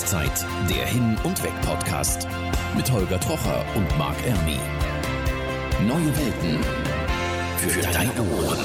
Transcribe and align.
Rauszeit, 0.00 0.46
der 0.70 0.86
Hin- 0.86 1.18
und 1.24 1.44
Weg-Podcast. 1.44 2.26
Mit 2.74 2.90
Holger 2.90 3.20
Trocher 3.20 3.62
und 3.76 3.86
Marc 3.98 4.16
Ermi. 4.26 4.56
Neue 5.86 6.16
Welten 6.16 6.58
für 7.58 7.82
deine 7.82 8.22
Ohren. 8.22 8.56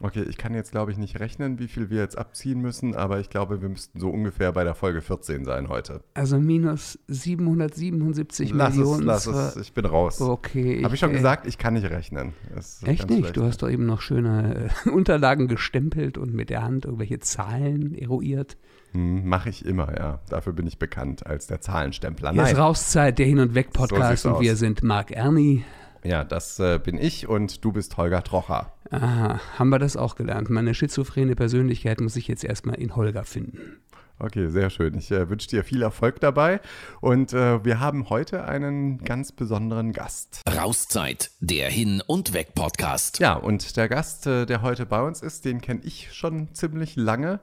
Okay, 0.05 0.23
ich 0.27 0.37
kann 0.37 0.53
jetzt 0.53 0.71
glaube 0.71 0.91
ich 0.91 0.97
nicht 0.97 1.21
rechnen, 1.21 1.59
wie 1.59 1.69
viel 1.69 1.89
wir 1.89 1.99
jetzt 1.99 2.17
abziehen 2.17 2.59
müssen, 2.59 2.93
aber 2.93 3.21
ich 3.21 3.29
glaube, 3.29 3.61
wir 3.61 3.69
müssten 3.69 4.01
so 4.01 4.09
ungefähr 4.09 4.51
bei 4.51 4.65
der 4.65 4.75
Folge 4.75 5.01
14 5.01 5.45
sein 5.45 5.69
heute. 5.69 6.01
Also 6.13 6.39
minus 6.41 6.99
777 7.07 8.51
Lass 8.53 8.75
Millionen. 8.75 8.99
es, 9.09 9.25
lass 9.25 9.27
es, 9.27 9.55
ich 9.55 9.73
bin 9.73 9.85
raus. 9.85 10.19
Okay. 10.19 10.83
Habe 10.83 10.93
ich 10.95 10.99
schon 10.99 11.11
äh, 11.11 11.15
gesagt, 11.15 11.47
ich 11.47 11.57
kann 11.57 11.75
nicht 11.75 11.89
rechnen. 11.89 12.33
Ist 12.57 12.85
Echt 12.85 13.09
nicht? 13.09 13.19
schlecht. 13.19 13.37
Du 13.37 13.43
hast 13.43 13.61
doch 13.61 13.69
eben 13.69 13.85
noch 13.85 14.01
schöne 14.01 14.69
äh, 14.85 14.89
Unterlagen 14.89 15.47
gestempelt 15.47 16.17
und 16.17 16.33
mit 16.33 16.49
der 16.49 16.63
Hand 16.63 16.83
irgendwelche 16.83 17.19
Zahlen 17.19 17.95
eruiert. 17.95 18.57
Hm, 18.91 19.25
Mache 19.27 19.49
ich 19.49 19.65
immer, 19.65 19.95
ja. 19.97 20.19
Dafür 20.29 20.51
bin 20.53 20.67
ich 20.67 20.77
bekannt 20.79 21.25
als 21.25 21.47
der 21.47 21.61
Zahlenstempler. 21.61 22.31
Hier 22.33 22.43
ist 22.43 22.51
Nein. 22.51 22.61
Rauszeit, 22.61 23.19
der 23.19 23.25
Hin- 23.25 23.39
und 23.39 23.49
So 23.49 23.55
Weg-Podcast 23.55 24.23
sieht's 24.23 24.25
und 24.25 24.41
wir 24.41 24.51
aus. 24.53 24.59
sind 24.59 24.83
Marc 24.83 25.11
Erni. 25.11 25.63
Ja, 26.03 26.23
das 26.23 26.59
äh, 26.59 26.79
bin 26.79 26.97
ich 26.97 27.27
und 27.27 27.63
du 27.63 27.71
bist 27.71 27.97
Holger 27.97 28.23
Trocher. 28.23 28.73
Aha, 28.91 29.39
haben 29.57 29.69
wir 29.69 29.79
das 29.79 29.97
auch 29.97 30.15
gelernt. 30.15 30.49
Meine 30.49 30.73
schizophrene 30.73 31.35
Persönlichkeit 31.35 32.01
muss 32.01 32.15
ich 32.15 32.27
jetzt 32.27 32.43
erstmal 32.43 32.75
in 32.75 32.95
Holger 32.95 33.23
finden. 33.23 33.77
Okay, 34.19 34.47
sehr 34.49 34.69
schön. 34.69 34.95
Ich 34.95 35.11
äh, 35.11 35.29
wünsche 35.29 35.47
dir 35.47 35.63
viel 35.63 35.81
Erfolg 35.81 36.19
dabei. 36.19 36.61
Und 37.01 37.33
äh, 37.33 37.63
wir 37.65 37.79
haben 37.79 38.09
heute 38.09 38.45
einen 38.45 38.99
ganz 38.99 39.31
besonderen 39.31 39.91
Gast. 39.91 40.41
Rauszeit, 40.47 41.31
der 41.39 41.69
Hin- 41.69 42.03
und 42.05 42.33
Weg-Podcast. 42.33 43.19
Ja, 43.19 43.33
und 43.33 43.75
der 43.75 43.89
Gast, 43.89 44.27
äh, 44.27 44.45
der 44.45 44.61
heute 44.61 44.85
bei 44.85 45.01
uns 45.01 45.21
ist, 45.21 45.45
den 45.45 45.61
kenne 45.61 45.81
ich 45.83 46.13
schon 46.13 46.53
ziemlich 46.53 46.95
lange. 46.95 47.39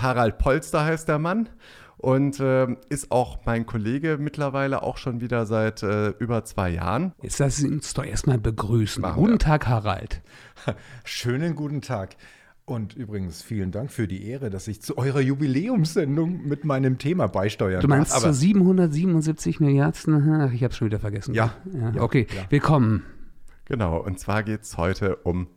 Harald 0.00 0.38
Polster 0.38 0.84
heißt 0.84 1.08
der 1.08 1.18
Mann. 1.18 1.48
Und 2.00 2.38
ähm, 2.40 2.78
ist 2.88 3.10
auch 3.10 3.40
mein 3.44 3.66
Kollege 3.66 4.16
mittlerweile 4.18 4.82
auch 4.82 4.96
schon 4.96 5.20
wieder 5.20 5.44
seit 5.44 5.82
äh, 5.82 6.08
über 6.18 6.46
zwei 6.46 6.70
Jahren. 6.70 7.12
Jetzt 7.20 7.38
lass 7.40 7.62
uns 7.62 7.92
doch 7.92 8.06
erstmal 8.06 8.38
begrüßen. 8.38 9.02
Machen 9.02 9.16
Guten 9.16 9.32
wir. 9.32 9.38
Tag, 9.38 9.66
Harald. 9.66 10.22
Schönen 11.04 11.54
guten 11.54 11.82
Tag. 11.82 12.16
Und 12.64 12.94
übrigens 12.96 13.42
vielen 13.42 13.70
Dank 13.70 13.90
für 13.90 14.08
die 14.08 14.24
Ehre, 14.24 14.48
dass 14.48 14.66
ich 14.66 14.80
zu 14.80 14.96
eurer 14.96 15.20
Jubiläumssendung 15.20 16.46
mit 16.46 16.64
meinem 16.64 16.96
Thema 16.96 17.26
beisteuern 17.26 17.82
Du 17.82 17.88
meinst 17.88 18.12
darf. 18.12 18.22
zur 18.22 18.32
777 18.32 19.60
Milliardsten? 19.60 20.40
Ach, 20.40 20.52
ich 20.52 20.64
habe 20.64 20.72
schon 20.72 20.86
wieder 20.86 21.00
vergessen. 21.00 21.34
Ja, 21.34 21.52
ja. 21.70 21.90
ja, 21.90 22.00
okay, 22.00 22.26
ja. 22.34 22.44
willkommen. 22.48 23.04
Genau, 23.66 23.98
und 23.98 24.18
zwar 24.18 24.42
geht 24.42 24.62
es 24.62 24.78
heute 24.78 25.16
um 25.16 25.48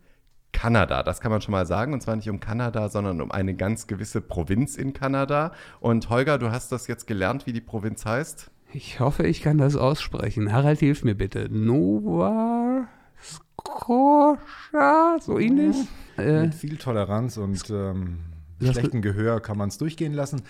Kanada. 0.53 1.03
Das 1.03 1.19
kann 1.19 1.31
man 1.31 1.41
schon 1.41 1.51
mal 1.51 1.65
sagen. 1.65 1.93
Und 1.93 2.01
zwar 2.01 2.15
nicht 2.15 2.29
um 2.29 2.39
Kanada, 2.39 2.87
sondern 2.87 3.19
um 3.19 3.31
eine 3.31 3.53
ganz 3.53 3.87
gewisse 3.87 4.21
Provinz 4.21 4.77
in 4.77 4.93
Kanada. 4.93 5.51
Und 5.81 6.09
Holger, 6.09 6.37
du 6.37 6.51
hast 6.51 6.71
das 6.71 6.87
jetzt 6.87 7.05
gelernt, 7.07 7.45
wie 7.45 7.51
die 7.51 7.61
Provinz 7.61 8.05
heißt? 8.05 8.49
Ich 8.71 8.99
hoffe, 8.99 9.27
ich 9.27 9.41
kann 9.41 9.57
das 9.57 9.75
aussprechen. 9.75 10.53
Harald, 10.53 10.79
hilf 10.79 11.03
mir 11.03 11.15
bitte. 11.15 11.47
Nova 11.51 12.87
Scotia, 13.21 15.17
so 15.19 15.37
ähnlich? 15.37 15.75
Äh, 16.17 16.43
mit 16.43 16.55
viel 16.55 16.77
Toleranz 16.77 17.38
und 17.38 17.69
ähm, 17.69 18.19
schlechtem 18.61 19.01
Gehör 19.01 19.41
kann 19.41 19.57
man 19.57 19.69
es 19.69 19.77
durchgehen 19.77 20.13
lassen. 20.13 20.41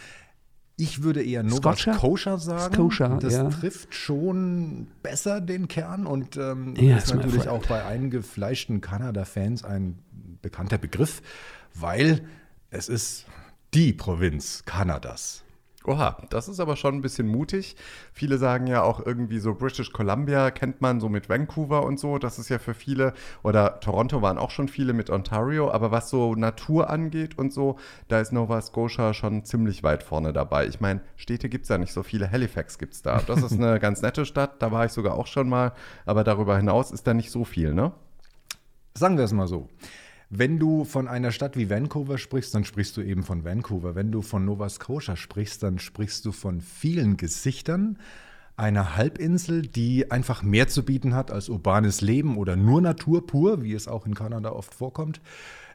Ich 0.75 1.03
würde 1.03 1.23
eher 1.23 1.43
Nova 1.43 1.75
Scotia? 1.75 1.93
Scotia 1.93 2.37
sagen. 2.37 2.73
Scotia, 2.73 3.07
das 3.19 3.33
ja. 3.33 3.49
trifft 3.49 3.93
schon 3.93 4.87
besser 5.03 5.39
den 5.39 5.67
Kern 5.67 6.07
und 6.07 6.35
ähm, 6.37 6.75
Ja, 6.75 6.97
ist 6.97 7.13
natürlich 7.13 7.47
auch 7.47 7.65
bei 7.67 7.85
eingefleischten 7.85 8.81
Kanada-Fans 8.81 9.63
ein 9.63 9.99
bekannter 10.41 10.79
Begriff, 10.79 11.21
weil 11.75 12.21
es 12.71 12.89
ist 12.89 13.25
die 13.73 13.93
Provinz 13.93 14.63
Kanadas. 14.65 15.42
Oha, 15.85 16.17
das 16.29 16.47
ist 16.47 16.61
aber 16.61 16.77
schon 16.77 16.95
ein 16.95 17.01
bisschen 17.01 17.27
mutig. 17.27 17.75
Viele 18.13 18.37
sagen 18.37 18.67
ja 18.67 18.83
auch 18.83 19.05
irgendwie 19.05 19.39
so 19.39 19.53
British 19.53 19.91
Columbia 19.91 20.49
kennt 20.49 20.79
man 20.79 21.01
so 21.01 21.09
mit 21.09 21.27
Vancouver 21.27 21.83
und 21.83 21.99
so. 21.99 22.17
Das 22.19 22.39
ist 22.39 22.47
ja 22.49 22.57
für 22.57 22.73
viele, 22.73 23.13
oder 23.43 23.81
Toronto 23.81 24.21
waren 24.21 24.37
auch 24.37 24.49
schon 24.49 24.69
viele 24.69 24.93
mit 24.93 25.09
Ontario. 25.09 25.69
Aber 25.71 25.91
was 25.91 26.09
so 26.09 26.35
Natur 26.35 26.89
angeht 26.89 27.37
und 27.37 27.51
so, 27.51 27.77
da 28.07 28.21
ist 28.21 28.31
Nova 28.31 28.61
Scotia 28.61 29.13
schon 29.13 29.43
ziemlich 29.43 29.83
weit 29.83 30.03
vorne 30.03 30.31
dabei. 30.31 30.67
Ich 30.67 30.79
meine, 30.79 31.01
Städte 31.17 31.49
gibt 31.49 31.63
es 31.63 31.69
ja 31.69 31.77
nicht 31.77 31.91
so 31.91 32.01
viele. 32.01 32.31
Halifax 32.31 32.77
gibt 32.77 32.93
es 32.93 33.01
da. 33.01 33.21
Das 33.21 33.41
ist 33.43 33.53
eine 33.53 33.79
ganz 33.81 34.01
nette 34.01 34.25
Stadt. 34.25 34.61
Da 34.61 34.71
war 34.71 34.85
ich 34.85 34.93
sogar 34.93 35.15
auch 35.15 35.27
schon 35.27 35.49
mal. 35.49 35.73
Aber 36.05 36.23
darüber 36.23 36.55
hinaus 36.55 36.91
ist 36.91 37.05
da 37.07 37.13
nicht 37.13 37.29
so 37.31 37.43
viel, 37.43 37.73
ne? 37.73 37.91
Sagen 38.95 39.17
wir 39.17 39.25
es 39.25 39.33
mal 39.33 39.47
so. 39.47 39.67
Wenn 40.35 40.57
du 40.57 40.83
von 40.83 41.07
einer 41.07 41.31
Stadt 41.31 41.57
wie 41.57 41.69
Vancouver 41.69 42.17
sprichst, 42.17 42.55
dann 42.55 42.63
sprichst 42.63 42.97
du 42.97 43.01
eben 43.01 43.21
von 43.21 43.45
Vancouver. 43.45 43.93
Wenn 43.93 44.11
du 44.11 44.23
von 44.23 44.43
Nova 44.45 44.67
Scotia 44.67 45.15
sprichst, 45.15 45.61
dann 45.61 45.77
sprichst 45.77 46.25
du 46.25 46.31
von 46.31 46.59
vielen 46.59 47.17
Gesichtern 47.17 47.99
einer 48.57 48.97
Halbinsel, 48.97 49.61
die 49.61 50.09
einfach 50.09 50.41
mehr 50.41 50.67
zu 50.67 50.83
bieten 50.83 51.13
hat 51.13 51.29
als 51.29 51.49
urbanes 51.49 52.01
Leben 52.01 52.35
oder 52.37 52.55
nur 52.55 52.81
Natur 52.81 53.27
pur, 53.27 53.61
wie 53.61 53.73
es 53.73 53.87
auch 53.87 54.07
in 54.07 54.15
Kanada 54.15 54.51
oft 54.51 54.73
vorkommt. 54.73 55.21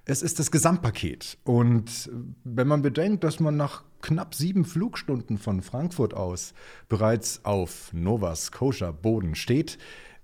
Es 0.06 0.22
ist 0.22 0.40
das 0.40 0.50
Gesamtpaket. 0.50 1.38
Und 1.44 2.10
wenn 2.42 2.66
man 2.66 2.82
bedenkt, 2.82 3.22
dass 3.22 3.38
man 3.38 3.56
nach 3.56 3.84
knapp 4.02 4.34
sieben 4.34 4.64
Flugstunden 4.64 5.38
von 5.38 5.62
Frankfurt 5.62 6.14
aus 6.14 6.52
bereits 6.88 7.44
auf 7.44 7.92
Nova 7.92 8.34
Scotia 8.34 8.90
Boden 8.90 9.36
steht, 9.36 9.78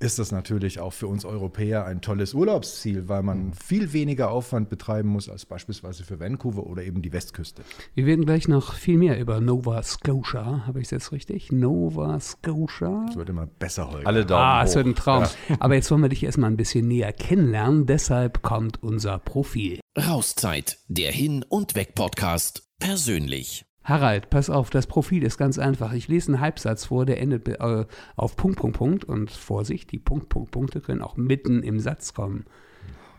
ist 0.05 0.19
das 0.19 0.33
natürlich 0.33 0.81
auch 0.81 0.93
für 0.93 1.07
uns 1.07 1.25
Europäer 1.25 1.87
ein 1.87 2.01
tolles 2.03 2.35
Urlaubsziel, 2.35 3.09
weil 3.09 3.23
man 3.23 3.55
viel 3.55 3.93
weniger 3.93 4.31
Aufwand 4.31 4.69
betreiben 4.69 5.09
muss 5.09 5.29
als 5.29 5.47
beispielsweise 5.47 6.05
für 6.05 6.21
Vancouver 6.21 6.67
oder 6.67 6.83
eben 6.83 7.01
die 7.03 7.13
Westküste. 7.13 7.63
wir 7.95 8.05
werden 8.07 8.25
gleich 8.27 8.47
noch 8.47 8.75
viel 8.75 8.99
mehr 8.99 9.19
über 9.19 9.41
Nova 9.41 9.83
Scotia, 9.83 10.67
habe 10.67 10.81
ich 10.81 10.87
es 10.87 10.91
jetzt 10.91 11.13
richtig? 11.13 11.51
Nova 11.53 12.21
Scotia? 12.21 13.05
Das 13.07 13.17
wird 13.17 13.31
immer 13.31 13.47
besser 13.47 13.91
heute. 13.91 14.07
Alle 14.07 14.27
Daumen 14.27 14.43
Ah, 14.43 14.61
hoch. 14.61 14.67
es 14.67 14.75
wird 14.75 14.87
ein 14.87 14.95
Traum. 14.95 15.25
Aber 15.59 15.75
jetzt 15.75 15.91
wollen 15.91 16.03
wir 16.03 16.09
dich 16.11 16.23
erstmal 16.23 16.51
ein 16.51 16.57
bisschen 16.57 16.87
näher 16.87 17.13
kennenlernen. 17.13 17.87
Deshalb 17.87 18.43
kommt 18.43 18.83
unser 18.83 19.19
Profil. 19.19 19.81
Rauszeit, 19.99 20.79
der 20.89 21.13
Hin- 21.13 21.45
und 21.49 21.75
Weg-Podcast. 21.75 22.69
Persönlich. 22.79 23.65
Harald, 23.85 24.31
pass 24.31 24.49
auf, 24.49 24.71
das 24.71 24.87
Profil 24.87 25.23
ist 25.23 25.37
ganz 25.37 25.59
einfach. 25.59 25.93
Ich 25.93 26.09
lese 26.09 26.33
einen 26.33 26.41
Halbsatz 26.41 26.87
vor, 26.87 27.05
der 27.05 27.21
endet 27.21 27.47
äh, 27.49 27.85
auf 28.17 28.35
Punkt, 28.35 28.59
Punkt, 28.59 28.79
Punkt. 28.79 29.05
Und 29.05 29.31
Vorsicht, 29.31 29.93
die 29.93 29.99
Punkt, 29.99 30.31
Punkt, 30.31 30.51
Punkte 30.51 30.81
können 30.81 31.03
auch 31.03 31.17
mitten 31.17 31.63
im 31.63 31.79
Satz 31.79 32.15
kommen. 32.15 32.47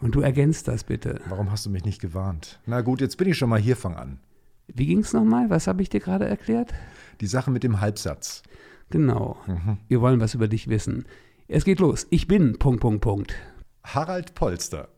Und 0.01 0.15
du 0.15 0.21
ergänzt 0.21 0.67
das 0.67 0.83
bitte. 0.83 1.21
Warum 1.29 1.51
hast 1.51 1.67
du 1.67 1.69
mich 1.69 1.85
nicht 1.85 2.01
gewarnt? 2.01 2.59
Na 2.65 2.81
gut, 2.81 2.99
jetzt 2.99 3.17
bin 3.17 3.29
ich 3.29 3.37
schon 3.37 3.49
mal 3.49 3.59
hier, 3.59 3.75
fang 3.75 3.95
an. 3.95 4.19
Wie 4.67 4.87
ging 4.87 4.99
es 4.99 5.13
nochmal? 5.13 5.51
Was 5.51 5.67
habe 5.67 5.83
ich 5.83 5.89
dir 5.89 5.99
gerade 5.99 6.27
erklärt? 6.27 6.73
Die 7.21 7.27
Sache 7.27 7.51
mit 7.51 7.63
dem 7.63 7.79
Halbsatz. 7.79 8.41
Genau. 8.89 9.37
Wir 9.87 10.01
wollen 10.01 10.19
was 10.19 10.33
über 10.33 10.47
dich 10.47 10.67
wissen. 10.67 11.05
Es 11.47 11.63
geht 11.63 11.79
los. 11.79 12.07
Ich 12.09 12.27
bin 12.27 12.57
Punkt, 12.57 12.81
Punkt, 12.81 13.01
Punkt. 13.01 13.35
Harald 13.83 14.33
Polster, 14.33 14.89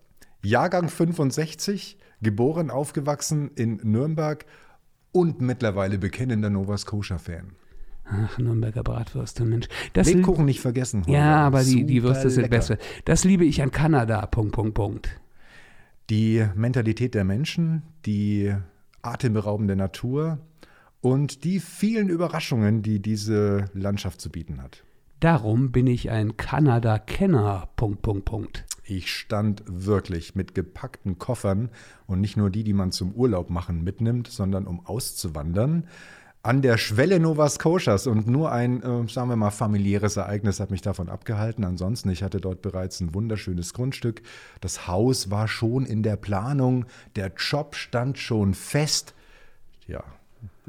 Jahrgang 0.41 0.87
65, 0.87 1.97
geboren, 2.21 2.71
aufgewachsen 2.71 3.51
in 3.55 3.81
Nürnberg 3.83 4.45
und 5.11 5.41
mittlerweile 5.41 5.97
bekennender 5.97 6.49
Nova 6.49 6.77
Scotia-Fan. 6.77 7.51
Ach, 8.09 8.37
Nürnberger 8.37 8.83
Bratwürste, 8.83 9.43
Mensch. 9.43 9.67
Das 9.93 10.11
Lebkuchen 10.11 10.45
nicht 10.45 10.61
vergessen. 10.61 11.01
Holger. 11.05 11.17
Ja, 11.17 11.45
aber 11.45 11.63
die, 11.63 11.85
die 11.85 12.03
Würste 12.03 12.29
sind 12.29 12.43
lecker. 12.43 12.57
besser. 12.57 12.77
Das 13.05 13.23
liebe 13.25 13.43
ich 13.43 13.61
an 13.61 13.71
Kanada. 13.71 14.25
Punkt, 14.27 14.53
Punkt, 14.53 14.75
Punkt. 14.75 15.19
Die 16.09 16.45
Mentalität 16.55 17.15
der 17.15 17.25
Menschen, 17.25 17.83
die 18.05 18.55
atemberaubende 19.01 19.75
Natur 19.75 20.39
und 21.01 21.43
die 21.43 21.59
vielen 21.59 22.07
Überraschungen, 22.07 22.81
die 22.81 23.01
diese 23.01 23.65
Landschaft 23.73 24.21
zu 24.21 24.29
bieten 24.29 24.61
hat. 24.61 24.83
Darum 25.19 25.71
bin 25.71 25.87
ich 25.87 26.09
ein 26.09 26.37
Kanada-Kenner. 26.37 27.69
Punkt, 27.75 28.01
Punkt, 28.03 28.25
Punkt. 28.25 28.65
Ich 28.89 29.13
stand 29.13 29.63
wirklich 29.67 30.33
mit 30.33 30.55
gepackten 30.55 31.19
Koffern 31.19 31.69
und 32.05 32.21
nicht 32.21 32.37
nur 32.37 32.49
die, 32.49 32.63
die 32.63 32.71
man 32.71 32.93
zum 32.93 33.11
Urlaub 33.11 33.49
machen 33.49 33.83
mitnimmt, 33.83 34.29
sondern 34.29 34.65
um 34.65 34.85
auszuwandern. 34.85 35.87
An 36.41 36.61
der 36.61 36.77
Schwelle 36.77 37.19
Nova 37.19 37.49
Scotias 37.49 38.07
und 38.07 38.27
nur 38.27 38.53
ein, 38.53 38.81
äh, 38.81 39.05
sagen 39.09 39.27
wir 39.27 39.35
mal, 39.35 39.51
familiäres 39.51 40.15
Ereignis 40.15 40.61
hat 40.61 40.71
mich 40.71 40.81
davon 40.81 41.09
abgehalten. 41.09 41.65
Ansonsten, 41.65 42.09
ich 42.11 42.23
hatte 42.23 42.39
dort 42.39 42.61
bereits 42.61 43.01
ein 43.01 43.13
wunderschönes 43.13 43.73
Grundstück. 43.73 44.21
Das 44.61 44.87
Haus 44.87 45.29
war 45.29 45.49
schon 45.49 45.85
in 45.85 46.01
der 46.01 46.15
Planung, 46.15 46.85
der 47.17 47.33
Job 47.35 47.75
stand 47.75 48.17
schon 48.17 48.53
fest. 48.53 49.13
Ja, 49.85 50.05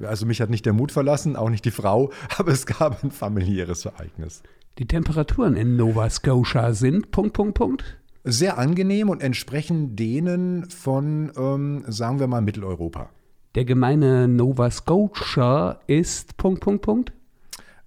also 0.03 0.27
mich 0.27 0.41
hat 0.41 0.51
nicht 0.51 0.67
der 0.67 0.73
Mut 0.73 0.91
verlassen, 0.91 1.37
auch 1.37 1.51
nicht 1.51 1.65
die 1.65 1.71
Frau, 1.71 2.11
aber 2.37 2.51
es 2.51 2.67
gab 2.67 3.05
ein 3.05 3.13
familiäres 3.13 3.85
Ereignis. 3.85 4.43
Die 4.79 4.87
Temperaturen 4.87 5.55
in 5.55 5.77
Nova 5.77 6.11
Scotia 6.11 6.73
sind 6.73 7.13
Punkt, 7.13 7.35
Punkt, 7.35 7.55
Punkt. 7.55 7.98
Sehr 8.31 8.59
angenehm 8.59 9.09
und 9.09 9.23
entsprechen 9.23 9.97
denen 9.97 10.69
von, 10.69 11.33
ähm, 11.35 11.85
sagen 11.87 12.21
wir 12.21 12.27
mal, 12.27 12.43
Mitteleuropa. 12.43 13.09
Der 13.55 13.65
gemeine 13.65 14.29
Nova 14.29 14.71
Scotia 14.71 15.81
ist 15.87 16.37
Punkt, 16.37 16.61
Punkt, 16.61 16.83
Punkt. 16.83 17.13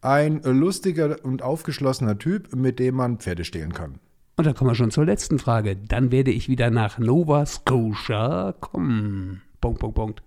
Ein 0.02 0.42
lustiger 0.42 1.24
und 1.24 1.44
aufgeschlossener 1.44 2.18
Typ, 2.18 2.56
mit 2.56 2.80
dem 2.80 2.96
man 2.96 3.20
Pferde 3.20 3.46
stehlen 3.46 3.72
kann. 3.72 4.00
Und 4.36 4.48
dann 4.48 4.56
kommen 4.56 4.72
wir 4.72 4.76
schon 4.76 4.90
zur 4.90 5.06
letzten 5.06 5.38
Frage. 5.38 5.76
Dann 5.76 6.12
werde 6.12 6.32
ich 6.32 6.50
wieder 6.50 6.72
nach 6.72 6.98
Nova 6.98 7.46
Scotia 7.46 8.56
kommen. 8.60 9.44
Punkt, 9.62 9.80
Punkt, 9.80 9.96
Punkt. 9.96 10.24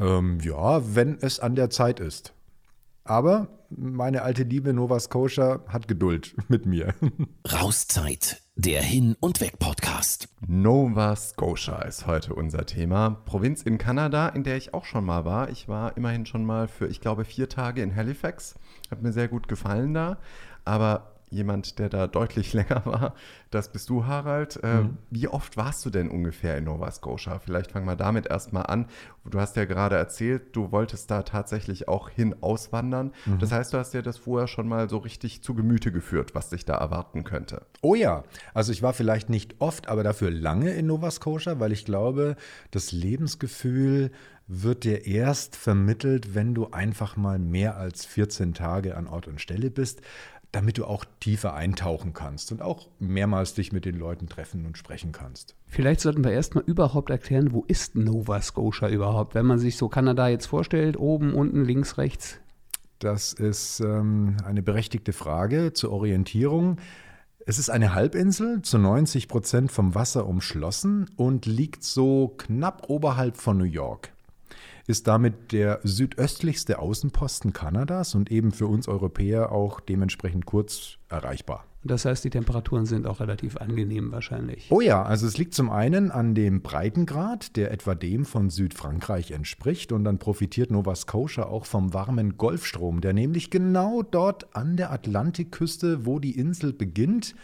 Ähm, 0.00 0.40
ja, 0.42 0.82
wenn 0.96 1.18
es 1.20 1.38
an 1.38 1.54
der 1.54 1.70
Zeit 1.70 2.00
ist. 2.00 2.34
Aber 3.04 3.46
meine 3.70 4.22
alte 4.22 4.42
Liebe 4.42 4.72
Nova 4.72 4.98
Scotia 4.98 5.60
hat 5.68 5.86
Geduld 5.86 6.34
mit 6.48 6.66
mir. 6.66 6.92
Rauszeit, 7.48 8.41
der 8.54 8.82
Hin- 8.82 9.16
und 9.18 9.40
Weg-Podcast. 9.40 10.28
Nova 10.46 11.16
Scotia 11.16 11.82
ist 11.82 12.06
heute 12.06 12.34
unser 12.34 12.66
Thema. 12.66 13.22
Provinz 13.24 13.62
in 13.62 13.78
Kanada, 13.78 14.28
in 14.28 14.44
der 14.44 14.58
ich 14.58 14.74
auch 14.74 14.84
schon 14.84 15.06
mal 15.06 15.24
war. 15.24 15.48
Ich 15.48 15.68
war 15.68 15.96
immerhin 15.96 16.26
schon 16.26 16.44
mal 16.44 16.68
für, 16.68 16.86
ich 16.86 17.00
glaube, 17.00 17.24
vier 17.24 17.48
Tage 17.48 17.82
in 17.82 17.96
Halifax. 17.96 18.56
Hat 18.90 19.02
mir 19.02 19.12
sehr 19.12 19.28
gut 19.28 19.48
gefallen 19.48 19.94
da. 19.94 20.18
Aber 20.66 21.11
jemand, 21.32 21.78
der 21.78 21.88
da 21.88 22.06
deutlich 22.06 22.52
länger 22.52 22.82
war. 22.84 23.14
Das 23.50 23.72
bist 23.72 23.88
du, 23.88 24.06
Harald. 24.06 24.60
Äh, 24.62 24.82
mhm. 24.82 24.98
Wie 25.10 25.28
oft 25.28 25.56
warst 25.56 25.84
du 25.84 25.90
denn 25.90 26.08
ungefähr 26.08 26.56
in 26.56 26.64
Nova 26.64 26.90
Scotia? 26.90 27.38
Vielleicht 27.38 27.72
fangen 27.72 27.86
wir 27.86 27.96
damit 27.96 28.26
erstmal 28.26 28.66
an. 28.66 28.86
Du 29.24 29.40
hast 29.40 29.56
ja 29.56 29.64
gerade 29.64 29.96
erzählt, 29.96 30.54
du 30.54 30.72
wolltest 30.72 31.10
da 31.10 31.22
tatsächlich 31.22 31.88
auch 31.88 32.08
hin 32.08 32.34
auswandern. 32.40 33.12
Mhm. 33.26 33.38
Das 33.38 33.52
heißt, 33.52 33.72
du 33.72 33.78
hast 33.78 33.94
dir 33.94 34.02
das 34.02 34.18
vorher 34.18 34.46
schon 34.46 34.68
mal 34.68 34.88
so 34.88 34.98
richtig 34.98 35.42
zu 35.42 35.54
Gemüte 35.54 35.92
geführt, 35.92 36.34
was 36.34 36.50
dich 36.50 36.64
da 36.64 36.74
erwarten 36.74 37.24
könnte. 37.24 37.66
Oh 37.80 37.94
ja, 37.94 38.24
also 38.54 38.72
ich 38.72 38.82
war 38.82 38.92
vielleicht 38.92 39.30
nicht 39.30 39.56
oft, 39.58 39.88
aber 39.88 40.02
dafür 40.02 40.30
lange 40.30 40.70
in 40.70 40.86
Nova 40.86 41.10
Scotia, 41.10 41.58
weil 41.60 41.72
ich 41.72 41.84
glaube, 41.84 42.36
das 42.70 42.92
Lebensgefühl 42.92 44.10
wird 44.48 44.84
dir 44.84 45.06
erst 45.06 45.56
vermittelt, 45.56 46.34
wenn 46.34 46.54
du 46.54 46.68
einfach 46.72 47.16
mal 47.16 47.38
mehr 47.38 47.76
als 47.76 48.04
14 48.04 48.54
Tage 48.54 48.96
an 48.96 49.06
Ort 49.06 49.28
und 49.28 49.40
Stelle 49.40 49.70
bist 49.70 50.02
damit 50.52 50.76
du 50.76 50.84
auch 50.84 51.04
tiefer 51.18 51.54
eintauchen 51.54 52.12
kannst 52.12 52.52
und 52.52 52.60
auch 52.60 52.88
mehrmals 52.98 53.54
dich 53.54 53.72
mit 53.72 53.86
den 53.86 53.98
Leuten 53.98 54.28
treffen 54.28 54.66
und 54.66 54.76
sprechen 54.76 55.10
kannst. 55.10 55.56
Vielleicht 55.66 56.00
sollten 56.00 56.22
wir 56.22 56.32
erstmal 56.32 56.64
überhaupt 56.64 57.08
erklären, 57.08 57.52
wo 57.52 57.64
ist 57.66 57.96
Nova 57.96 58.40
Scotia 58.42 58.88
überhaupt, 58.90 59.34
wenn 59.34 59.46
man 59.46 59.58
sich 59.58 59.78
so 59.78 59.88
Kanada 59.88 60.28
jetzt 60.28 60.46
vorstellt, 60.46 60.98
oben, 60.98 61.34
unten, 61.34 61.64
links, 61.64 61.96
rechts. 61.96 62.38
Das 62.98 63.32
ist 63.32 63.80
ähm, 63.80 64.36
eine 64.44 64.62
berechtigte 64.62 65.12
Frage 65.12 65.72
zur 65.72 65.90
Orientierung. 65.90 66.76
Es 67.44 67.58
ist 67.58 67.70
eine 67.70 67.94
Halbinsel, 67.94 68.62
zu 68.62 68.78
90 68.78 69.26
Prozent 69.26 69.72
vom 69.72 69.94
Wasser 69.94 70.26
umschlossen 70.26 71.10
und 71.16 71.46
liegt 71.46 71.82
so 71.82 72.34
knapp 72.38 72.88
oberhalb 72.88 73.38
von 73.38 73.58
New 73.58 73.64
York 73.64 74.11
ist 74.86 75.06
damit 75.06 75.52
der 75.52 75.80
südöstlichste 75.82 76.78
Außenposten 76.78 77.52
Kanadas 77.52 78.14
und 78.14 78.30
eben 78.30 78.52
für 78.52 78.66
uns 78.66 78.88
Europäer 78.88 79.52
auch 79.52 79.80
dementsprechend 79.80 80.46
kurz 80.46 80.98
erreichbar. 81.08 81.66
Das 81.84 82.04
heißt, 82.04 82.22
die 82.22 82.30
Temperaturen 82.30 82.86
sind 82.86 83.08
auch 83.08 83.18
relativ 83.18 83.56
angenehm 83.56 84.12
wahrscheinlich. 84.12 84.68
Oh 84.70 84.80
ja, 84.80 85.02
also 85.02 85.26
es 85.26 85.36
liegt 85.36 85.52
zum 85.52 85.68
einen 85.68 86.12
an 86.12 86.34
dem 86.34 86.62
Breitengrad, 86.62 87.56
der 87.56 87.72
etwa 87.72 87.96
dem 87.96 88.24
von 88.24 88.50
Südfrankreich 88.50 89.32
entspricht. 89.32 89.90
Und 89.90 90.04
dann 90.04 90.18
profitiert 90.18 90.70
Nova 90.70 90.94
Scotia 90.94 91.46
auch 91.46 91.66
vom 91.66 91.92
warmen 91.92 92.36
Golfstrom, 92.36 93.00
der 93.00 93.14
nämlich 93.14 93.50
genau 93.50 94.02
dort 94.02 94.54
an 94.54 94.76
der 94.76 94.92
Atlantikküste, 94.92 96.06
wo 96.06 96.20
die 96.20 96.38
Insel 96.38 96.72
beginnt, 96.72 97.34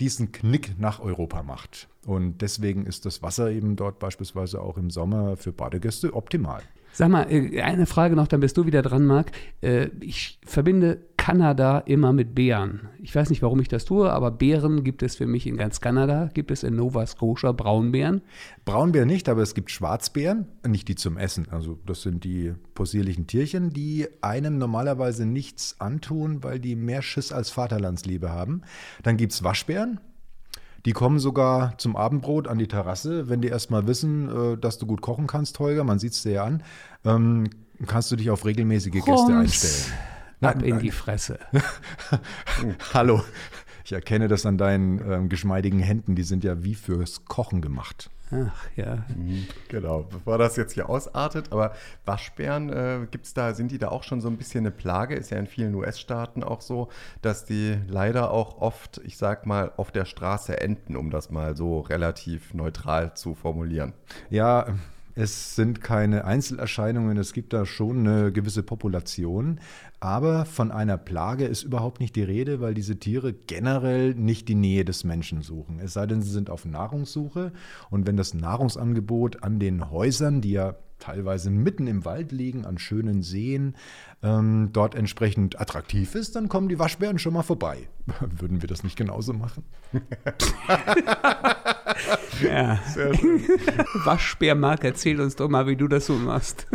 diesen 0.00 0.32
Knick 0.32 0.78
nach 0.78 1.00
Europa 1.00 1.42
macht. 1.42 1.88
Und 2.06 2.40
deswegen 2.40 2.86
ist 2.86 3.06
das 3.06 3.22
Wasser 3.22 3.50
eben 3.50 3.76
dort 3.76 3.98
beispielsweise 3.98 4.60
auch 4.60 4.78
im 4.78 4.90
Sommer 4.90 5.36
für 5.36 5.52
Badegäste 5.52 6.14
optimal. 6.14 6.62
Sag 6.92 7.08
mal, 7.08 7.30
äh, 7.30 7.60
eine 7.62 7.86
Frage 7.86 8.16
noch, 8.16 8.26
dann 8.26 8.40
bist 8.40 8.56
du 8.56 8.66
wieder 8.66 8.82
dran, 8.82 9.06
Marc. 9.06 9.30
Äh, 9.60 9.90
ich 10.00 10.40
verbinde 10.44 10.98
Kanada 11.20 11.80
immer 11.80 12.14
mit 12.14 12.34
Bären. 12.34 12.88
Ich 13.02 13.14
weiß 13.14 13.28
nicht, 13.28 13.42
warum 13.42 13.60
ich 13.60 13.68
das 13.68 13.84
tue, 13.84 14.10
aber 14.10 14.30
Bären 14.30 14.84
gibt 14.84 15.02
es 15.02 15.16
für 15.16 15.26
mich 15.26 15.46
in 15.46 15.58
ganz 15.58 15.82
Kanada. 15.82 16.30
Gibt 16.32 16.50
es 16.50 16.62
in 16.62 16.76
Nova 16.76 17.06
Scotia 17.06 17.52
Braunbären? 17.52 18.22
Braunbären 18.64 19.06
nicht, 19.06 19.28
aber 19.28 19.42
es 19.42 19.54
gibt 19.54 19.70
Schwarzbären, 19.70 20.46
nicht 20.66 20.88
die 20.88 20.94
zum 20.94 21.18
Essen. 21.18 21.46
Also 21.50 21.78
das 21.84 22.00
sind 22.00 22.24
die 22.24 22.54
possierlichen 22.74 23.26
Tierchen, 23.26 23.68
die 23.68 24.08
einem 24.22 24.56
normalerweise 24.56 25.26
nichts 25.26 25.78
antun, 25.78 26.42
weil 26.42 26.58
die 26.58 26.74
mehr 26.74 27.02
Schiss 27.02 27.32
als 27.32 27.50
Vaterlandsliebe 27.50 28.30
haben. 28.30 28.62
Dann 29.02 29.18
gibt 29.18 29.34
es 29.34 29.44
Waschbären, 29.44 30.00
die 30.86 30.92
kommen 30.92 31.18
sogar 31.18 31.76
zum 31.76 31.96
Abendbrot 31.96 32.48
an 32.48 32.58
die 32.58 32.66
Terrasse, 32.66 33.28
wenn 33.28 33.42
die 33.42 33.48
erstmal 33.48 33.86
wissen, 33.86 34.54
äh, 34.54 34.56
dass 34.56 34.78
du 34.78 34.86
gut 34.86 35.02
kochen 35.02 35.26
kannst, 35.26 35.58
Holger. 35.58 35.84
Man 35.84 35.98
sieht 35.98 36.12
es 36.12 36.22
dir 36.22 36.32
ja 36.32 36.44
an. 36.44 36.62
Ähm, 37.04 37.50
kannst 37.86 38.10
du 38.10 38.16
dich 38.16 38.30
auf 38.30 38.46
regelmäßige 38.46 38.92
Gäste 38.92 39.10
Rums. 39.10 39.30
einstellen. 39.30 40.09
Ab 40.40 40.62
in 40.62 40.78
die 40.78 40.90
Fresse. 40.90 41.38
Hallo. 42.94 43.22
Ich 43.84 43.92
erkenne 43.92 44.28
das 44.28 44.46
an 44.46 44.56
deinen 44.56 45.00
ähm, 45.10 45.28
geschmeidigen 45.28 45.80
Händen. 45.80 46.14
Die 46.14 46.22
sind 46.22 46.44
ja 46.44 46.62
wie 46.62 46.74
fürs 46.74 47.24
Kochen 47.24 47.60
gemacht. 47.60 48.10
Ach 48.32 48.68
ja. 48.76 49.04
Mhm, 49.16 49.46
genau, 49.68 50.04
bevor 50.04 50.38
das 50.38 50.54
jetzt 50.56 50.74
hier 50.74 50.88
ausartet, 50.88 51.50
aber 51.50 51.74
Waschbären, 52.04 52.70
äh, 52.70 53.06
gibt's 53.10 53.34
da, 53.34 53.54
sind 53.54 53.72
die 53.72 53.78
da 53.78 53.88
auch 53.88 54.04
schon 54.04 54.20
so 54.20 54.28
ein 54.28 54.36
bisschen 54.36 54.60
eine 54.60 54.70
Plage? 54.70 55.16
Ist 55.16 55.30
ja 55.30 55.38
in 55.38 55.48
vielen 55.48 55.74
US-Staaten 55.74 56.44
auch 56.44 56.60
so, 56.60 56.88
dass 57.22 57.44
die 57.44 57.76
leider 57.88 58.30
auch 58.30 58.60
oft, 58.60 59.00
ich 59.04 59.16
sag 59.16 59.46
mal, 59.46 59.72
auf 59.76 59.90
der 59.90 60.04
Straße 60.04 60.60
enden, 60.60 60.96
um 60.96 61.10
das 61.10 61.30
mal 61.30 61.56
so 61.56 61.80
relativ 61.80 62.54
neutral 62.54 63.14
zu 63.14 63.34
formulieren. 63.34 63.94
Ja, 64.30 64.66
es 65.14 65.56
sind 65.56 65.80
keine 65.80 66.24
Einzelerscheinungen, 66.24 67.16
es 67.16 67.32
gibt 67.32 67.52
da 67.52 67.66
schon 67.66 68.06
eine 68.06 68.32
gewisse 68.32 68.62
Population, 68.62 69.60
aber 70.00 70.44
von 70.44 70.70
einer 70.70 70.96
Plage 70.96 71.44
ist 71.44 71.62
überhaupt 71.62 72.00
nicht 72.00 72.16
die 72.16 72.22
Rede, 72.22 72.60
weil 72.60 72.74
diese 72.74 72.98
Tiere 72.98 73.32
generell 73.32 74.14
nicht 74.14 74.48
die 74.48 74.54
Nähe 74.54 74.84
des 74.84 75.04
Menschen 75.04 75.42
suchen. 75.42 75.78
Es 75.78 75.92
sei 75.92 76.06
denn, 76.06 76.22
sie 76.22 76.30
sind 76.30 76.50
auf 76.50 76.64
Nahrungssuche 76.64 77.52
und 77.90 78.06
wenn 78.06 78.16
das 78.16 78.34
Nahrungsangebot 78.34 79.42
an 79.42 79.58
den 79.58 79.90
Häusern, 79.90 80.40
die 80.40 80.52
ja 80.52 80.76
teilweise 81.00 81.50
mitten 81.50 81.86
im 81.86 82.04
Wald 82.04 82.30
liegen, 82.30 82.64
an 82.64 82.78
schönen 82.78 83.22
Seen, 83.22 83.74
ähm, 84.22 84.70
dort 84.72 84.94
entsprechend 84.94 85.60
attraktiv 85.60 86.14
ist, 86.14 86.36
dann 86.36 86.48
kommen 86.48 86.68
die 86.68 86.78
Waschbären 86.78 87.18
schon 87.18 87.32
mal 87.32 87.42
vorbei. 87.42 87.88
Würden 88.38 88.62
wir 88.62 88.68
das 88.68 88.84
nicht 88.84 88.96
genauso 88.96 89.32
machen? 89.32 89.64
ja. 92.42 92.78
Waschbärmark, 94.04 94.84
erzähl 94.84 95.20
uns 95.20 95.36
doch 95.36 95.48
mal, 95.48 95.66
wie 95.66 95.76
du 95.76 95.88
das 95.88 96.06
so 96.06 96.14
machst. 96.14 96.66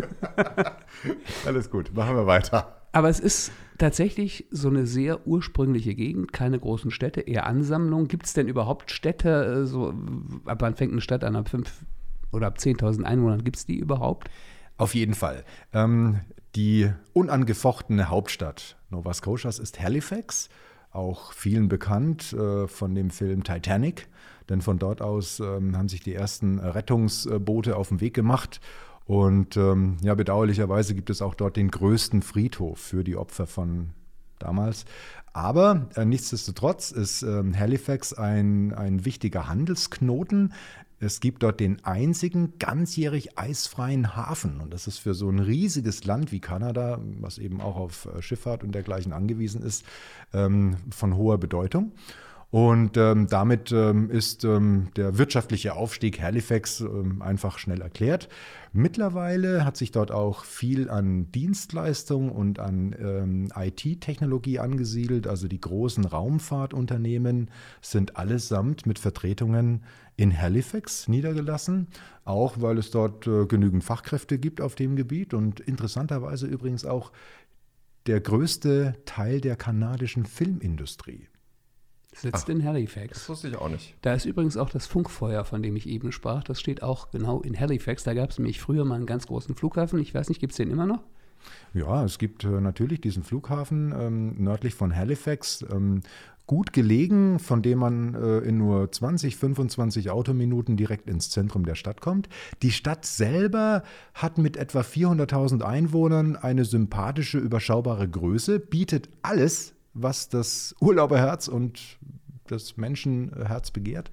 Alles 1.45 1.69
gut, 1.69 1.93
machen 1.93 2.15
wir 2.15 2.27
weiter. 2.27 2.81
Aber 2.91 3.09
es 3.09 3.19
ist 3.19 3.51
tatsächlich 3.77 4.45
so 4.51 4.69
eine 4.69 4.87
sehr 4.87 5.27
ursprüngliche 5.27 5.95
Gegend, 5.95 6.31
keine 6.31 6.59
großen 6.59 6.91
Städte, 6.91 7.21
eher 7.21 7.45
Ansammlungen. 7.45 8.07
Gibt 8.07 8.25
es 8.25 8.33
denn 8.33 8.47
überhaupt 8.47 8.91
Städte, 8.91 9.63
äh, 9.63 9.65
so, 9.65 9.93
ab 10.45 10.61
wann 10.61 10.75
fängt 10.75 10.91
eine 10.91 11.01
Stadt 11.01 11.23
an, 11.23 11.35
ab 11.35 11.49
5 11.49 11.71
oder 12.31 12.47
ab 12.47 12.57
10.000 12.57 13.03
Einwohnern, 13.03 13.43
gibt 13.43 13.57
es 13.57 13.65
die 13.65 13.77
überhaupt? 13.77 14.29
Auf 14.77 14.95
jeden 14.95 15.13
Fall. 15.13 15.43
Ähm, 15.73 16.21
die 16.55 16.89
unangefochtene 17.13 18.09
Hauptstadt 18.09 18.77
Nova 18.89 19.13
Scotias 19.13 19.59
ist 19.59 19.81
Halifax, 19.81 20.49
auch 20.91 21.33
vielen 21.33 21.67
bekannt 21.67 22.31
äh, 22.33 22.67
von 22.67 22.95
dem 22.95 23.09
Film 23.09 23.43
Titanic, 23.43 24.07
denn 24.49 24.61
von 24.61 24.79
dort 24.79 25.01
aus 25.01 25.39
ähm, 25.39 25.77
haben 25.77 25.89
sich 25.89 26.01
die 26.01 26.13
ersten 26.13 26.59
Rettungsboote 26.59 27.75
auf 27.75 27.89
den 27.89 28.01
Weg 28.01 28.13
gemacht. 28.13 28.61
Und 29.05 29.55
ähm, 29.55 29.97
ja, 30.01 30.15
bedauerlicherweise 30.15 30.95
gibt 30.95 31.09
es 31.09 31.21
auch 31.21 31.35
dort 31.35 31.57
den 31.57 31.69
größten 31.69 32.21
Friedhof 32.21 32.79
für 32.79 33.03
die 33.03 33.15
Opfer 33.15 33.45
von 33.45 33.91
damals. 34.39 34.85
Aber 35.33 35.89
äh, 35.95 36.05
nichtsdestotrotz 36.05 36.91
ist 36.91 37.21
äh, 37.21 37.43
Halifax 37.55 38.13
ein, 38.13 38.73
ein 38.73 39.05
wichtiger 39.05 39.47
Handelsknoten. 39.47 40.53
Es 40.97 41.19
gibt 41.19 41.43
dort 41.43 41.59
den 41.59 41.83
einzigen 41.83 42.53
ganzjährig 42.57 43.37
eisfreien 43.37 44.15
Hafen. 44.15 44.61
Und 44.61 44.73
das 44.73 44.87
ist 44.87 44.97
für 44.97 45.13
so 45.13 45.29
ein 45.29 45.39
riesiges 45.39 46.05
Land 46.05 46.31
wie 46.31 46.39
Kanada, 46.39 46.99
was 47.19 47.37
eben 47.37 47.61
auch 47.61 47.75
auf 47.75 48.07
äh, 48.07 48.21
Schifffahrt 48.21 48.63
und 48.63 48.73
dergleichen 48.73 49.13
angewiesen 49.13 49.61
ist, 49.61 49.85
ähm, 50.33 50.77
von 50.89 51.15
hoher 51.15 51.37
Bedeutung. 51.37 51.91
Und 52.55 52.95
ähm, 52.95 53.27
damit 53.27 53.73
ähm, 53.73 54.09
ist 54.09 54.45
ähm, 54.45 54.87
der 54.95 55.17
wirtschaftliche 55.17 55.75
Aufstieg 55.75 56.21
Halifax 56.21 56.79
ähm, 56.79 57.21
einfach 57.21 57.59
schnell 57.59 57.81
erklärt. 57.81 58.29
Mittlerweile 58.71 59.65
hat 59.65 59.75
sich 59.75 59.91
dort 59.91 60.09
auch 60.09 60.45
viel 60.45 60.89
an 60.89 61.29
Dienstleistung 61.33 62.31
und 62.31 62.59
an 62.59 62.95
ähm, 62.97 63.49
IT-Technologie 63.53 64.59
angesiedelt. 64.59 65.27
Also 65.27 65.49
die 65.49 65.59
großen 65.59 66.05
Raumfahrtunternehmen 66.05 67.51
sind 67.81 68.15
allesamt 68.15 68.85
mit 68.85 68.99
Vertretungen 68.99 69.83
in 70.15 70.31
Halifax 70.41 71.09
niedergelassen, 71.09 71.87
auch 72.23 72.61
weil 72.61 72.77
es 72.77 72.89
dort 72.89 73.27
äh, 73.27 73.47
genügend 73.47 73.83
Fachkräfte 73.83 74.39
gibt 74.39 74.61
auf 74.61 74.75
dem 74.75 74.95
Gebiet 74.95 75.33
und 75.33 75.59
interessanterweise 75.59 76.47
übrigens 76.47 76.85
auch 76.85 77.11
der 78.07 78.21
größte 78.21 78.95
Teil 79.03 79.41
der 79.41 79.57
kanadischen 79.57 80.25
Filmindustrie. 80.25 81.27
Sitzt 82.15 82.45
Ach, 82.45 82.49
in 82.49 82.63
Halifax. 82.63 83.19
Das 83.19 83.29
wusste 83.29 83.49
ich 83.49 83.57
auch 83.57 83.69
nicht. 83.69 83.93
Da 84.01 84.13
ist 84.13 84.25
übrigens 84.25 84.55
auch 84.55 84.69
das 84.69 84.87
Funkfeuer, 84.87 85.43
von 85.43 85.61
dem 85.61 85.75
ich 85.75 85.87
eben 85.87 86.11
sprach. 86.11 86.43
Das 86.43 86.59
steht 86.59 86.81
auch 86.81 87.11
genau 87.11 87.41
in 87.41 87.59
Halifax. 87.59 88.03
Da 88.03 88.13
gab 88.13 88.31
es 88.31 88.39
nämlich 88.39 88.61
früher 88.61 88.85
mal 88.85 88.95
einen 88.95 89.05
ganz 89.05 89.27
großen 89.27 89.53
Flughafen. 89.53 89.99
Ich 89.99 90.13
weiß 90.13 90.29
nicht, 90.29 90.39
gibt 90.39 90.51
es 90.51 90.57
den 90.57 90.71
immer 90.71 90.85
noch? 90.85 91.03
Ja, 91.73 92.03
es 92.05 92.17
gibt 92.17 92.43
äh, 92.43 92.61
natürlich 92.61 93.01
diesen 93.01 93.23
Flughafen 93.23 93.93
ähm, 93.97 94.35
nördlich 94.41 94.73
von 94.73 94.95
Halifax. 94.95 95.65
Ähm, 95.69 96.01
gut 96.47 96.73
gelegen, 96.73 97.39
von 97.39 97.61
dem 97.61 97.79
man 97.79 98.13
äh, 98.13 98.39
in 98.39 98.57
nur 98.57 98.91
20, 98.91 99.35
25 99.35 100.09
Autominuten 100.09 100.77
direkt 100.77 101.09
ins 101.09 101.29
Zentrum 101.29 101.65
der 101.65 101.75
Stadt 101.75 102.01
kommt. 102.01 102.29
Die 102.61 102.71
Stadt 102.71 103.05
selber 103.05 103.83
hat 104.13 104.37
mit 104.37 104.57
etwa 104.57 104.81
400.000 104.81 105.63
Einwohnern 105.63 106.35
eine 106.35 106.65
sympathische, 106.65 107.39
überschaubare 107.39 108.07
Größe, 108.07 108.59
bietet 108.59 109.09
alles, 109.21 109.74
was 109.95 110.29
das 110.29 110.75
Urlauberherz 110.79 111.47
und 111.47 111.97
das 112.47 112.77
Menschenherz 112.77 113.71
begehrt, 113.71 114.11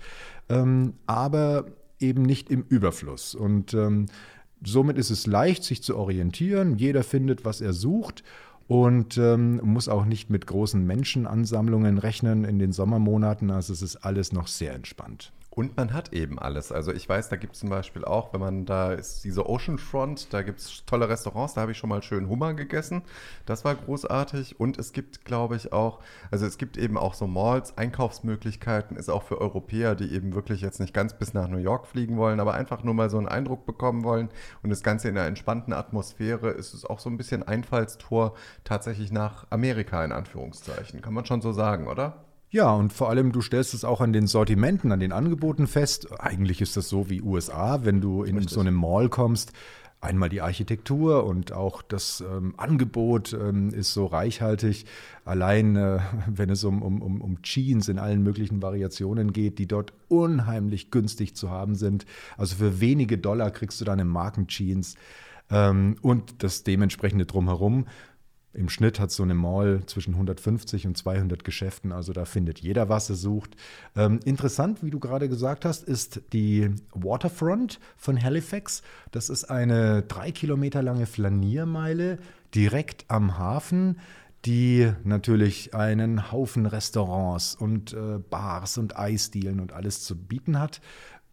ähm, 0.49 0.95
aber 1.07 1.67
eben 1.99 2.23
nicht 2.23 2.51
im 2.51 2.65
Überfluss. 2.69 3.35
Und 3.35 3.75
ähm, 3.75 4.07
somit 4.65 4.97
ist 4.97 5.11
es 5.11 5.27
leicht, 5.27 5.65
sich 5.65 5.83
zu 5.83 5.97
orientieren. 5.97 6.79
Jeder 6.79 7.03
findet, 7.03 7.45
was 7.45 7.61
er 7.61 7.73
sucht 7.75 8.25
und 8.69 9.19
ähm, 9.19 9.61
muss 9.63 9.89
auch 9.89 10.05
nicht 10.05 10.31
mit 10.31 10.47
großen 10.47 10.85
Menschenansammlungen 10.85 11.99
rechnen 11.99 12.45
in 12.45 12.59
den 12.59 12.73
Sommermonaten. 12.73 13.51
Also 13.51 13.73
es 13.73 13.83
ist 13.83 13.97
alles 13.97 14.33
noch 14.33 14.47
sehr 14.47 14.75
entspannt. 14.75 15.33
Und 15.55 15.77
man 15.77 15.93
hat 15.93 16.15
eben 16.15 16.39
alles. 16.39 16.73
Also 16.73 16.95
ich 16.95 17.07
weiß, 17.07 17.29
da 17.29 17.37
gibt 17.37 17.53
es 17.53 17.61
zum 17.61 17.69
Beispiel 17.69 18.07
auch, 18.07 18.33
wenn 18.33 18.41
man 18.41 18.65
da 18.65 18.93
ist, 18.93 19.23
diese 19.23 19.47
Oceanfront, 19.47 20.33
da 20.33 20.41
gibt 20.41 20.61
es 20.61 20.83
tolle 20.87 21.11
Restaurants, 21.11 21.53
da 21.53 21.61
habe 21.61 21.73
ich 21.73 21.79
schon 21.79 21.91
mal 21.91 22.03
schön 22.03 22.31
Hummer 22.31 22.55
gegessen. 22.55 23.03
Das 23.45 23.63
war 23.63 23.75
großartig. 23.75 24.59
Und 24.59 24.79
es 24.79 24.95
gibt, 24.95 25.27
glaube 25.27 25.57
ich, 25.57 25.71
auch, 25.71 26.01
also 26.31 26.47
es 26.47 26.57
gibt 26.57 26.79
eben 26.79 26.97
auch 26.97 27.13
so 27.13 27.27
Malls, 27.27 27.77
Einkaufsmöglichkeiten, 27.77 28.97
ist 28.97 29.11
auch 29.11 29.25
für 29.25 29.43
Europäer, 29.43 29.95
die 29.95 30.15
eben 30.15 30.35
wirklich 30.35 30.63
jetzt 30.63 30.81
nicht 30.81 30.95
ganz 30.95 31.13
bis 31.13 31.35
nach 31.35 31.49
New 31.49 31.59
York 31.59 31.87
fliegen 31.87 32.17
wollen, 32.17 32.41
aber 32.41 32.55
einfach 32.55 32.83
nur 32.83 32.95
mal 32.95 33.11
so 33.11 33.19
einen 33.19 33.29
Eindruck 33.29 33.67
bekommen 33.67 34.05
wollen. 34.05 34.31
Und 34.63 34.71
das 34.71 34.83
Ganze 34.83 35.11
in 35.11 35.19
einer 35.19 35.27
entspannten 35.27 35.75
Atmosphäre 35.75 36.49
ist 36.49 36.73
es 36.73 36.87
auch 36.87 36.99
so 36.99 37.11
ein 37.11 37.19
bisschen 37.19 37.43
Einfallstor 37.43 38.35
tatsächlich 38.65 39.13
nach 39.13 39.47
Amerika 39.51 40.03
in 40.03 40.13
Anführungszeichen. 40.13 41.03
Kann 41.03 41.13
man 41.13 41.27
schon 41.27 41.43
so 41.43 41.53
sagen, 41.53 41.89
oder? 41.89 42.25
Ja, 42.53 42.71
und 42.71 42.93
vor 42.93 43.09
allem, 43.09 43.33
du 43.33 43.41
stellst 43.41 43.73
es 43.73 43.83
auch 43.83 44.03
an 44.03 44.13
den 44.13 44.27
Sortimenten, 44.27 44.93
an 44.93 45.01
den 45.01 45.11
Angeboten 45.11 45.67
fest. 45.67 46.09
Eigentlich 46.21 46.61
ist 46.61 46.77
das 46.77 46.87
so 46.87 47.09
wie 47.09 47.23
USA, 47.23 47.87
wenn 47.87 48.03
du 48.03 48.25
in 48.25 48.37
Richtig. 48.37 48.53
so 48.53 48.61
einem 48.61 48.75
Mall 48.75 49.09
kommst. 49.09 49.53
Einmal 50.03 50.29
die 50.29 50.43
Architektur 50.43 51.25
und 51.25 51.53
auch 51.53 51.81
das 51.81 52.21
ähm, 52.21 52.53
Angebot 52.59 53.33
ähm, 53.33 53.71
ist 53.71 53.95
so 53.95 54.05
reichhaltig. 54.05 54.85
Allein, 55.25 55.77
äh, 55.77 56.01
wenn 56.27 56.51
es 56.51 56.63
um, 56.65 56.83
um, 56.83 57.23
um 57.23 57.41
Jeans 57.41 57.89
in 57.89 57.99
allen 57.99 58.23
möglichen 58.23 58.61
Variationen 58.61 59.33
geht, 59.33 59.59
die 59.59 59.67
dort 59.67 59.95
unheimlich 60.09 60.91
günstig 60.91 61.35
zu 61.35 61.49
haben 61.49 61.75
sind. 61.75 62.05
Also 62.37 62.57
für 62.57 62.81
wenige 62.83 63.17
Dollar 63.17 63.51
kriegst 63.51 63.81
du 63.81 63.87
deine 63.87 64.05
Markenjeans 64.05 64.97
ähm, 65.51 65.97
und 66.03 66.43
das 66.43 66.65
dementsprechende 66.65 67.25
Drumherum. 67.25 67.87
Im 68.55 68.69
Schnitt 68.69 69.01
hat 69.01 69.11
so 69.11 69.23
eine 69.23 69.35
Mall 69.35 69.83
zwischen 69.87 70.15
150 70.15 70.87
und 70.87 70.97
200 70.97 71.43
Geschäften, 71.45 71.93
also 71.93 72.13
da 72.13 72.25
findet 72.25 72.59
jeder, 72.61 72.89
was 72.89 73.09
er 73.09 73.17
sucht. 73.17 73.57
Ähm, 73.97 74.21
interessant, 74.25 74.83
wie 74.83 74.91
du 74.91 75.01
gerade 75.01 75.29
gesagt 75.29 75.65
hast, 75.65 75.85
ist 75.85 76.21
die 76.33 76.71
Waterfront 76.93 77.81
von 77.97 78.23
Halifax. 78.23 78.83
Das 79.11 79.31
ist 79.31 79.45
eine 79.45 80.03
drei 80.03 80.33
Kilometer 80.33 80.83
lange 80.83 81.07
Flaniermeile 81.07 82.19
direkt 82.55 83.07
am 83.09 83.39
Hafen 83.39 83.97
die 84.45 84.93
natürlich 85.05 85.75
einen 85.75 86.33
Haufen 86.33 86.67
Restaurants 86.67 87.55
und 87.55 87.93
äh, 87.93 88.19
Bars 88.19 88.77
und 88.77 88.99
Eisdielen 88.99 89.61
und 89.61 89.73
alles 89.73 90.03
zu 90.03 90.17
bieten 90.17 90.59
hat. 90.59 90.81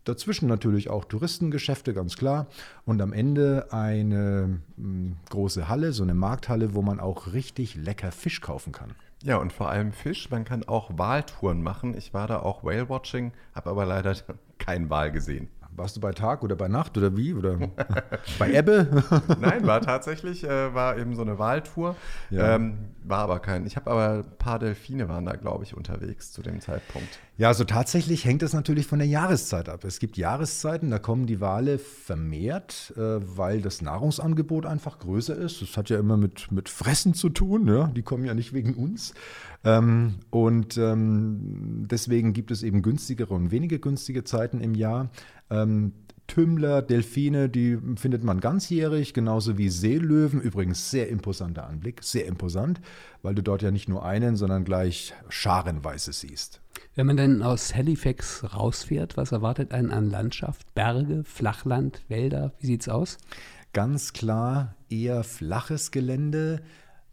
Dazwischen 0.09 0.47
natürlich 0.47 0.89
auch 0.89 1.05
Touristengeschäfte, 1.05 1.93
ganz 1.93 2.17
klar. 2.17 2.47
Und 2.85 3.01
am 3.01 3.13
Ende 3.13 3.67
eine 3.71 4.59
hm, 4.75 5.17
große 5.29 5.69
Halle, 5.69 5.93
so 5.93 6.03
eine 6.03 6.15
Markthalle, 6.15 6.73
wo 6.73 6.81
man 6.81 6.99
auch 6.99 7.33
richtig 7.33 7.75
lecker 7.75 8.11
Fisch 8.11 8.41
kaufen 8.41 8.73
kann. 8.73 8.95
Ja, 9.21 9.37
und 9.37 9.53
vor 9.53 9.69
allem 9.69 9.91
Fisch. 9.91 10.31
Man 10.31 10.45
kann 10.45 10.63
auch 10.63 10.97
Waltouren 10.97 11.61
machen. 11.61 11.95
Ich 11.95 12.13
war 12.13 12.27
da 12.27 12.39
auch 12.39 12.63
Whale-Watching, 12.63 13.33
habe 13.53 13.69
aber 13.69 13.85
leider 13.85 14.15
keinen 14.57 14.89
Wal 14.89 15.11
gesehen. 15.11 15.49
Warst 15.79 15.95
du 15.95 16.01
bei 16.01 16.11
Tag 16.11 16.43
oder 16.43 16.57
bei 16.57 16.67
Nacht 16.67 16.97
oder 16.97 17.15
wie? 17.15 17.33
Oder 17.33 17.57
bei 18.39 18.53
Ebbe? 18.53 19.03
Nein, 19.39 19.65
war 19.65 19.79
tatsächlich, 19.79 20.43
äh, 20.43 20.73
war 20.73 20.97
eben 20.97 21.15
so 21.15 21.21
eine 21.21 21.39
Wahltour. 21.39 21.95
Ja. 22.29 22.55
Ähm, 22.55 22.89
war 23.03 23.19
aber 23.19 23.39
kein. 23.39 23.65
Ich 23.65 23.77
habe 23.77 23.89
aber 23.89 24.09
ein 24.09 24.37
paar 24.37 24.59
Delfine 24.59 25.07
waren 25.07 25.25
da, 25.25 25.37
glaube 25.37 25.63
ich, 25.63 25.75
unterwegs 25.75 26.33
zu 26.33 26.41
dem 26.41 26.59
Zeitpunkt. 26.59 27.07
Ja, 27.37 27.47
also 27.47 27.63
tatsächlich 27.63 28.25
hängt 28.25 28.43
es 28.43 28.51
natürlich 28.51 28.87
von 28.87 28.99
der 28.99 29.07
Jahreszeit 29.07 29.69
ab. 29.69 29.85
Es 29.85 29.99
gibt 29.99 30.17
Jahreszeiten, 30.17 30.91
da 30.91 30.99
kommen 30.99 31.25
die 31.25 31.39
Wale 31.39 31.79
vermehrt, 31.79 32.93
äh, 32.97 32.99
weil 32.99 33.61
das 33.61 33.81
Nahrungsangebot 33.81 34.65
einfach 34.65 34.99
größer 34.99 35.35
ist. 35.37 35.61
Das 35.61 35.77
hat 35.77 35.89
ja 35.89 35.97
immer 35.97 36.17
mit, 36.17 36.51
mit 36.51 36.67
Fressen 36.67 37.13
zu 37.13 37.29
tun. 37.29 37.67
Ja? 37.67 37.87
Die 37.87 38.01
kommen 38.01 38.25
ja 38.25 38.33
nicht 38.33 38.51
wegen 38.51 38.73
uns. 38.73 39.13
Ähm, 39.63 40.15
und 40.29 40.77
ähm, 40.77 41.85
deswegen 41.89 42.33
gibt 42.33 42.51
es 42.51 42.63
eben 42.63 42.81
günstigere 42.81 43.33
und 43.33 43.51
weniger 43.51 43.77
günstige 43.77 44.23
Zeiten 44.23 44.61
im 44.61 44.73
Jahr. 44.73 45.09
Ähm, 45.49 45.93
Tümmler, 46.29 46.83
Delfine, 46.83 47.49
die 47.49 47.77
findet 47.95 48.23
man 48.23 48.39
ganzjährig, 48.39 49.13
genauso 49.13 49.57
wie 49.57 49.69
Seelöwen. 49.69 50.39
Übrigens 50.39 50.91
sehr 50.91 51.09
imposanter 51.09 51.67
Anblick, 51.67 52.03
sehr 52.03 52.27
imposant, 52.27 52.79
weil 53.23 53.35
du 53.35 53.41
dort 53.41 53.63
ja 53.63 53.71
nicht 53.71 53.89
nur 53.89 54.05
einen, 54.05 54.35
sondern 54.35 54.63
gleich 54.63 55.13
scharenweise 55.27 56.13
siehst. 56.13 56.61
Wenn 56.95 57.07
man 57.07 57.17
dann 57.17 57.41
aus 57.41 57.75
Halifax 57.75 58.43
rausfährt, 58.53 59.17
was 59.17 59.31
erwartet 59.31 59.73
einen 59.73 59.91
an 59.91 60.09
Landschaft? 60.09 60.73
Berge, 60.75 61.23
Flachland, 61.23 62.03
Wälder? 62.07 62.53
Wie 62.59 62.67
sieht's 62.67 62.87
aus? 62.87 63.17
Ganz 63.73 64.13
klar 64.13 64.75
eher 64.89 65.23
flaches 65.23 65.91
Gelände, 65.91 66.61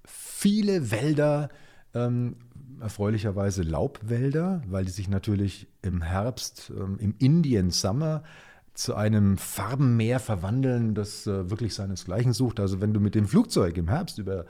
viele 0.05 0.91
Wälder, 0.91 1.49
ähm, 1.97 2.37
erfreulicherweise 2.81 3.63
Laubwälder, 3.63 4.63
weil 4.67 4.85
die 4.85 4.91
sich 4.91 5.09
natürlich 5.09 5.67
im 5.83 6.03
Herbst, 6.03 6.73
ähm, 6.77 6.99
im 7.01 7.15
Indian 7.19 7.71
Summer 7.71 8.23
zu 8.75 8.95
einem 8.95 9.39
Farbenmeer 9.39 10.21
verwandeln, 10.21 10.95
das 10.95 11.27
äh, 11.27 11.51
wirklich 11.51 11.75
seinesgleichen 11.75 12.33
sucht. 12.33 12.61
Also 12.61 12.81
wenn 12.81 12.93
du 12.93 13.01
mit 13.01 13.15
dem 13.15 13.27
Flugzeug 13.27 13.79
im 13.79 13.89
Herbst 13.89 14.19
über 14.19 14.45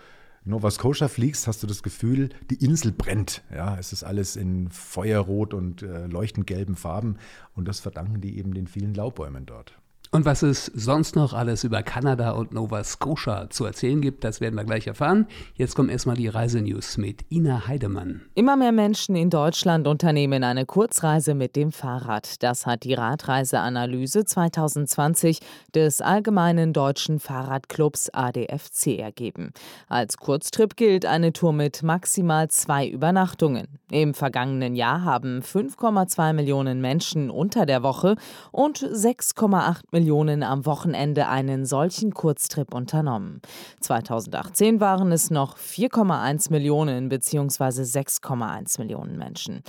Nova 0.44 0.70
Scotia 0.70 1.08
fliegst, 1.08 1.46
hast 1.46 1.62
du 1.62 1.66
das 1.66 1.82
Gefühl, 1.82 2.30
die 2.50 2.64
Insel 2.64 2.92
brennt. 2.92 3.42
Ja, 3.52 3.76
es 3.78 3.92
ist 3.92 4.04
alles 4.04 4.36
in 4.36 4.68
Feuerrot 4.70 5.54
und 5.54 5.82
äh, 5.82 6.06
leuchtend 6.06 6.46
gelben 6.46 6.76
Farben 6.76 7.16
und 7.54 7.66
das 7.66 7.80
verdanken 7.80 8.20
die 8.20 8.38
eben 8.38 8.54
den 8.54 8.66
vielen 8.66 8.94
Laubbäumen 8.94 9.46
dort. 9.46 9.78
Und 10.12 10.24
was 10.24 10.42
es 10.42 10.66
sonst 10.66 11.16
noch 11.16 11.32
alles 11.32 11.64
über 11.64 11.82
Kanada 11.82 12.30
und 12.30 12.52
Nova 12.52 12.84
Scotia 12.84 13.50
zu 13.50 13.64
erzählen 13.64 14.00
gibt, 14.00 14.24
das 14.24 14.40
werden 14.40 14.54
wir 14.54 14.64
gleich 14.64 14.86
erfahren. 14.86 15.26
Jetzt 15.54 15.74
kommen 15.74 15.88
erstmal 15.88 16.16
die 16.16 16.28
Reisenews 16.28 16.96
mit 16.96 17.24
Ina 17.30 17.66
Heidemann. 17.66 18.22
Immer 18.34 18.56
mehr 18.56 18.72
Menschen 18.72 19.16
in 19.16 19.30
Deutschland 19.30 19.88
unternehmen 19.88 20.44
eine 20.44 20.64
Kurzreise 20.64 21.34
mit 21.34 21.56
dem 21.56 21.72
Fahrrad. 21.72 22.42
Das 22.42 22.66
hat 22.66 22.84
die 22.84 22.94
Radreiseanalyse 22.94 24.24
2020 24.24 25.40
des 25.74 26.00
Allgemeinen 26.00 26.72
Deutschen 26.72 27.18
Fahrradclubs 27.18 28.10
ADFC 28.10 28.98
ergeben. 28.98 29.52
Als 29.88 30.18
Kurztrip 30.18 30.76
gilt 30.76 31.04
eine 31.04 31.32
Tour 31.32 31.52
mit 31.52 31.82
maximal 31.82 32.48
zwei 32.48 32.88
Übernachtungen. 32.88 33.66
Im 33.90 34.14
vergangenen 34.14 34.76
Jahr 34.76 35.04
haben 35.04 35.40
5,2 35.40 36.32
Millionen 36.32 36.80
Menschen 36.80 37.30
unter 37.30 37.66
der 37.66 37.82
Woche 37.82 38.16
und 38.52 38.78
6,8 38.78 39.82
Millionen 39.92 39.95
am 40.42 40.66
Wochenende 40.66 41.28
einen 41.28 41.64
solchen 41.64 42.12
Kurztrip 42.12 42.74
unternommen. 42.74 43.40
2018 43.80 44.80
waren 44.80 45.12
es 45.12 45.30
noch 45.30 45.56
4,1 45.56 46.50
Millionen 46.50 47.08
bzw. 47.08 47.82
6,1 47.82 48.78
Millionen 48.78 49.16
Menschen. 49.16 49.62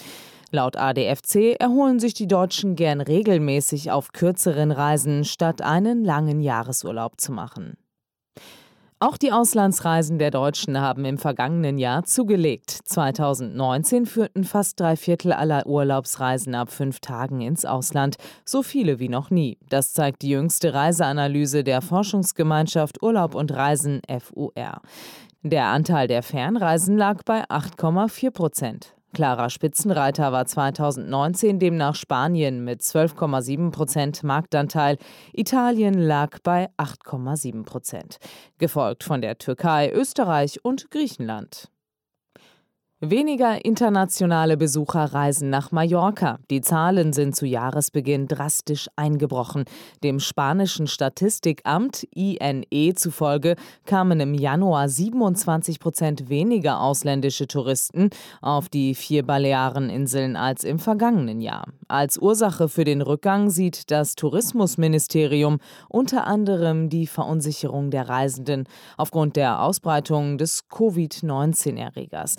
Laut 0.51 0.77
ADFC 0.77 1.55
erholen 1.59 1.99
sich 1.99 2.13
die 2.13 2.27
Deutschen 2.27 2.75
gern 2.75 3.01
regelmäßig 3.01 3.91
auf 3.91 4.13
kürzeren 4.13 4.71
Reisen, 4.71 5.25
statt 5.25 5.61
einen 5.61 6.05
langen 6.05 6.41
Jahresurlaub 6.41 7.19
zu 7.19 7.31
machen. 7.31 7.77
Auch 8.99 9.17
die 9.17 9.31
Auslandsreisen 9.31 10.17
der 10.17 10.31
Deutschen 10.31 10.81
haben 10.81 11.05
im 11.05 11.19
vergangenen 11.19 11.77
Jahr 11.77 12.05
zugelegt. 12.05 12.71
2019 12.71 14.07
führten 14.07 14.43
fast 14.43 14.79
drei 14.79 14.95
Viertel 14.95 15.33
aller 15.33 15.67
Urlaubsreisen 15.67 16.55
ab 16.55 16.71
fünf 16.71 16.99
Tagen 16.99 17.41
ins 17.41 17.63
Ausland, 17.63 18.15
so 18.43 18.63
viele 18.63 18.97
wie 18.97 19.09
noch 19.09 19.29
nie. 19.29 19.59
Das 19.69 19.93
zeigt 19.93 20.23
die 20.23 20.29
jüngste 20.29 20.73
Reiseanalyse 20.73 21.63
der 21.63 21.83
Forschungsgemeinschaft 21.83 23.03
Urlaub 23.03 23.35
und 23.35 23.51
Reisen 23.51 24.01
FUR. 24.09 24.81
Der 25.43 25.65
Anteil 25.65 26.07
der 26.07 26.23
Fernreisen 26.23 26.97
lag 26.97 27.21
bei 27.23 27.43
8,4 27.43 28.31
Prozent. 28.31 28.96
Klarer 29.13 29.49
Spitzenreiter 29.49 30.31
war 30.31 30.45
2019 30.45 31.59
demnach 31.59 31.95
Spanien 31.95 32.63
mit 32.63 32.81
12,7 32.81 33.71
Prozent 33.71 34.23
Marktanteil. 34.23 34.97
Italien 35.33 35.93
lag 35.93 36.39
bei 36.43 36.69
8,7 36.77 37.63
Prozent. 37.63 38.17
Gefolgt 38.57 39.03
von 39.03 39.21
der 39.21 39.37
Türkei, 39.37 39.91
Österreich 39.91 40.63
und 40.63 40.91
Griechenland. 40.91 41.69
Weniger 42.99 43.63
internationale 43.63 44.57
Besucher 44.57 45.13
reisen 45.13 45.51
nach 45.51 45.71
Mallorca. 45.71 46.39
Die 46.49 46.61
Zahlen 46.61 47.13
sind 47.13 47.35
zu 47.35 47.45
Jahresbeginn 47.45 48.27
drastisch 48.27 48.87
eingebrochen. 48.95 49.65
Dem 50.03 50.19
spanischen 50.19 50.87
Statistikamt 50.87 52.07
INE 52.15 52.95
zufolge 52.95 53.55
kamen 53.85 54.19
im 54.19 54.33
Januar 54.33 54.89
27 54.89 55.79
Prozent 55.79 56.29
weniger 56.29 56.81
ausländische 56.81 57.45
Touristen 57.45 58.09
auf 58.41 58.67
die 58.67 58.95
vier 58.95 59.23
Baleareninseln 59.23 60.35
als 60.35 60.63
im 60.63 60.79
vergangenen 60.79 61.39
Jahr. 61.39 61.65
Als 61.87 62.17
Ursache 62.17 62.67
für 62.67 62.83
den 62.83 63.03
Rückgang 63.03 63.51
sieht 63.51 63.91
das 63.91 64.15
Tourismusministerium 64.15 65.59
unter 65.87 66.25
anderem 66.25 66.89
die 66.89 67.05
Verunsicherung 67.05 67.91
der 67.91 68.09
Reisenden 68.09 68.63
aufgrund 68.97 69.35
der 69.35 69.61
Ausbreitung 69.61 70.39
des 70.39 70.67
Covid-19-Erregers. 70.69 72.37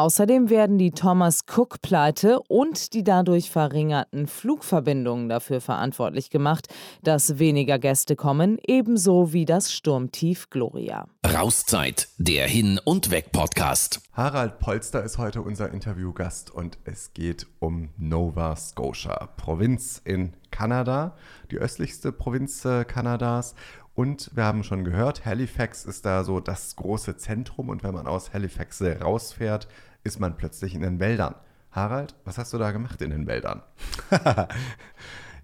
Außerdem 0.00 0.48
werden 0.48 0.78
die 0.78 0.92
Thomas 0.92 1.40
Cook-Pleite 1.46 2.40
und 2.48 2.94
die 2.94 3.04
dadurch 3.04 3.50
verringerten 3.50 4.28
Flugverbindungen 4.28 5.28
dafür 5.28 5.60
verantwortlich 5.60 6.30
gemacht, 6.30 6.68
dass 7.02 7.38
weniger 7.38 7.78
Gäste 7.78 8.16
kommen, 8.16 8.56
ebenso 8.66 9.34
wie 9.34 9.44
das 9.44 9.70
Sturmtief 9.70 10.48
Gloria. 10.48 11.06
Rauszeit, 11.22 12.08
der 12.16 12.48
Hin- 12.48 12.80
und 12.82 13.10
Weg-Podcast. 13.10 14.00
Harald 14.14 14.58
Polster 14.58 15.04
ist 15.04 15.18
heute 15.18 15.42
unser 15.42 15.70
Interviewgast 15.70 16.50
und 16.50 16.78
es 16.84 17.12
geht 17.12 17.46
um 17.58 17.90
Nova 17.98 18.56
Scotia, 18.56 19.28
Provinz 19.36 20.00
in 20.02 20.32
Kanada, 20.50 21.14
die 21.50 21.58
östlichste 21.58 22.10
Provinz 22.10 22.64
äh, 22.64 22.86
Kanadas. 22.86 23.54
Und 23.94 24.30
wir 24.34 24.44
haben 24.44 24.64
schon 24.64 24.84
gehört, 24.84 25.26
Halifax 25.26 25.84
ist 25.84 26.06
da 26.06 26.24
so 26.24 26.40
das 26.40 26.74
große 26.76 27.18
Zentrum 27.18 27.68
und 27.68 27.82
wenn 27.82 27.92
man 27.92 28.06
aus 28.06 28.32
Halifax 28.32 28.80
rausfährt, 28.82 29.68
ist 30.04 30.20
man 30.20 30.36
plötzlich 30.36 30.74
in 30.74 30.82
den 30.82 31.00
Wäldern. 31.00 31.34
Harald, 31.70 32.14
was 32.24 32.38
hast 32.38 32.52
du 32.52 32.58
da 32.58 32.72
gemacht 32.72 33.00
in 33.00 33.10
den 33.10 33.26
Wäldern? 33.26 33.62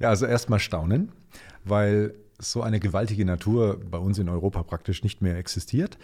ja, 0.01 0.09
also 0.09 0.27
erstmal 0.27 0.59
staunen, 0.59 1.13
weil 1.65 2.15
so 2.39 2.63
eine 2.63 2.81
gewaltige 2.81 3.25
Natur 3.25 3.81
bei 3.91 3.99
uns 3.99 4.19
in 4.19 4.29
Europa 4.29 4.63
praktisch 4.63 5.03
nicht 5.03 5.23
mehr 5.23 5.37
existiert. 5.37 5.99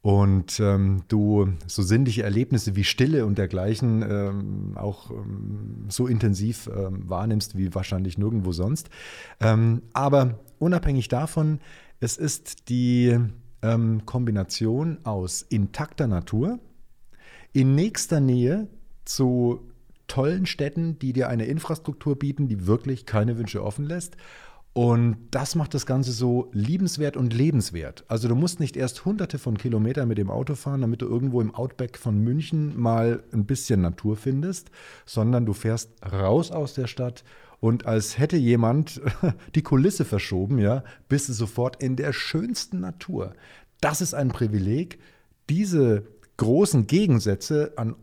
Und 0.00 0.60
ähm, 0.60 1.02
du 1.08 1.48
so 1.66 1.82
sinnliche 1.82 2.22
Erlebnisse 2.22 2.76
wie 2.76 2.84
Stille 2.84 3.26
und 3.26 3.36
dergleichen 3.36 4.02
ähm, 4.08 4.72
auch 4.76 5.10
ähm, 5.10 5.86
so 5.88 6.06
intensiv 6.06 6.68
ähm, 6.68 7.08
wahrnimmst 7.08 7.58
wie 7.58 7.74
wahrscheinlich 7.74 8.16
nirgendwo 8.16 8.52
sonst. 8.52 8.90
Ähm, 9.40 9.82
aber 9.92 10.38
unabhängig 10.60 11.08
davon, 11.08 11.58
es 11.98 12.16
ist 12.16 12.68
die 12.68 13.18
ähm, 13.62 14.06
Kombination 14.06 14.98
aus 15.02 15.42
intakter 15.42 16.06
Natur, 16.06 16.60
in 17.52 17.74
nächster 17.74 18.20
Nähe 18.20 18.68
zu 19.04 19.60
tollen 20.06 20.46
Städten, 20.46 20.98
die 20.98 21.12
dir 21.12 21.28
eine 21.28 21.46
Infrastruktur 21.46 22.16
bieten, 22.18 22.48
die 22.48 22.66
wirklich 22.66 23.06
keine 23.06 23.38
Wünsche 23.38 23.62
offen 23.62 23.84
lässt. 23.84 24.16
Und 24.72 25.16
das 25.32 25.54
macht 25.54 25.74
das 25.74 25.86
Ganze 25.86 26.12
so 26.12 26.50
liebenswert 26.52 27.16
und 27.16 27.34
lebenswert. 27.34 28.04
Also 28.06 28.28
du 28.28 28.36
musst 28.36 28.60
nicht 28.60 28.76
erst 28.76 29.04
hunderte 29.04 29.38
von 29.38 29.58
Kilometern 29.58 30.06
mit 30.06 30.18
dem 30.18 30.30
Auto 30.30 30.54
fahren, 30.54 30.82
damit 30.82 31.02
du 31.02 31.06
irgendwo 31.06 31.40
im 31.40 31.54
Outback 31.54 31.98
von 31.98 32.20
München 32.20 32.78
mal 32.78 33.24
ein 33.32 33.44
bisschen 33.44 33.80
Natur 33.80 34.16
findest, 34.16 34.70
sondern 35.04 35.46
du 35.46 35.52
fährst 35.52 35.90
raus 36.12 36.52
aus 36.52 36.74
der 36.74 36.86
Stadt 36.86 37.24
und 37.60 37.86
als 37.86 38.18
hätte 38.18 38.36
jemand 38.36 39.00
die 39.54 39.62
Kulisse 39.62 40.04
verschoben, 40.04 40.58
ja, 40.58 40.84
bist 41.08 41.28
du 41.28 41.32
sofort 41.32 41.82
in 41.82 41.96
der 41.96 42.12
schönsten 42.12 42.80
Natur. 42.80 43.32
Das 43.80 44.00
ist 44.00 44.14
ein 44.14 44.28
Privileg, 44.28 44.98
diese 45.48 46.06
großen 46.38 46.86
Gegensätze 46.86 47.74
an 47.76 47.96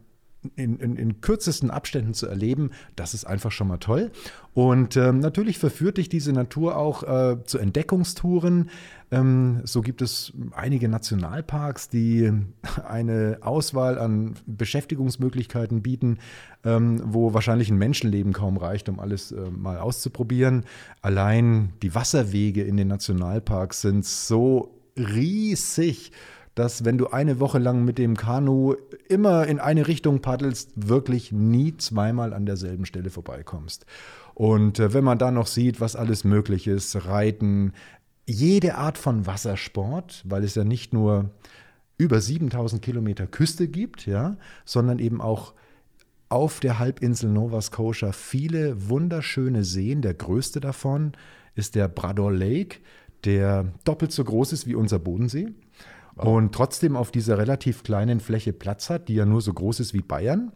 in, 0.56 0.78
in, 0.78 0.96
in, 0.96 1.22
kürzesten 1.22 1.72
Abständen 1.72 2.14
zu 2.14 2.28
erleben, 2.28 2.72
das 2.96 3.14
ist 3.14 3.26
einfach 3.26 3.52
schon 3.52 3.68
mal 3.68 3.78
toll. 3.78 4.12
Und 4.54 4.96
ähm, 4.96 5.20
natürlich 5.20 5.58
verführt 5.58 5.98
dich 5.98 6.10
diese 6.10 6.34
Natur 6.34 6.78
auch 6.78 7.04
äh, 7.04 7.44
zu 7.46 7.58
Entdeckungstouren. 7.58 8.70
Ähm, 9.12 9.62
so 9.64 9.82
gibt 9.82 10.02
es 10.02 10.34
einige 10.52 10.88
Nationalparks, 10.88 11.90
die 11.90 12.32
eine 12.88 13.40
Auswahl 13.42 13.98
an 13.98 14.36
Beschäftigungsmöglichkeiten 14.46 15.82
bieten, 15.82 16.20
ähm, 16.64 17.02
wo 17.06 17.34
wahrscheinlich 17.34 17.70
ein 17.70 17.78
Menschenleben 17.78 18.34
kaum 18.34 18.58
reicht, 18.58 18.88
um 18.88 19.00
alles 19.00 19.32
äh, 19.32 19.50
mal 19.50 19.80
auszuprobieren. 19.80 20.66
Allein 21.02 21.74
die 21.82 21.96
Wasserwege 21.96 22.64
in 22.64 22.78
den 22.78 22.88
Nationalparks 22.88 23.82
sind 23.82 24.06
so 24.06 24.80
riesig 24.98 26.12
dass 26.56 26.86
wenn 26.86 26.98
du 26.98 27.08
eine 27.08 27.40
Woche 27.42 27.60
lang 27.60 27.84
mit 27.84 27.98
dem 27.98 28.16
Kanu 28.16 28.76
immer 29.10 29.46
in 29.46 29.60
eine 29.60 29.88
Richtung 29.88 30.22
paddelst, 30.22 30.72
wirklich 30.76 31.34
nie 31.34 31.76
zweimal 31.78 32.34
an 32.34 32.46
derselben 32.46 32.86
Stelle 32.86 33.10
vorbeikommst. 33.10 33.86
Und 34.34 34.80
äh, 34.80 34.94
wenn 34.94 35.04
man 35.04 35.18
dann 35.18 35.34
noch 35.34 35.48
sieht, 35.48 35.82
was 35.82 35.98
alles 35.98 36.24
möglich 36.24 36.68
ist, 36.68 37.06
Reiten, 37.06 37.74
jede 38.26 38.76
Art 38.76 38.98
von 38.98 39.28
Wassersport, 39.28 40.24
weil 40.26 40.44
es 40.44 40.56
ja 40.56 40.64
nicht 40.64 40.94
nur 40.94 41.30
über 41.98 42.20
7000 42.20 42.82
Kilometer 42.82 43.28
Küste 43.28 43.68
gibt, 43.68 44.06
ja, 44.06 44.38
sondern 44.64 45.00
eben 45.00 45.22
auch 45.22 45.54
auf 46.30 46.60
der 46.60 46.80
Halbinsel 46.80 47.30
Nova 47.30 47.62
Scotia 47.62 48.12
viele 48.14 48.90
wunderschöne 48.90 49.64
Seen. 49.64 50.02
Der 50.02 50.14
größte 50.14 50.60
davon 50.60 51.14
ist 51.54 51.76
der 51.76 51.88
Brador 51.88 52.32
Lake, 52.32 52.80
der 53.26 53.72
doppelt 53.84 54.12
so 54.12 54.24
groß 54.24 54.54
ist 54.54 54.68
wie 54.68 54.76
unser 54.76 55.00
Bodensee 55.00 55.54
und 56.16 56.54
trotzdem 56.54 56.96
auf 56.96 57.12
dieser 57.12 57.38
relativ 57.38 57.84
kleinen 57.84 58.20
Fläche 58.20 58.54
Platz 58.54 58.90
hat, 58.90 59.08
die 59.08 59.16
ja 59.16 59.26
nur 59.26 59.42
so 59.42 59.54
groß 59.54 59.82
ist 59.82 59.94
wie 59.94 60.02
Bayern. 60.02 60.52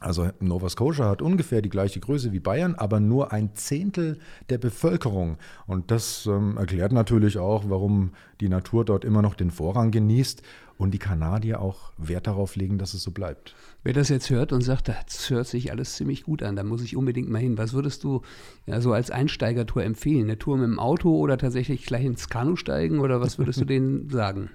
Also 0.00 0.28
Nova 0.38 0.68
Scotia 0.68 1.08
hat 1.08 1.22
ungefähr 1.22 1.60
die 1.60 1.70
gleiche 1.70 1.98
Größe 1.98 2.32
wie 2.32 2.38
Bayern, 2.38 2.76
aber 2.76 3.00
nur 3.00 3.32
ein 3.32 3.56
Zehntel 3.56 4.18
der 4.48 4.58
Bevölkerung. 4.58 5.38
Und 5.66 5.90
das 5.90 6.26
ähm, 6.26 6.56
erklärt 6.56 6.92
natürlich 6.92 7.38
auch, 7.38 7.64
warum 7.68 8.12
die 8.40 8.48
Natur 8.48 8.84
dort 8.84 9.04
immer 9.04 9.22
noch 9.22 9.34
den 9.34 9.50
Vorrang 9.50 9.90
genießt 9.90 10.42
und 10.78 10.92
die 10.92 10.98
Kanadier 10.98 11.60
auch 11.60 11.92
Wert 11.98 12.28
darauf 12.28 12.54
legen, 12.54 12.78
dass 12.78 12.94
es 12.94 13.02
so 13.02 13.10
bleibt. 13.10 13.54
Wer 13.82 13.92
das 13.92 14.08
jetzt 14.08 14.30
hört 14.30 14.52
und 14.52 14.62
sagt, 14.62 14.88
das 14.88 15.28
hört 15.28 15.46
sich 15.46 15.72
alles 15.72 15.96
ziemlich 15.96 16.22
gut 16.22 16.42
an, 16.42 16.54
da 16.56 16.62
muss 16.62 16.82
ich 16.82 16.96
unbedingt 16.96 17.28
mal 17.28 17.40
hin. 17.40 17.58
Was 17.58 17.72
würdest 17.72 18.04
du 18.04 18.22
ja, 18.66 18.80
so 18.80 18.92
als 18.92 19.10
Einsteigertour 19.10 19.82
empfehlen? 19.82 20.24
Eine 20.24 20.38
Tour 20.38 20.56
mit 20.56 20.68
dem 20.68 20.78
Auto 20.78 21.16
oder 21.16 21.36
tatsächlich 21.36 21.84
gleich 21.84 22.04
ins 22.04 22.28
Kanu 22.28 22.54
steigen 22.54 23.00
oder 23.00 23.20
was 23.20 23.38
würdest 23.38 23.60
du 23.60 23.64
denen 23.64 24.08
sagen? 24.10 24.50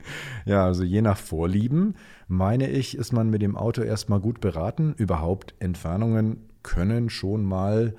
Ja, 0.46 0.66
also 0.66 0.84
je 0.84 1.02
nach 1.02 1.18
Vorlieben, 1.18 1.96
meine 2.28 2.70
ich, 2.70 2.98
ist 2.98 3.12
man 3.12 3.30
mit 3.30 3.42
dem 3.42 3.58
Auto 3.58 3.82
erstmal 3.82 4.22
gut 4.22 4.40
beraten. 4.40 4.94
Überhaupt 4.98 5.54
Entfernungen 5.60 6.38
können 6.64 7.10
schon 7.10 7.44
mal 7.44 7.96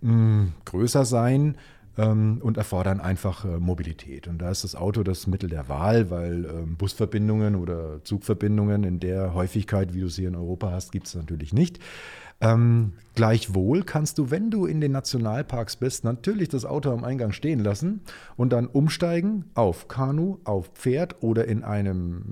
mh, 0.00 0.10
hm, 0.10 0.52
größer 0.64 1.04
sein 1.04 1.56
ähm, 1.98 2.38
und 2.42 2.56
erfordern 2.56 3.00
einfach 3.00 3.44
äh, 3.44 3.58
Mobilität. 3.58 4.28
Und 4.28 4.38
da 4.38 4.50
ist 4.50 4.64
das 4.64 4.74
Auto 4.74 5.02
das 5.02 5.26
Mittel 5.26 5.48
der 5.48 5.68
Wahl, 5.68 6.10
weil 6.10 6.44
ähm, 6.44 6.76
Busverbindungen 6.76 7.56
oder 7.56 8.02
Zugverbindungen 8.04 8.84
in 8.84 9.00
der 9.00 9.34
Häufigkeit, 9.34 9.94
wie 9.94 10.00
du 10.00 10.08
sie 10.08 10.24
in 10.24 10.36
Europa 10.36 10.70
hast, 10.70 10.92
gibt 10.92 11.06
es 11.06 11.14
natürlich 11.14 11.52
nicht. 11.52 11.78
Ähm, 12.38 12.92
gleichwohl 13.14 13.82
kannst 13.82 14.18
du, 14.18 14.30
wenn 14.30 14.50
du 14.50 14.66
in 14.66 14.82
den 14.82 14.92
Nationalparks 14.92 15.76
bist, 15.76 16.04
natürlich 16.04 16.50
das 16.50 16.66
Auto 16.66 16.90
am 16.90 17.02
Eingang 17.02 17.32
stehen 17.32 17.60
lassen 17.60 18.02
und 18.36 18.52
dann 18.52 18.66
umsteigen 18.66 19.46
auf 19.54 19.88
Kanu, 19.88 20.38
auf 20.44 20.68
Pferd 20.74 21.22
oder 21.22 21.46
in 21.46 21.64
einem 21.64 22.22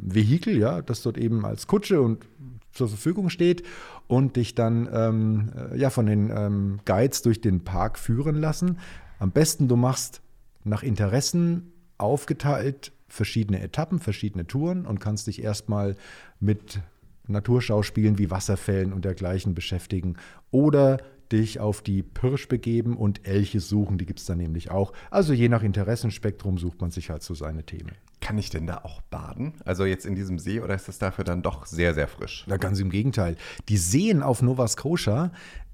Vehikel, 0.00 0.58
ja, 0.58 0.82
das 0.82 1.02
dort 1.02 1.16
eben 1.16 1.44
als 1.44 1.68
Kutsche 1.68 2.00
und 2.02 2.26
zur 2.72 2.88
Verfügung 2.88 3.30
steht 3.30 3.62
und 4.08 4.34
dich 4.34 4.56
dann 4.56 4.88
ähm, 4.92 5.52
äh, 5.72 5.78
ja, 5.78 5.90
von 5.90 6.06
den 6.06 6.30
ähm, 6.34 6.80
Guides 6.84 7.22
durch 7.22 7.40
den 7.40 7.62
Park 7.62 7.98
führen 7.98 8.34
lassen. 8.34 8.78
Am 9.22 9.30
besten 9.30 9.68
du 9.68 9.76
machst 9.76 10.20
nach 10.64 10.82
Interessen 10.82 11.70
aufgeteilt 11.96 12.90
verschiedene 13.06 13.62
Etappen, 13.62 14.00
verschiedene 14.00 14.48
Touren 14.48 14.84
und 14.84 14.98
kannst 14.98 15.28
dich 15.28 15.44
erstmal 15.44 15.94
mit 16.40 16.80
Naturschauspielen 17.28 18.18
wie 18.18 18.32
Wasserfällen 18.32 18.92
und 18.92 19.04
dergleichen 19.04 19.54
beschäftigen 19.54 20.16
oder 20.50 20.96
dich 21.30 21.60
auf 21.60 21.82
die 21.82 22.02
Pirsch 22.02 22.48
begeben 22.48 22.96
und 22.96 23.24
Elche 23.24 23.60
suchen, 23.60 23.96
die 23.96 24.06
gibt 24.06 24.18
es 24.18 24.26
dann 24.26 24.38
nämlich 24.38 24.72
auch. 24.72 24.92
Also 25.12 25.32
je 25.32 25.48
nach 25.48 25.62
Interessenspektrum 25.62 26.58
sucht 26.58 26.80
man 26.80 26.90
sich 26.90 27.08
halt 27.08 27.22
so 27.22 27.34
seine 27.34 27.62
Themen. 27.62 27.92
Kann 28.20 28.38
ich 28.38 28.50
denn 28.50 28.66
da 28.66 28.78
auch 28.78 29.02
baden? 29.02 29.54
Also 29.64 29.84
jetzt 29.84 30.04
in 30.04 30.16
diesem 30.16 30.40
See 30.40 30.58
oder 30.60 30.74
ist 30.74 30.88
das 30.88 30.98
dafür 30.98 31.22
dann 31.22 31.42
doch 31.42 31.66
sehr, 31.66 31.94
sehr 31.94 32.08
frisch? 32.08 32.44
Ja, 32.48 32.56
ganz 32.56 32.80
im 32.80 32.90
Gegenteil. 32.90 33.36
Die 33.68 33.76
Seen 33.76 34.20
auf 34.20 34.42
Nova 34.42 34.66
Scotia 34.66 35.30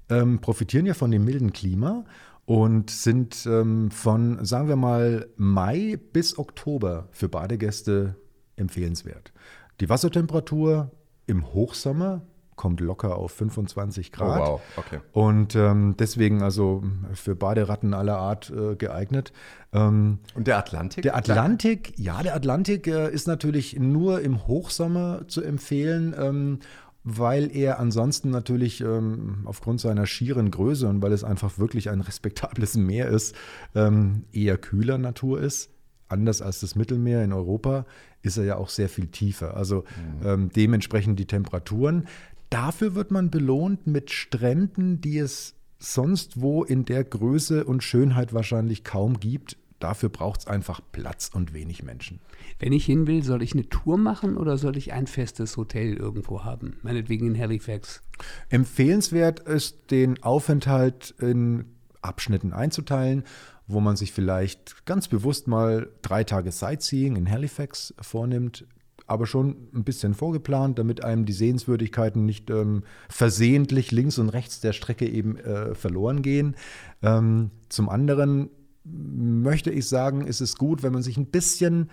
ähm, 0.09 0.39
profitieren 0.39 0.85
ja 0.85 0.93
von 0.93 1.09
dem 1.09 1.25
milden 1.25 1.51
Klima 1.51 2.05
und 2.49 2.89
sind 2.89 3.45
ähm, 3.45 3.91
von, 3.91 4.43
sagen 4.43 4.67
wir 4.69 4.75
mal, 4.75 5.27
Mai 5.37 5.99
bis 6.13 6.39
Oktober 6.39 7.07
für 7.11 7.29
Badegäste 7.29 8.15
empfehlenswert. 8.55 9.31
Die 9.79 9.87
Wassertemperatur 9.87 10.89
im 11.27 11.53
Hochsommer 11.53 12.23
kommt 12.55 12.79
locker 12.79 13.17
auf 13.17 13.33
25 13.33 14.11
Grad. 14.11 14.41
Oh, 14.41 14.43
wow, 14.43 14.61
okay. 14.77 14.99
Und 15.11 15.55
ähm, 15.55 15.93
deswegen 15.99 16.41
also 16.41 16.81
für 17.13 17.35
Baderatten 17.35 17.93
aller 17.93 18.17
Art 18.17 18.49
äh, 18.49 18.75
geeignet. 18.75 19.31
Ähm, 19.71 20.17
Und 20.33 20.47
der 20.47 20.57
Atlantik? 20.57 21.03
Der 21.03 21.15
Atlantik, 21.15 21.93
ja, 21.99 22.23
der 22.23 22.33
Atlantik 22.33 22.87
äh, 22.87 23.13
ist 23.13 23.27
natürlich 23.27 23.77
nur 23.77 24.21
im 24.21 24.47
Hochsommer 24.47 25.27
zu 25.27 25.43
empfehlen. 25.43 26.15
Ähm, 26.19 26.59
weil 27.03 27.55
er 27.55 27.79
ansonsten 27.79 28.29
natürlich 28.29 28.81
ähm, 28.81 29.41
aufgrund 29.45 29.79
seiner 29.79 30.05
schieren 30.05 30.51
Größe 30.51 30.87
und 30.87 31.01
weil 31.01 31.13
es 31.13 31.23
einfach 31.23 31.57
wirklich 31.57 31.89
ein 31.89 32.01
respektables 32.01 32.75
Meer 32.75 33.07
ist, 33.07 33.35
ähm, 33.75 34.25
eher 34.31 34.57
kühler 34.57 34.97
Natur 34.97 35.41
ist. 35.41 35.69
Anders 36.07 36.41
als 36.41 36.59
das 36.59 36.75
Mittelmeer 36.75 37.23
in 37.23 37.33
Europa 37.33 37.85
ist 38.21 38.37
er 38.37 38.43
ja 38.43 38.57
auch 38.57 38.69
sehr 38.69 38.89
viel 38.89 39.07
tiefer. 39.07 39.55
Also 39.55 39.85
mhm. 40.21 40.27
ähm, 40.27 40.49
dementsprechend 40.55 41.19
die 41.19 41.27
Temperaturen. 41.27 42.07
Dafür 42.49 42.95
wird 42.95 43.11
man 43.11 43.29
belohnt 43.29 43.85
mit 43.85 44.09
Stränden, 44.11 45.01
die 45.01 45.19
es 45.19 45.55
sonst 45.77 46.41
wo 46.41 46.63
in 46.63 46.83
der 46.83 47.03
Größe 47.03 47.63
und 47.63 47.83
Schönheit 47.83 48.33
wahrscheinlich 48.33 48.83
kaum 48.83 49.19
gibt. 49.19 49.55
Dafür 49.79 50.09
braucht 50.09 50.41
es 50.41 50.47
einfach 50.47 50.81
Platz 50.91 51.29
und 51.33 51.53
wenig 51.53 51.83
Menschen. 51.83 52.19
Wenn 52.59 52.73
ich 52.73 52.85
hin 52.85 53.07
will, 53.07 53.23
soll 53.23 53.41
ich 53.41 53.53
eine 53.53 53.69
Tour 53.69 53.97
machen 53.97 54.37
oder 54.37 54.57
soll 54.57 54.77
ich 54.77 54.93
ein 54.93 55.07
festes 55.07 55.55
Hotel 55.57 55.93
irgendwo 55.93 56.43
haben? 56.43 56.77
Meinetwegen 56.81 57.27
in 57.27 57.39
Halifax. 57.39 58.01
Empfehlenswert 58.49 59.39
ist, 59.39 59.91
den 59.91 60.21
Aufenthalt 60.21 61.15
in 61.19 61.65
Abschnitten 62.01 62.53
einzuteilen, 62.53 63.23
wo 63.67 63.79
man 63.79 63.95
sich 63.95 64.11
vielleicht 64.11 64.85
ganz 64.85 65.07
bewusst 65.07 65.47
mal 65.47 65.89
drei 66.01 66.23
Tage 66.23 66.51
Sightseeing 66.51 67.15
in 67.15 67.29
Halifax 67.29 67.93
vornimmt, 68.01 68.65
aber 69.07 69.25
schon 69.25 69.69
ein 69.73 69.83
bisschen 69.83 70.13
vorgeplant, 70.13 70.77
damit 70.77 71.03
einem 71.03 71.25
die 71.25 71.33
Sehenswürdigkeiten 71.33 72.25
nicht 72.25 72.49
ähm, 72.49 72.83
versehentlich 73.09 73.91
links 73.91 74.17
und 74.17 74.29
rechts 74.29 74.59
der 74.59 74.73
Strecke 74.73 75.07
eben 75.07 75.37
äh, 75.37 75.73
verloren 75.73 76.21
gehen. 76.21 76.55
Ähm, 77.01 77.51
zum 77.69 77.89
anderen 77.89 78.49
möchte 78.83 79.71
ich 79.71 79.87
sagen, 79.87 80.25
ist 80.25 80.41
es 80.41 80.55
gut, 80.55 80.83
wenn 80.83 80.93
man 80.93 81.03
sich 81.03 81.17
ein 81.17 81.27
bisschen 81.27 81.89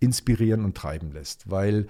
inspirieren 0.00 0.64
und 0.64 0.76
treiben 0.76 1.12
lässt, 1.12 1.50
weil 1.50 1.86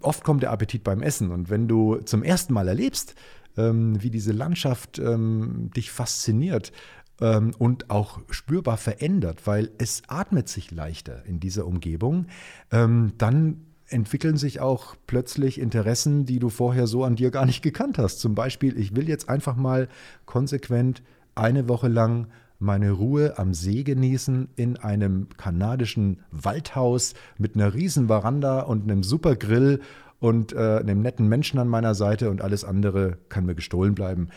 oft 0.00 0.22
kommt 0.24 0.42
der 0.42 0.52
Appetit 0.52 0.84
beim 0.84 1.02
Essen 1.02 1.30
und 1.30 1.50
wenn 1.50 1.68
du 1.68 1.96
zum 1.96 2.22
ersten 2.22 2.54
Mal 2.54 2.68
erlebst, 2.68 3.14
ähm, 3.56 4.02
wie 4.02 4.10
diese 4.10 4.32
Landschaft 4.32 4.98
ähm, 4.98 5.70
dich 5.76 5.90
fasziniert 5.90 6.72
ähm, 7.20 7.52
und 7.58 7.90
auch 7.90 8.20
spürbar 8.30 8.76
verändert, 8.76 9.46
weil 9.46 9.70
es 9.78 10.02
atmet 10.06 10.48
sich 10.48 10.70
leichter 10.70 11.24
in 11.26 11.40
dieser 11.40 11.66
Umgebung, 11.66 12.26
dann 12.70 13.66
entwickeln 13.92 14.36
sich 14.36 14.60
auch 14.60 14.96
plötzlich 15.06 15.60
Interessen, 15.60 16.24
die 16.24 16.38
du 16.38 16.48
vorher 16.48 16.86
so 16.86 17.04
an 17.04 17.16
dir 17.16 17.30
gar 17.30 17.46
nicht 17.46 17.62
gekannt 17.62 17.98
hast. 17.98 18.20
Zum 18.20 18.34
Beispiel, 18.34 18.78
ich 18.78 18.96
will 18.96 19.08
jetzt 19.08 19.28
einfach 19.28 19.56
mal 19.56 19.88
konsequent 20.24 21.02
eine 21.34 21.68
Woche 21.68 21.88
lang 21.88 22.28
meine 22.62 22.92
Ruhe 22.92 23.38
am 23.38 23.54
See 23.54 23.82
genießen 23.82 24.48
in 24.56 24.76
einem 24.76 25.28
kanadischen 25.36 26.20
Waldhaus 26.30 27.14
mit 27.38 27.54
einer 27.54 27.74
riesen 27.74 28.06
Veranda 28.06 28.60
und 28.60 28.84
einem 28.84 29.02
super 29.02 29.36
Grill 29.36 29.80
und 30.20 30.52
äh, 30.52 30.78
einem 30.78 31.02
netten 31.02 31.28
Menschen 31.28 31.58
an 31.58 31.68
meiner 31.68 31.94
Seite 31.94 32.30
und 32.30 32.42
alles 32.42 32.64
andere 32.64 33.18
kann 33.28 33.44
mir 33.44 33.54
gestohlen 33.54 33.94
bleiben. 33.94 34.28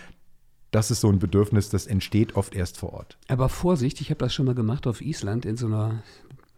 Das 0.71 0.91
ist 0.91 1.01
so 1.01 1.09
ein 1.09 1.19
Bedürfnis, 1.19 1.69
das 1.69 1.87
entsteht 1.87 2.35
oft 2.35 2.55
erst 2.55 2.77
vor 2.77 2.93
Ort. 2.93 3.17
Aber 3.27 3.47
Vorsicht, 3.47 4.01
ich 4.01 4.09
habe 4.09 4.17
das 4.17 4.33
schon 4.33 4.45
mal 4.45 4.55
gemacht 4.55 4.87
auf 4.87 5.01
Island 5.01 5.45
in 5.45 5.55
so 5.55 5.67
einer 5.67 6.03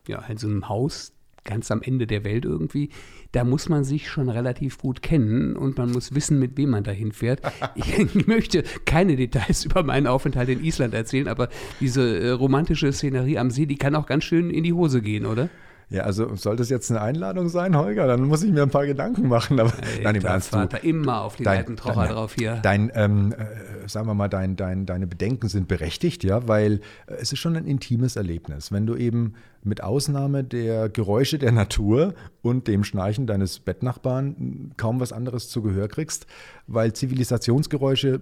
ja, 0.08 0.22
in 0.28 0.38
so 0.38 0.48
einem 0.48 0.70
Haus 0.70 1.12
ganz 1.48 1.72
am 1.72 1.82
Ende 1.82 2.06
der 2.06 2.24
Welt 2.24 2.46
irgendwie, 2.46 2.90
da 3.32 3.44
muss 3.44 3.70
man 3.70 3.84
sich 3.84 4.08
schon 4.08 4.30
relativ 4.30 4.78
gut 4.78 5.02
kennen 5.02 5.56
und 5.56 5.78
man 5.78 5.92
muss 5.92 6.14
wissen, 6.14 6.38
mit 6.38 6.58
wem 6.58 6.70
man 6.70 6.84
dahin 6.84 7.12
fährt. 7.12 7.42
Ich 7.76 8.16
möchte 8.28 8.64
keine 8.86 9.16
Details 9.16 9.66
über 9.66 9.84
meinen 9.84 10.08
Aufenthalt 10.08 10.50
in 10.50 10.64
Island 10.64 10.94
erzählen, 10.94 11.28
aber 11.28 11.50
diese 11.80 12.20
äh, 12.20 12.30
romantische 12.30 12.92
Szenerie 12.92 13.38
am 13.38 13.50
See, 13.50 13.66
die 13.66 13.78
kann 13.78 13.96
auch 13.96 14.06
ganz 14.06 14.24
schön 14.24 14.50
in 14.50 14.64
die 14.64 14.74
Hose 14.74 15.02
gehen, 15.02 15.26
oder? 15.26 15.50
Ja, 15.90 16.04
also 16.04 16.36
soll 16.36 16.58
das 16.58 16.70
jetzt 16.70 16.92
eine 16.92 17.00
Einladung 17.00 17.48
sein, 17.48 17.78
Holger? 17.78 18.08
Dann 18.08 18.24
muss 18.24 18.44
ich 18.44 18.52
mir 18.52 18.64
ein 18.64 18.70
paar 18.70 18.86
Gedanken 18.86 19.30
machen. 19.30 19.58
Aber 19.58 19.72
Ey, 19.96 20.04
nein, 20.04 20.16
im 20.16 20.26
Ernst, 20.26 20.54
du, 20.54 20.68
immer 20.82 21.22
auf 21.22 21.38
die 21.38 21.44
dein, 21.44 21.60
alten 21.60 21.78
Trocher 21.78 22.08
drauf 22.08 22.34
hier. 22.34 22.60
Dein, 22.62 22.92
ähm, 22.94 23.32
äh, 23.32 23.88
sagen 23.88 24.06
wir 24.06 24.14
mal, 24.14 24.28
dein, 24.28 24.58
dein, 24.58 24.86
deine 24.86 25.08
Bedenken 25.08 25.48
sind 25.48 25.70
berechtigt, 25.70 26.26
ja, 26.26 26.46
weil 26.46 26.82
äh, 27.08 27.14
es 27.20 27.32
ist 27.32 27.40
schon 27.40 27.56
ein 27.56 27.66
intimes 27.66 28.18
Erlebnis, 28.18 28.74
wenn 28.74 28.86
du 28.86 28.98
eben 28.98 29.36
mit 29.64 29.82
Ausnahme 29.82 30.44
der 30.44 30.90
Geräusche 30.90 31.40
der 31.40 31.54
Natur 31.54 32.16
und 32.42 32.68
dem 32.68 32.84
Schnarchen 32.84 33.26
deines 33.26 33.60
Bettnachbarn 33.60 34.74
kaum 34.76 35.00
was 35.00 35.14
anderes 35.14 35.48
zu 35.50 35.62
Gehör 35.62 35.88
kriegst, 35.88 36.28
weil 36.68 36.92
Zivilisationsgeräusche 36.92 38.22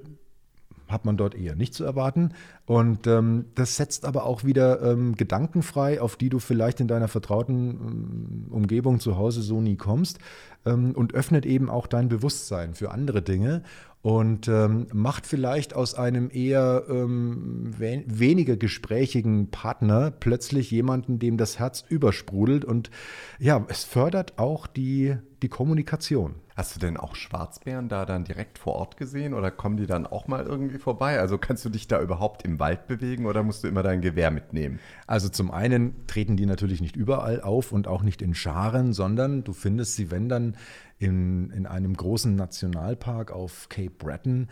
hat 0.87 1.05
man 1.05 1.17
dort 1.17 1.35
eher 1.35 1.55
nicht 1.55 1.73
zu 1.73 1.83
erwarten. 1.83 2.29
Und 2.65 3.07
ähm, 3.07 3.45
das 3.55 3.75
setzt 3.75 4.05
aber 4.05 4.25
auch 4.25 4.43
wieder 4.43 4.81
ähm, 4.81 5.15
Gedanken 5.15 5.63
frei, 5.63 6.01
auf 6.01 6.15
die 6.15 6.29
du 6.29 6.39
vielleicht 6.39 6.79
in 6.79 6.87
deiner 6.87 7.07
vertrauten 7.07 7.69
ähm, 7.69 8.47
Umgebung 8.51 8.99
zu 8.99 9.17
Hause 9.17 9.41
so 9.41 9.61
nie 9.61 9.75
kommst 9.75 10.19
ähm, 10.65 10.91
und 10.91 11.13
öffnet 11.13 11.45
eben 11.45 11.69
auch 11.69 11.87
dein 11.87 12.09
Bewusstsein 12.09 12.73
für 12.73 12.91
andere 12.91 13.21
Dinge 13.21 13.63
und 14.05 14.47
ähm, 14.47 14.85
macht 14.93 15.25
vielleicht 15.25 15.75
aus 15.75 15.95
einem 15.95 16.29
eher 16.31 16.83
ähm, 16.87 17.73
we 17.75 18.03
weniger 18.05 18.55
gesprächigen 18.55 19.49
Partner 19.49 20.11
plötzlich 20.11 20.69
jemanden, 20.69 21.17
dem 21.17 21.37
das 21.37 21.57
Herz 21.57 21.83
übersprudelt 21.89 22.65
und 22.65 22.91
ja, 23.39 23.65
es 23.67 23.83
fördert 23.83 24.37
auch 24.37 24.67
die, 24.67 25.15
die 25.41 25.49
Kommunikation. 25.49 26.35
Hast 26.55 26.73
du 26.73 26.79
denn 26.79 26.95
auch 26.95 27.15
Schwarzbären 27.15 27.89
da 27.89 28.05
dann 28.05 28.23
direkt 28.23 28.59
vor 28.59 28.75
Ort 28.75 28.95
gesehen 28.95 29.33
oder 29.33 29.51
kommen 29.51 29.75
die 29.75 29.87
dann 29.87 30.07
auch 30.07 30.27
mal 30.27 30.45
irgendwie 30.45 30.77
vorbei? 30.77 31.19
Also 31.19 31.37
kannst 31.37 31.65
du 31.65 31.69
dich 31.69 31.87
da 31.87 31.99
überhaupt 31.99 32.43
im 32.45 32.59
Wald 32.59 32.87
bewegen 32.87 33.25
oder 33.25 33.43
musst 33.43 33.63
du 33.63 33.67
immer 33.67 33.83
dein 33.83 33.99
Gewehr 33.99 34.31
mitnehmen? 34.31 34.79
Also 35.05 35.27
zum 35.27 35.51
einen 35.51 36.07
treten 36.07 36.37
die 36.37 36.45
natürlich 36.45 36.79
nicht 36.79 36.95
überall 36.95 37.41
auf 37.41 37.73
und 37.73 37.89
auch 37.89 38.03
nicht 38.03 38.21
in 38.21 38.35
Scharen, 38.35 38.93
sondern 38.93 39.43
du 39.43 39.51
findest 39.51 39.95
sie, 39.95 40.11
wenn 40.11 40.29
dann, 40.29 40.55
in, 40.97 41.49
in 41.51 41.65
einem 41.65 41.95
großen 41.95 42.35
Nationalpark 42.35 43.31
auf 43.31 43.69
Cape 43.69 43.91
Breton 43.97 44.47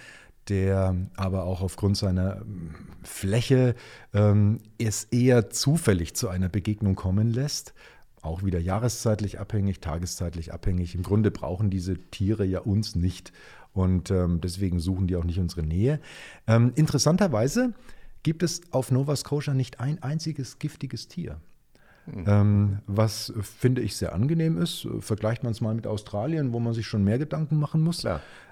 der 0.49 0.93
aber 1.15 1.45
auch 1.45 1.61
aufgrund 1.61 1.95
seiner 1.95 2.41
ähm, 2.41 2.75
Fläche 3.01 3.75
ähm, 4.13 4.59
es 4.77 5.05
eher 5.05 5.49
zufällig 5.49 6.15
zu 6.15 6.27
einer 6.27 6.49
Begegnung 6.49 6.95
kommen 6.95 7.31
lässt 7.31 7.73
auch 8.23 8.43
wieder 8.43 8.59
jahreszeitlich 8.59 9.39
abhängig, 9.39 9.81
tageszeitlich 9.81 10.53
abhängig. 10.53 10.95
Im 10.95 11.03
Grunde 11.03 11.29
brauchen 11.29 11.69
diese 11.69 11.97
Tiere 12.09 12.45
ja 12.45 12.59
uns 12.59 12.95
nicht 12.95 13.33
und 13.73 14.11
ähm, 14.11 14.39
deswegen 14.41 14.79
suchen 14.79 15.07
die 15.07 15.15
auch 15.15 15.25
nicht 15.25 15.39
unsere 15.39 15.63
Nähe. 15.63 15.99
Ähm, 16.47 16.71
interessanterweise 16.75 17.73
gibt 18.23 18.41
es 18.43 18.61
auf 18.71 18.91
Nova 18.91 19.15
Scotia 19.15 19.53
nicht 19.53 19.79
ein 19.79 20.01
einziges 20.01 20.57
giftiges 20.59 21.07
Tier. 21.07 21.39
Mhm. 22.05 22.25
Ähm, 22.27 22.77
was 22.87 23.33
finde 23.41 23.81
ich 23.81 23.95
sehr 23.95 24.13
angenehm 24.13 24.61
ist. 24.61 24.87
Vergleicht 24.99 25.43
man 25.43 25.51
es 25.51 25.61
mal 25.61 25.73
mit 25.73 25.87
Australien, 25.87 26.53
wo 26.53 26.59
man 26.59 26.73
sich 26.73 26.87
schon 26.87 27.03
mehr 27.03 27.17
Gedanken 27.17 27.57
machen 27.57 27.81
muss. 27.81 28.03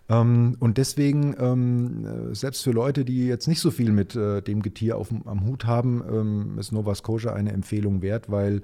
Ähm, 0.10 0.58
und 0.60 0.78
deswegen, 0.78 1.36
ähm, 1.40 2.34
selbst 2.34 2.64
für 2.64 2.72
Leute, 2.72 3.06
die 3.06 3.28
jetzt 3.28 3.48
nicht 3.48 3.60
so 3.60 3.72
viel 3.72 3.92
mit 3.92 4.16
äh, 4.16 4.42
dem 4.42 4.62
Getier 4.62 4.98
auf, 4.98 5.10
am 5.26 5.46
Hut 5.46 5.66
haben, 5.66 6.04
ähm, 6.10 6.60
ist 6.60 6.72
Nova 6.72 6.96
Scotia 6.96 7.34
eine 7.34 7.52
Empfehlung 7.52 8.02
wert, 8.02 8.30
weil 8.30 8.62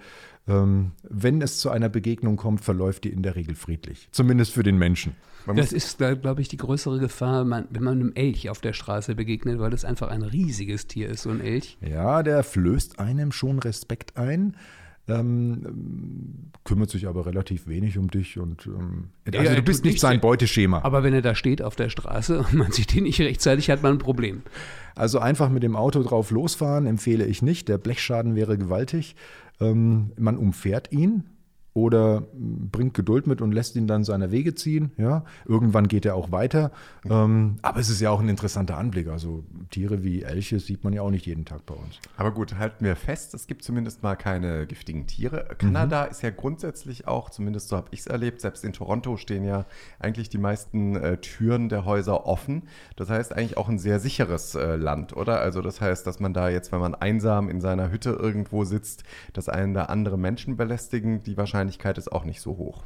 ähm, 0.47 0.91
wenn 1.03 1.41
es 1.41 1.59
zu 1.59 1.69
einer 1.69 1.89
Begegnung 1.89 2.37
kommt, 2.37 2.61
verläuft 2.61 3.03
die 3.03 3.09
in 3.09 3.21
der 3.21 3.35
Regel 3.35 3.55
friedlich. 3.55 4.09
Zumindest 4.11 4.53
für 4.53 4.63
den 4.63 4.77
Menschen. 4.77 5.15
Man 5.45 5.55
das 5.55 5.71
ist, 5.71 5.97
glaube 5.97 6.41
ich, 6.41 6.49
die 6.49 6.57
größere 6.57 6.99
Gefahr, 6.99 7.49
wenn 7.49 7.83
man 7.83 7.93
einem 7.93 8.11
Elch 8.15 8.49
auf 8.49 8.59
der 8.59 8.73
Straße 8.73 9.15
begegnet, 9.15 9.59
weil 9.59 9.69
das 9.69 9.85
einfach 9.85 10.09
ein 10.09 10.21
riesiges 10.21 10.87
Tier 10.87 11.07
ist, 11.07 11.23
so 11.23 11.29
ein 11.29 11.39
Elch. 11.39 11.77
Ja, 11.79 12.21
der 12.21 12.43
flößt 12.43 12.99
einem 12.99 13.31
schon 13.31 13.59
Respekt 13.59 14.17
ein. 14.17 14.57
Ähm, 15.09 16.51
kümmert 16.65 16.89
sich 16.89 17.07
aber 17.07 17.25
relativ 17.25 17.67
wenig 17.67 17.97
um 17.97 18.11
dich 18.11 18.37
und 18.37 18.65
ähm, 18.65 19.09
also 19.25 19.41
ja, 19.41 19.55
du 19.55 19.61
bist 19.61 19.85
nicht 19.85 20.01
sein 20.01 20.19
Beuteschema. 20.19 20.83
Aber 20.83 21.01
wenn 21.03 21.13
er 21.13 21.21
da 21.21 21.33
steht 21.33 21.61
auf 21.61 21.77
der 21.77 21.89
Straße 21.89 22.39
und 22.39 22.53
man 22.55 22.71
sieht 22.73 22.93
ihn 22.93 23.03
nicht 23.03 23.21
rechtzeitig, 23.21 23.69
hat 23.69 23.83
man 23.83 23.93
ein 23.93 23.99
Problem. 23.99 24.41
Also 24.95 25.19
einfach 25.19 25.49
mit 25.49 25.63
dem 25.63 25.77
Auto 25.77 26.03
drauf 26.03 26.31
losfahren 26.31 26.85
empfehle 26.85 27.25
ich 27.25 27.41
nicht. 27.41 27.69
Der 27.69 27.77
Blechschaden 27.77 28.35
wäre 28.35 28.57
gewaltig. 28.57 29.15
Ähm, 29.61 30.11
man 30.17 30.35
umfährt 30.35 30.91
ihn 30.91 31.23
oder 31.77 32.23
bringt 32.33 32.95
Geduld 32.95 33.27
mit 33.27 33.39
und 33.39 33.51
lässt 33.51 33.75
ihn 33.75 33.85
dann 33.85 34.03
seiner 34.03 34.31
Wege 34.31 34.55
ziehen. 34.55 34.93
Ja, 34.97 35.23
irgendwann 35.45 35.87
geht 35.87 36.07
er 36.07 36.15
auch 36.15 36.31
weiter. 36.31 36.71
Ähm, 37.07 37.59
aber 37.61 37.79
es 37.79 37.91
ist 37.91 38.01
ja 38.01 38.09
auch 38.09 38.19
ein 38.19 38.29
interessanter 38.29 38.77
Anblick. 38.77 39.09
Also 39.09 39.43
Tiere 39.69 40.03
wie 40.03 40.23
Elche 40.23 40.59
sieht 40.59 40.83
man 40.83 40.91
ja 40.91 41.03
auch 41.03 41.11
nicht 41.11 41.27
jeden 41.27 41.45
Tag 41.45 41.67
bei 41.67 41.75
uns. 41.75 41.99
Aber 42.15 42.31
gut, 42.31 42.57
halten 42.57 42.83
wir 42.83 42.95
fest, 42.95 43.35
es 43.35 43.45
gibt 43.45 43.63
zumindest 43.63 44.01
mal 44.01 44.15
keine 44.15 44.65
giftigen 44.65 45.05
Tiere. 45.05 45.49
Kanada 45.59 46.05
mhm. 46.05 46.09
ist 46.09 46.23
ja 46.23 46.31
grundsätzlich 46.31 47.07
auch, 47.07 47.29
zumindest 47.29 47.69
so 47.69 47.77
habe 47.77 47.89
ich 47.91 47.99
es 47.99 48.07
erlebt, 48.07 48.41
selbst 48.41 48.65
in 48.65 48.73
Toronto 48.73 49.15
stehen 49.15 49.43
ja 49.43 49.65
eigentlich 49.99 50.29
die 50.29 50.39
meisten 50.39 50.95
äh, 50.95 51.17
Türen 51.17 51.69
der 51.69 51.85
Häuser 51.85 52.25
offen. 52.25 52.63
Das 52.95 53.11
heißt 53.11 53.33
eigentlich 53.33 53.55
auch 53.55 53.69
ein 53.69 53.77
sehr 53.77 53.99
sicheres 53.99 54.55
äh, 54.55 54.77
Land, 54.77 55.15
oder? 55.15 55.41
Also 55.41 55.61
das 55.61 55.79
heißt, 55.79 56.07
dass 56.07 56.19
man 56.19 56.33
da 56.33 56.49
jetzt, 56.49 56.71
wenn 56.71 56.79
man 56.79 56.95
einsam 56.95 57.49
in 57.49 57.61
seiner 57.61 57.91
Hütte 57.91 58.09
irgendwo 58.09 58.63
sitzt, 58.63 59.03
dass 59.33 59.47
einen 59.47 59.75
da 59.75 59.83
andere 59.83 60.17
Menschen 60.17 60.57
belästigen, 60.57 61.21
die 61.21 61.37
wahrscheinlich 61.37 61.66
Wahrscheinlichkeit 61.67 61.97
ist 61.97 62.11
auch 62.11 62.23
nicht 62.23 62.41
so 62.41 62.57
hoch. 62.57 62.83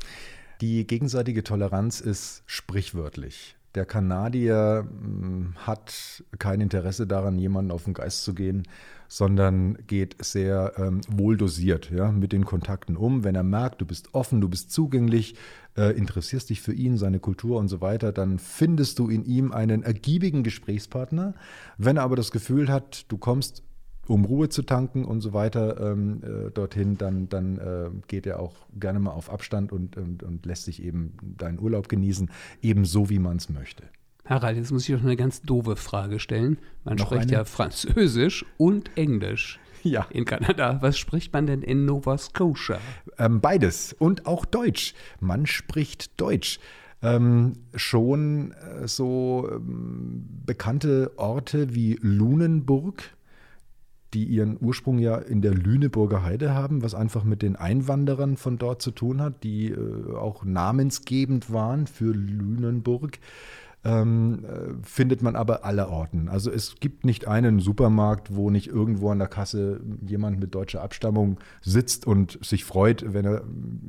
Die 0.60 0.86
gegenseitige 0.86 1.44
Toleranz 1.44 2.02
ist 2.02 2.44
sprichwörtlich. 2.46 3.56
Der 3.76 3.86
Kanadier 3.86 4.86
hm, 4.88 5.54
hat 5.56 6.24
kein 6.39 6.62
Interesse 6.62 7.08
daran, 7.08 7.39
jemanden 7.39 7.72
auf 7.72 7.86
den 7.86 7.94
Geist 7.94 8.24
zu 8.24 8.34
gehen, 8.34 8.63
sondern 9.08 9.78
geht 9.88 10.15
sehr 10.24 10.74
ähm, 10.78 11.02
wohl 11.08 11.38
dosiert 11.38 11.91
ja, 11.91 12.12
mit 12.12 12.32
den 12.32 12.46
Kontakten 12.46 12.98
um. 12.98 13.24
Wenn 13.24 13.36
er 13.36 13.44
merkt, 13.44 13.82
du 13.82 13.86
bist 13.86 14.13
offen, 14.13 14.41
du 14.41 14.50
bist 14.50 14.72
zugänglich, 14.72 15.36
äh, 15.78 15.96
interessierst 15.96 16.50
dich 16.50 16.62
für 16.62 16.74
ihn, 16.74 16.98
seine 16.98 17.20
Kultur 17.20 17.60
und 17.60 17.70
so 17.70 17.82
weiter, 17.82 18.12
dann 18.12 18.39
findest 18.39 19.00
du 19.00 19.10
in 19.10 19.24
ihm 19.26 19.52
einen 19.52 19.84
ergiebigen 19.84 20.44
Gesprächspartner. 20.44 21.34
Wenn 21.78 21.98
er 21.98 22.04
aber 22.04 22.15
das 22.15 22.32
Gefühl 22.32 22.70
hat, 22.70 23.06
du 23.10 23.17
kommst 23.17 23.63
um 24.07 24.25
Ruhe 24.25 24.49
zu 24.49 24.63
tanken 24.63 25.05
und 25.05 25.21
so 25.21 25.33
weiter 25.33 25.91
ähm, 25.91 26.21
äh, 26.23 26.51
dorthin, 26.51 26.97
dann, 26.97 27.29
dann 27.29 27.57
äh, 27.57 27.89
geht 28.07 28.25
er 28.25 28.39
auch 28.39 28.55
gerne 28.79 28.99
mal 28.99 29.11
auf 29.11 29.31
Abstand 29.31 29.71
und, 29.71 29.95
und, 29.97 30.23
und 30.23 30.45
lässt 30.45 30.65
sich 30.65 30.83
eben 30.83 31.13
deinen 31.37 31.59
Urlaub 31.59 31.87
genießen, 31.89 32.29
eben 32.61 32.85
so, 32.85 33.09
wie 33.09 33.19
man 33.19 33.37
es 33.37 33.49
möchte. 33.49 33.83
Harald, 34.25 34.57
jetzt 34.57 34.71
muss 34.71 34.87
ich 34.87 34.95
doch 34.95 35.03
eine 35.03 35.15
ganz 35.15 35.41
doofe 35.41 35.75
Frage 35.75 36.19
stellen. 36.19 36.57
Man 36.83 36.97
Noch 36.97 37.07
spricht 37.07 37.23
eine? 37.23 37.31
ja 37.33 37.45
Französisch 37.45 38.45
und 38.57 38.95
Englisch 38.97 39.59
Ja. 39.83 40.05
in 40.11 40.25
Kanada. 40.25 40.77
Was 40.81 40.97
spricht 40.97 41.33
man 41.33 41.47
denn 41.47 41.61
in 41.63 41.85
Nova 41.85 42.17
Scotia? 42.17 42.77
Ähm, 43.17 43.41
beides 43.41 43.93
und 43.93 44.25
auch 44.27 44.45
Deutsch. 44.45 44.93
Man 45.19 45.45
spricht 45.47 46.19
Deutsch. 46.21 46.59
Ähm, 47.03 47.53
schon 47.73 48.51
äh, 48.51 48.87
so 48.87 49.49
ähm, 49.51 50.23
bekannte 50.45 51.11
Orte 51.17 51.73
wie 51.73 51.97
Lunenburg, 52.01 53.01
die 54.13 54.26
ihren 54.26 54.58
Ursprung 54.60 55.00
ja 55.00 55.17
in 55.17 55.41
der 55.41 55.54
Lüneburger 55.54 56.24
Heide 56.24 56.54
haben, 56.54 56.84
was 56.84 56.93
einfach 56.93 57.24
mit 57.24 57.41
den 57.41 57.56
Einwanderern 57.56 58.38
von 58.38 58.58
dort 58.58 58.82
zu 58.82 58.91
tun 58.91 59.21
hat, 59.21 59.43
die 59.43 59.69
äh, 59.69 60.13
auch 60.15 60.43
namensgebend 60.43 61.52
waren 61.52 61.88
für 61.88 62.13
Lünenburg. 62.13 63.19
Ähm, 63.84 64.45
äh, 64.45 64.74
findet 64.84 65.24
man 65.24 65.36
aber 65.36 65.65
allerorten. 65.65 66.30
Also 66.30 66.52
es 66.52 66.76
gibt 66.80 67.04
nicht 67.04 67.28
einen 67.28 67.60
Supermarkt, 67.60 68.36
wo 68.36 68.52
nicht 68.52 68.67
irgendwo 68.67 69.10
an 69.10 69.17
der 69.17 69.28
Kasse 69.28 69.82
jemand 70.06 70.39
mit 70.39 70.54
deutscher 70.54 70.84
Abstammung 70.84 71.39
sitzt 71.62 72.06
und 72.06 72.38
sich 72.45 72.63
freut, 72.63 73.12
wenn 73.12 73.26
er 73.26 73.41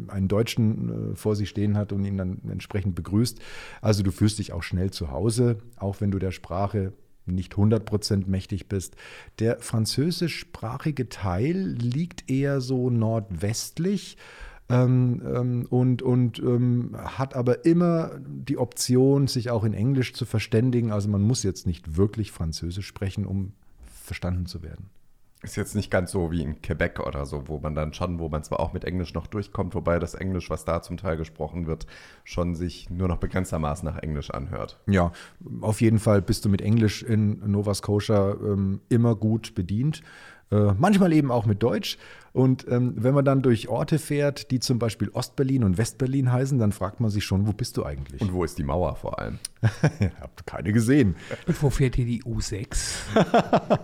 einen 0.09 0.29
Deutschen 0.29 1.13
äh, 1.13 1.15
vor 1.15 1.37
sich 1.37 1.51
stehen 1.51 1.77
hat 1.77 1.93
und 1.93 2.07
ihn 2.07 2.17
dann 2.17 2.41
entsprechend 2.49 2.95
begrüßt. 2.95 3.39
Also 3.83 4.03
du 4.03 4.13
fühlst 4.13 4.39
dich 4.39 4.55
auch 4.55 4.63
schnell 4.63 4.93
zu 4.93 5.11
Hause, 5.11 5.59
auch 5.77 6.01
wenn 6.01 6.11
du 6.11 6.19
der 6.19 6.31
Sprache 6.31 6.95
nicht 7.27 7.55
100% 7.55 8.27
mächtig 8.27 8.69
bist. 8.69 8.97
Der 9.39 9.59
französischsprachige 9.61 11.09
Teil 11.09 11.57
liegt 11.57 12.31
eher 12.31 12.61
so 12.61 12.91
nordwestlich 12.91 14.17
ähm, 14.69 15.23
ähm, 15.25 15.67
und, 15.69 16.03
und 16.03 16.39
ähm, 16.39 16.97
hat 16.97 17.35
aber 17.35 17.65
immer 17.65 18.13
die 18.27 18.59
Option, 18.59 19.27
sich 19.27 19.51
auch 19.51 19.65
in 19.65 19.75
Englisch 19.75 20.15
zu 20.15 20.25
verständigen. 20.25 20.93
Also 20.93 21.09
man 21.09 21.23
muss 21.23 21.43
jetzt 21.43 21.67
nicht 21.67 21.97
wirklich 21.97 22.33
Französisch 22.33 22.87
sprechen, 22.87 23.27
um 23.27 23.53
verstanden 24.05 24.47
zu 24.47 24.63
werden. 24.63 24.91
Ist 25.43 25.57
jetzt 25.57 25.75
nicht 25.75 25.91
ganz 25.91 26.13
so 26.13 26.31
wie 26.31 26.43
in 26.43 26.63
Quebec 26.63 27.01
oder 27.01 27.27
so, 27.27 27.49
wo 27.49 27.59
man 27.59 27.75
dann 27.75 27.93
schon, 27.93 28.21
wo 28.21 28.29
man 28.29 28.45
zwar 28.45 28.61
auch 28.61 28.73
mit 28.73 28.85
Englisch 28.85 29.13
noch 29.13 29.27
durchkommt, 29.27 29.75
wobei 29.75 29.99
das 29.99 30.15
Englisch, 30.15 30.51
was 30.51 30.65
da 30.65 30.83
zum 30.83 30.97
Teil 30.97 31.17
gesprochen 31.17 31.67
wird, 31.67 31.87
schon 32.23 32.55
sich 32.55 32.91
nur 32.91 33.09
noch 33.09 33.17
begrenztermaßen 33.17 33.89
nach 33.89 33.99
Englisch 33.99 34.31
anhört. 34.31 34.79
Ja, 34.87 35.11
auf 35.61 35.81
jeden 35.81 35.99
Fall 35.99 36.23
bist 36.23 36.45
du 36.45 36.49
mit 36.49 36.63
Englisch 36.63 37.03
in 37.03 37.41
Nova 37.51 37.75
Scotia 37.75 38.33
ähm, 38.35 38.83
immer 38.89 39.17
gut 39.17 39.57
bedient. 39.57 40.03
Äh, 40.53 40.75
manchmal 40.77 41.12
eben 41.12 41.31
auch 41.31 41.47
mit 41.47 41.62
Deutsch. 41.62 41.97
Und 42.33 42.67
ähm, 42.69 42.95
wenn 42.97 43.15
man 43.15 43.25
dann 43.25 43.43
durch 43.43 43.69
Orte 43.69 43.99
fährt, 43.99 44.51
die 44.51 44.61
zum 44.61 44.79
Beispiel 44.79 45.11
Ostberlin 45.11 45.65
und 45.65 45.79
Westberlin 45.79 46.33
heißen, 46.33 46.59
dann 46.59 46.73
fragt 46.73 47.01
man 47.01 47.11
sich 47.11 47.25
schon, 47.25 47.47
wo 47.47 47.53
bist 47.53 47.77
du 47.77 47.85
eigentlich? 47.85 48.21
Und 48.21 48.33
wo 48.33 48.45
ist 48.45 48.59
die 48.59 48.65
Mauer 48.65 48.97
vor 48.97 49.19
allem? 49.19 49.38
Habt 50.21 50.47
keine 50.47 50.73
gesehen. 50.73 51.17
Und 51.47 51.62
wo 51.62 51.71
fährt 51.71 51.97
hier 51.97 52.07
die 52.07 52.23
U6? 52.23 52.67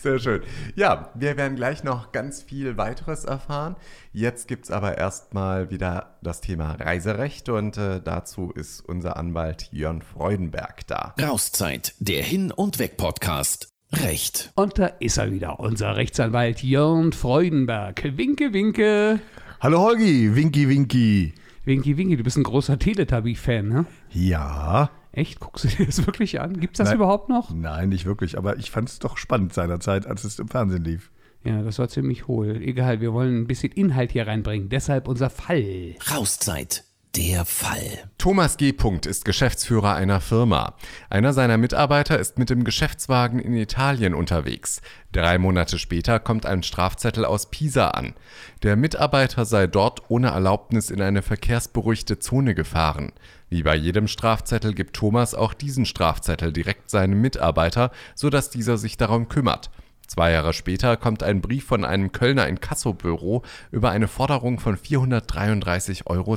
Sehr 0.00 0.18
schön. 0.18 0.42
Ja, 0.76 1.10
wir 1.14 1.36
werden 1.36 1.56
gleich 1.56 1.84
noch 1.84 2.10
ganz 2.10 2.42
viel 2.42 2.78
weiteres 2.78 3.24
erfahren. 3.24 3.76
Jetzt 4.12 4.48
gibt 4.48 4.64
es 4.64 4.70
aber 4.70 4.96
erstmal 4.96 5.70
wieder 5.70 6.16
das 6.22 6.40
Thema 6.40 6.72
Reiserecht 6.72 7.48
und 7.50 7.76
äh, 7.76 8.00
dazu 8.02 8.50
ist 8.50 8.80
unser 8.80 9.16
Anwalt 9.18 9.68
Jörn 9.72 10.00
Freudenberg 10.00 10.86
da. 10.86 11.14
Rauszeit, 11.20 11.94
der 11.98 12.22
Hin- 12.22 12.50
und 12.50 12.78
Weg-Podcast. 12.78 13.69
Recht. 13.92 14.52
Und 14.54 14.78
da 14.78 14.86
ist 14.86 15.16
er 15.18 15.32
wieder, 15.32 15.58
unser 15.58 15.96
Rechtsanwalt 15.96 16.62
Jörn 16.62 17.12
Freudenberg. 17.12 18.16
Winke, 18.16 18.52
winke. 18.52 19.20
Hallo 19.60 19.80
Holgi, 19.80 20.34
Winky 20.34 20.68
Winky. 20.68 21.34
Winky, 21.64 21.96
winky, 21.96 22.16
du 22.16 22.22
bist 22.22 22.36
ein 22.36 22.44
großer 22.44 22.78
Teletubby-Fan, 22.78 23.68
ne? 23.68 23.86
Ja, 24.10 24.90
Echt? 25.12 25.40
Guckst 25.40 25.64
du 25.64 25.68
dir 25.68 25.86
das 25.86 26.06
wirklich 26.06 26.40
an? 26.40 26.60
Gibt's 26.60 26.78
das 26.78 26.88
Nein. 26.88 26.96
überhaupt 26.98 27.28
noch? 27.28 27.52
nein, 27.52 27.88
nicht 27.88 28.06
wirklich, 28.06 28.38
aber 28.38 28.58
ich 28.58 28.70
fand 28.70 28.88
es 28.88 29.00
doch 29.00 29.18
spannend 29.18 29.52
seinerzeit, 29.52 30.06
als 30.06 30.22
es 30.22 30.38
im 30.38 30.48
Fernsehen 30.48 30.84
lief. 30.84 31.10
Ja, 31.42 31.62
das 31.62 31.78
war 31.78 31.88
ziemlich 31.88 32.28
hohl. 32.28 32.60
Egal, 32.62 33.00
wir 33.00 33.12
wollen 33.12 33.42
ein 33.42 33.46
bisschen 33.46 33.72
Inhalt 33.72 34.12
hier 34.12 34.26
reinbringen. 34.26 34.68
Deshalb 34.68 35.08
unser 35.08 35.30
Fall. 35.30 35.96
Rauszeit, 36.14 36.84
der 37.16 37.44
Fall. 37.44 38.10
Thomas 38.18 38.56
G. 38.56 38.72
Punkt 38.72 39.04
ist 39.04 39.24
Geschäftsführer 39.24 39.94
einer 39.94 40.20
Firma. 40.20 40.74
Einer 41.08 41.32
seiner 41.32 41.56
Mitarbeiter 41.56 42.18
ist 42.18 42.38
mit 42.38 42.50
dem 42.50 42.62
Geschäftswagen 42.62 43.40
in 43.40 43.54
Italien 43.54 44.14
unterwegs. 44.14 44.80
Drei 45.10 45.38
Monate 45.38 45.78
später 45.78 46.20
kommt 46.20 46.46
ein 46.46 46.62
Strafzettel 46.62 47.24
aus 47.24 47.50
Pisa 47.50 47.88
an. 47.88 48.14
Der 48.62 48.76
Mitarbeiter 48.76 49.44
sei 49.44 49.66
dort 49.66 50.08
ohne 50.08 50.28
Erlaubnis 50.28 50.90
in 50.90 51.02
eine 51.02 51.22
verkehrsberuhigte 51.22 52.20
Zone 52.20 52.54
gefahren. 52.54 53.12
Wie 53.48 53.64
bei 53.64 53.74
jedem 53.74 54.06
Strafzettel 54.06 54.74
gibt 54.74 54.94
Thomas 54.94 55.34
auch 55.34 55.54
diesen 55.54 55.86
Strafzettel 55.86 56.52
direkt 56.52 56.90
seinem 56.90 57.20
Mitarbeiter, 57.20 57.90
sodass 58.14 58.50
dieser 58.50 58.78
sich 58.78 58.96
darum 58.96 59.28
kümmert. 59.28 59.70
Zwei 60.10 60.32
Jahre 60.32 60.52
später 60.52 60.96
kommt 60.96 61.22
ein 61.22 61.40
Brief 61.40 61.66
von 61.66 61.84
einem 61.84 62.10
Kölner 62.10 62.48
Inkassobüro 62.48 63.44
über 63.70 63.92
eine 63.92 64.08
Forderung 64.08 64.58
von 64.58 64.76
433,20 64.76 66.02
Euro. 66.06 66.36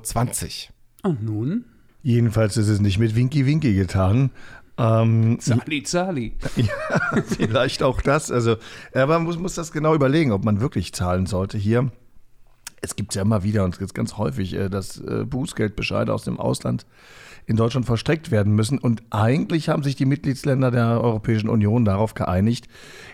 Und 1.01 1.23
nun? 1.23 1.65
Jedenfalls 2.03 2.55
ist 2.55 2.67
es 2.67 2.81
nicht 2.81 2.99
mit 2.99 3.15
Winky 3.15 3.47
Winky 3.47 3.73
getan. 3.73 4.29
Ähm, 4.77 5.39
Zali, 5.39 5.81
Zali. 5.81 6.33
ja, 6.55 6.67
vielleicht 7.25 7.81
auch 7.81 7.99
das. 8.01 8.29
Also, 8.29 8.57
aber 8.93 9.15
man 9.15 9.23
muss, 9.23 9.39
muss 9.39 9.55
das 9.55 9.71
genau 9.71 9.95
überlegen, 9.95 10.33
ob 10.33 10.45
man 10.45 10.61
wirklich 10.61 10.93
zahlen 10.93 11.25
sollte 11.25 11.57
hier. 11.57 11.91
Es 12.79 12.95
gibt 12.95 13.15
ja 13.15 13.23
immer 13.23 13.41
wieder 13.41 13.63
und 13.63 13.73
es 13.73 13.79
gibt 13.79 13.95
ganz 13.95 14.19
häufig, 14.19 14.53
äh, 14.53 14.69
dass 14.69 14.99
äh, 14.99 15.25
Bußgeldbescheide 15.25 16.13
aus 16.13 16.25
dem 16.25 16.39
Ausland 16.39 16.85
in 17.45 17.55
Deutschland 17.55 17.85
verstreckt 17.85 18.31
werden 18.31 18.53
müssen. 18.53 18.77
Und 18.77 19.03
eigentlich 19.09 19.69
haben 19.69 19.83
sich 19.83 19.95
die 19.95 20.05
Mitgliedsländer 20.05 20.71
der 20.71 21.01
Europäischen 21.01 21.49
Union 21.49 21.85
darauf 21.85 22.13
geeinigt, 22.13 22.67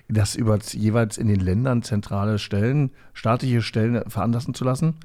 das 0.08 0.36
über 0.36 0.60
jeweils 0.72 1.18
in 1.18 1.28
den 1.28 1.40
Ländern 1.40 1.82
zentrale 1.82 2.40
Stellen, 2.40 2.92
staatliche 3.14 3.62
Stellen 3.62 4.10
veranlassen 4.10 4.54
zu 4.54 4.64
lassen. 4.64 4.96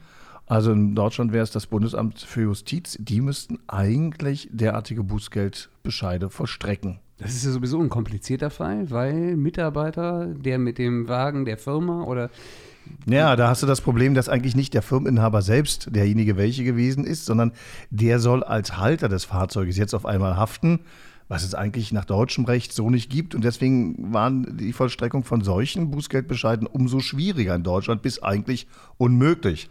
Also 0.46 0.72
in 0.72 0.94
Deutschland 0.94 1.32
wäre 1.32 1.44
es 1.44 1.50
das 1.50 1.66
Bundesamt 1.66 2.20
für 2.20 2.42
Justiz. 2.42 2.98
Die 3.00 3.20
müssten 3.20 3.58
eigentlich 3.66 4.48
derartige 4.52 5.02
Bußgeldbescheide 5.02 6.28
vollstrecken. 6.28 7.00
Das 7.18 7.34
ist 7.34 7.44
ja 7.44 7.52
sowieso 7.52 7.80
ein 7.80 7.88
komplizierter 7.88 8.50
Fall, 8.50 8.90
weil 8.90 9.36
Mitarbeiter, 9.36 10.26
der 10.26 10.58
mit 10.58 10.78
dem 10.78 11.08
Wagen 11.08 11.44
der 11.44 11.56
Firma 11.56 12.02
oder 12.02 12.28
Ja, 13.06 13.36
da 13.36 13.48
hast 13.48 13.62
du 13.62 13.66
das 13.66 13.80
Problem, 13.80 14.14
dass 14.14 14.28
eigentlich 14.28 14.56
nicht 14.56 14.74
der 14.74 14.82
Firmeninhaber 14.82 15.42
selbst 15.42 15.94
derjenige 15.94 16.36
welche 16.36 16.64
gewesen 16.64 17.04
ist, 17.04 17.26
sondern 17.26 17.52
der 17.90 18.18
soll 18.18 18.42
als 18.42 18.78
Halter 18.78 19.08
des 19.08 19.24
Fahrzeuges 19.24 19.76
jetzt 19.76 19.94
auf 19.94 20.06
einmal 20.06 20.36
haften, 20.36 20.80
was 21.28 21.44
es 21.44 21.54
eigentlich 21.54 21.92
nach 21.92 22.04
deutschem 22.04 22.44
Recht 22.44 22.72
so 22.72 22.90
nicht 22.90 23.10
gibt. 23.10 23.34
Und 23.34 23.44
deswegen 23.44 24.12
waren 24.12 24.56
die 24.56 24.72
Vollstreckung 24.72 25.24
von 25.24 25.42
solchen 25.42 25.90
Bußgeldbescheiden 25.90 26.66
umso 26.66 27.00
schwieriger 27.00 27.54
in 27.54 27.62
Deutschland, 27.62 28.02
bis 28.02 28.22
eigentlich 28.22 28.66
unmöglich. 28.96 29.68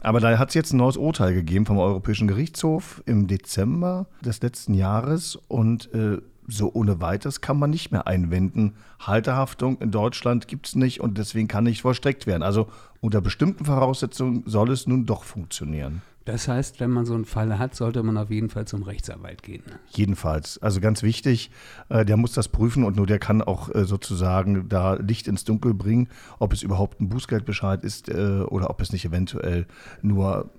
Aber 0.00 0.18
da 0.18 0.36
hat 0.36 0.48
es 0.48 0.54
jetzt 0.54 0.72
ein 0.72 0.78
neues 0.78 0.96
Urteil 0.96 1.32
gegeben 1.32 1.64
vom 1.64 1.78
Europäischen 1.78 2.26
Gerichtshof 2.26 3.02
im 3.06 3.28
Dezember 3.28 4.06
des 4.24 4.42
letzten 4.42 4.74
Jahres 4.74 5.36
und 5.48 5.92
äh, 5.94 6.18
so 6.46 6.72
ohne 6.72 7.00
weiteres 7.00 7.40
kann 7.40 7.58
man 7.58 7.70
nicht 7.70 7.92
mehr 7.92 8.06
einwenden. 8.06 8.74
Halterhaftung 9.00 9.78
in 9.80 9.90
Deutschland 9.90 10.48
gibt 10.48 10.66
es 10.66 10.74
nicht 10.74 11.00
und 11.00 11.18
deswegen 11.18 11.48
kann 11.48 11.64
nicht 11.64 11.82
vollstreckt 11.82 12.26
werden. 12.26 12.42
Also 12.42 12.68
unter 13.00 13.20
bestimmten 13.20 13.64
Voraussetzungen 13.64 14.42
soll 14.46 14.70
es 14.70 14.86
nun 14.86 15.06
doch 15.06 15.24
funktionieren. 15.24 16.02
Das 16.24 16.46
heißt, 16.46 16.80
wenn 16.80 16.90
man 16.90 17.04
so 17.04 17.14
einen 17.14 17.24
Fall 17.24 17.58
hat, 17.58 17.74
sollte 17.74 18.02
man 18.02 18.16
auf 18.16 18.30
jeden 18.30 18.48
Fall 18.48 18.66
zum 18.66 18.82
Rechtsanwalt 18.82 19.42
gehen. 19.42 19.62
Jedenfalls. 19.90 20.58
Also 20.62 20.80
ganz 20.80 21.02
wichtig, 21.02 21.50
äh, 21.88 22.04
der 22.04 22.16
muss 22.16 22.32
das 22.32 22.48
prüfen 22.48 22.84
und 22.84 22.96
nur 22.96 23.06
der 23.06 23.18
kann 23.18 23.42
auch 23.42 23.74
äh, 23.74 23.84
sozusagen 23.84 24.68
da 24.68 24.94
Licht 24.94 25.26
ins 25.26 25.44
Dunkel 25.44 25.74
bringen, 25.74 26.08
ob 26.38 26.52
es 26.52 26.62
überhaupt 26.62 27.00
ein 27.00 27.08
Bußgeldbescheid 27.08 27.82
ist 27.82 28.08
äh, 28.08 28.42
oder 28.42 28.70
ob 28.70 28.80
es 28.80 28.92
nicht 28.92 29.04
eventuell 29.04 29.66
nur 30.00 30.50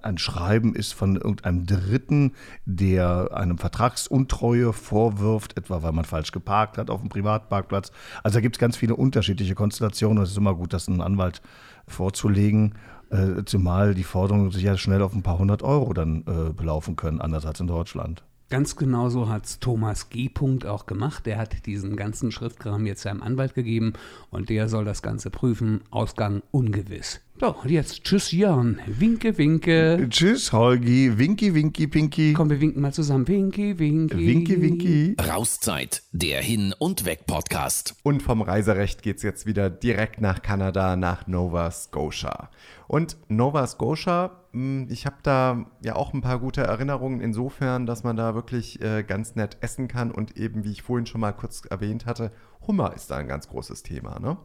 ein 0.00 0.18
Schreiben 0.18 0.74
ist 0.74 0.94
von 0.94 1.16
irgendeinem 1.16 1.66
Dritten, 1.66 2.32
der 2.64 3.30
einem 3.32 3.58
Vertragsuntreue 3.58 4.72
vorwirft, 4.72 5.56
etwa 5.56 5.82
weil 5.82 5.92
man 5.92 6.04
falsch 6.04 6.32
geparkt 6.32 6.78
hat 6.78 6.90
auf 6.90 7.00
dem 7.00 7.08
Privatparkplatz. 7.08 7.92
Also 8.22 8.36
da 8.36 8.40
gibt 8.40 8.56
es 8.56 8.60
ganz 8.60 8.76
viele 8.76 8.96
unterschiedliche 8.96 9.54
Konstellationen 9.54 10.18
und 10.18 10.24
es 10.24 10.30
ist 10.30 10.38
immer 10.38 10.54
gut, 10.54 10.72
das 10.72 10.88
einem 10.88 11.00
Anwalt 11.00 11.42
vorzulegen. 11.86 12.74
Äh, 13.12 13.44
zumal 13.44 13.94
die 13.94 14.04
Forderungen 14.04 14.50
sich 14.50 14.62
ja 14.62 14.78
schnell 14.78 15.02
auf 15.02 15.12
ein 15.12 15.22
paar 15.22 15.38
hundert 15.38 15.62
Euro 15.62 15.92
dann 15.92 16.24
äh, 16.26 16.52
belaufen 16.54 16.96
können, 16.96 17.20
anders 17.20 17.44
als 17.44 17.60
in 17.60 17.66
Deutschland. 17.66 18.24
Ganz 18.48 18.76
genau 18.76 19.10
so 19.10 19.28
hat 19.28 19.44
es 19.44 19.60
Thomas 19.60 20.08
G. 20.08 20.30
Punkt 20.30 20.66
auch 20.66 20.86
gemacht. 20.86 21.26
Der 21.26 21.36
hat 21.38 21.66
diesen 21.66 21.96
ganzen 21.96 22.32
Schriftkram 22.32 22.86
jetzt 22.86 23.02
seinem 23.02 23.22
Anwalt 23.22 23.54
gegeben 23.54 23.92
und 24.30 24.48
der 24.48 24.68
soll 24.68 24.84
das 24.84 25.02
Ganze 25.02 25.30
prüfen. 25.30 25.82
Ausgang 25.90 26.42
ungewiss. 26.50 27.20
So, 27.40 27.56
und 27.56 27.70
jetzt 27.70 28.04
tschüss 28.04 28.30
Jörn. 28.30 28.78
Winke, 28.86 29.36
winke. 29.36 30.06
Tschüss, 30.10 30.52
Holgi. 30.52 31.18
Winky, 31.18 31.52
winky, 31.54 31.88
pinky. 31.88 32.34
Komm, 32.34 32.50
wir 32.50 32.60
winken 32.60 32.80
mal 32.80 32.92
zusammen. 32.92 33.26
Winky, 33.26 33.78
winky. 33.80 34.16
Winky, 34.16 34.62
winky. 34.62 35.16
Rauszeit, 35.18 36.02
der 36.12 36.40
Hin- 36.40 36.74
und 36.78 37.04
Weg-Podcast. 37.04 37.96
Und 38.04 38.22
vom 38.22 38.42
Reiserecht 38.42 39.02
geht 39.02 39.16
es 39.16 39.22
jetzt 39.24 39.46
wieder 39.46 39.70
direkt 39.70 40.20
nach 40.20 40.42
Kanada, 40.42 40.94
nach 40.94 41.26
Nova 41.26 41.70
Scotia. 41.72 42.50
Und 42.86 43.16
Nova 43.28 43.66
Scotia, 43.66 44.44
mh, 44.52 44.86
ich 44.90 45.06
habe 45.06 45.16
da 45.24 45.66
ja 45.82 45.96
auch 45.96 46.12
ein 46.12 46.20
paar 46.20 46.38
gute 46.38 46.60
Erinnerungen 46.60 47.20
insofern, 47.20 47.86
dass 47.86 48.04
man 48.04 48.14
da 48.16 48.36
wirklich 48.36 48.80
äh, 48.82 49.02
ganz 49.02 49.34
nett 49.34 49.56
essen 49.62 49.88
kann 49.88 50.12
und 50.12 50.36
eben, 50.36 50.62
wie 50.62 50.70
ich 50.70 50.82
vorhin 50.82 51.06
schon 51.06 51.22
mal 51.22 51.32
kurz 51.32 51.62
erwähnt 51.68 52.06
hatte, 52.06 52.30
Hummer 52.68 52.92
ist 52.94 53.10
da 53.10 53.16
ein 53.16 53.26
ganz 53.26 53.48
großes 53.48 53.82
Thema, 53.82 54.20
ne? 54.20 54.36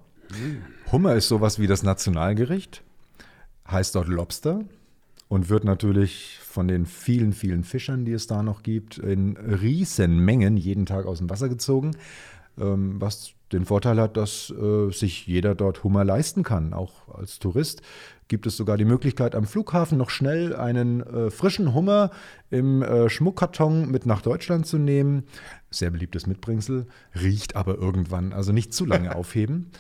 Hummer 0.91 1.15
ist 1.15 1.27
sowas 1.27 1.59
wie 1.59 1.67
das 1.67 1.83
Nationalgericht, 1.83 2.83
heißt 3.69 3.95
dort 3.95 4.07
Lobster 4.07 4.63
und 5.27 5.49
wird 5.49 5.63
natürlich 5.63 6.39
von 6.41 6.67
den 6.67 6.85
vielen, 6.85 7.33
vielen 7.33 7.63
Fischern, 7.63 8.05
die 8.05 8.13
es 8.13 8.27
da 8.27 8.43
noch 8.43 8.63
gibt, 8.63 8.97
in 8.97 9.37
Riesenmengen 9.37 10.57
jeden 10.57 10.85
Tag 10.85 11.05
aus 11.05 11.19
dem 11.19 11.29
Wasser 11.29 11.49
gezogen, 11.49 11.95
ähm, 12.59 12.99
was 13.01 13.33
den 13.51 13.65
Vorteil 13.65 13.99
hat, 13.99 14.17
dass 14.17 14.49
äh, 14.49 14.91
sich 14.91 15.25
jeder 15.27 15.55
dort 15.55 15.83
Hummer 15.83 16.03
leisten 16.03 16.43
kann. 16.43 16.73
Auch 16.73 17.07
als 17.13 17.39
Tourist 17.39 17.81
gibt 18.27 18.45
es 18.45 18.57
sogar 18.57 18.77
die 18.77 18.85
Möglichkeit, 18.85 19.35
am 19.35 19.45
Flughafen 19.45 19.97
noch 19.97 20.09
schnell 20.09 20.55
einen 20.55 21.01
äh, 21.01 21.31
frischen 21.31 21.73
Hummer 21.73 22.11
im 22.49 22.81
äh, 22.81 23.09
Schmuckkarton 23.09 23.89
mit 23.89 24.05
nach 24.05 24.21
Deutschland 24.21 24.65
zu 24.65 24.77
nehmen. 24.77 25.23
Sehr 25.71 25.91
beliebtes 25.91 26.27
Mitbringsel, 26.27 26.87
riecht 27.15 27.55
aber 27.55 27.75
irgendwann, 27.77 28.33
also 28.33 28.51
nicht 28.51 28.73
zu 28.73 28.85
lange 28.85 29.15
aufheben. 29.15 29.71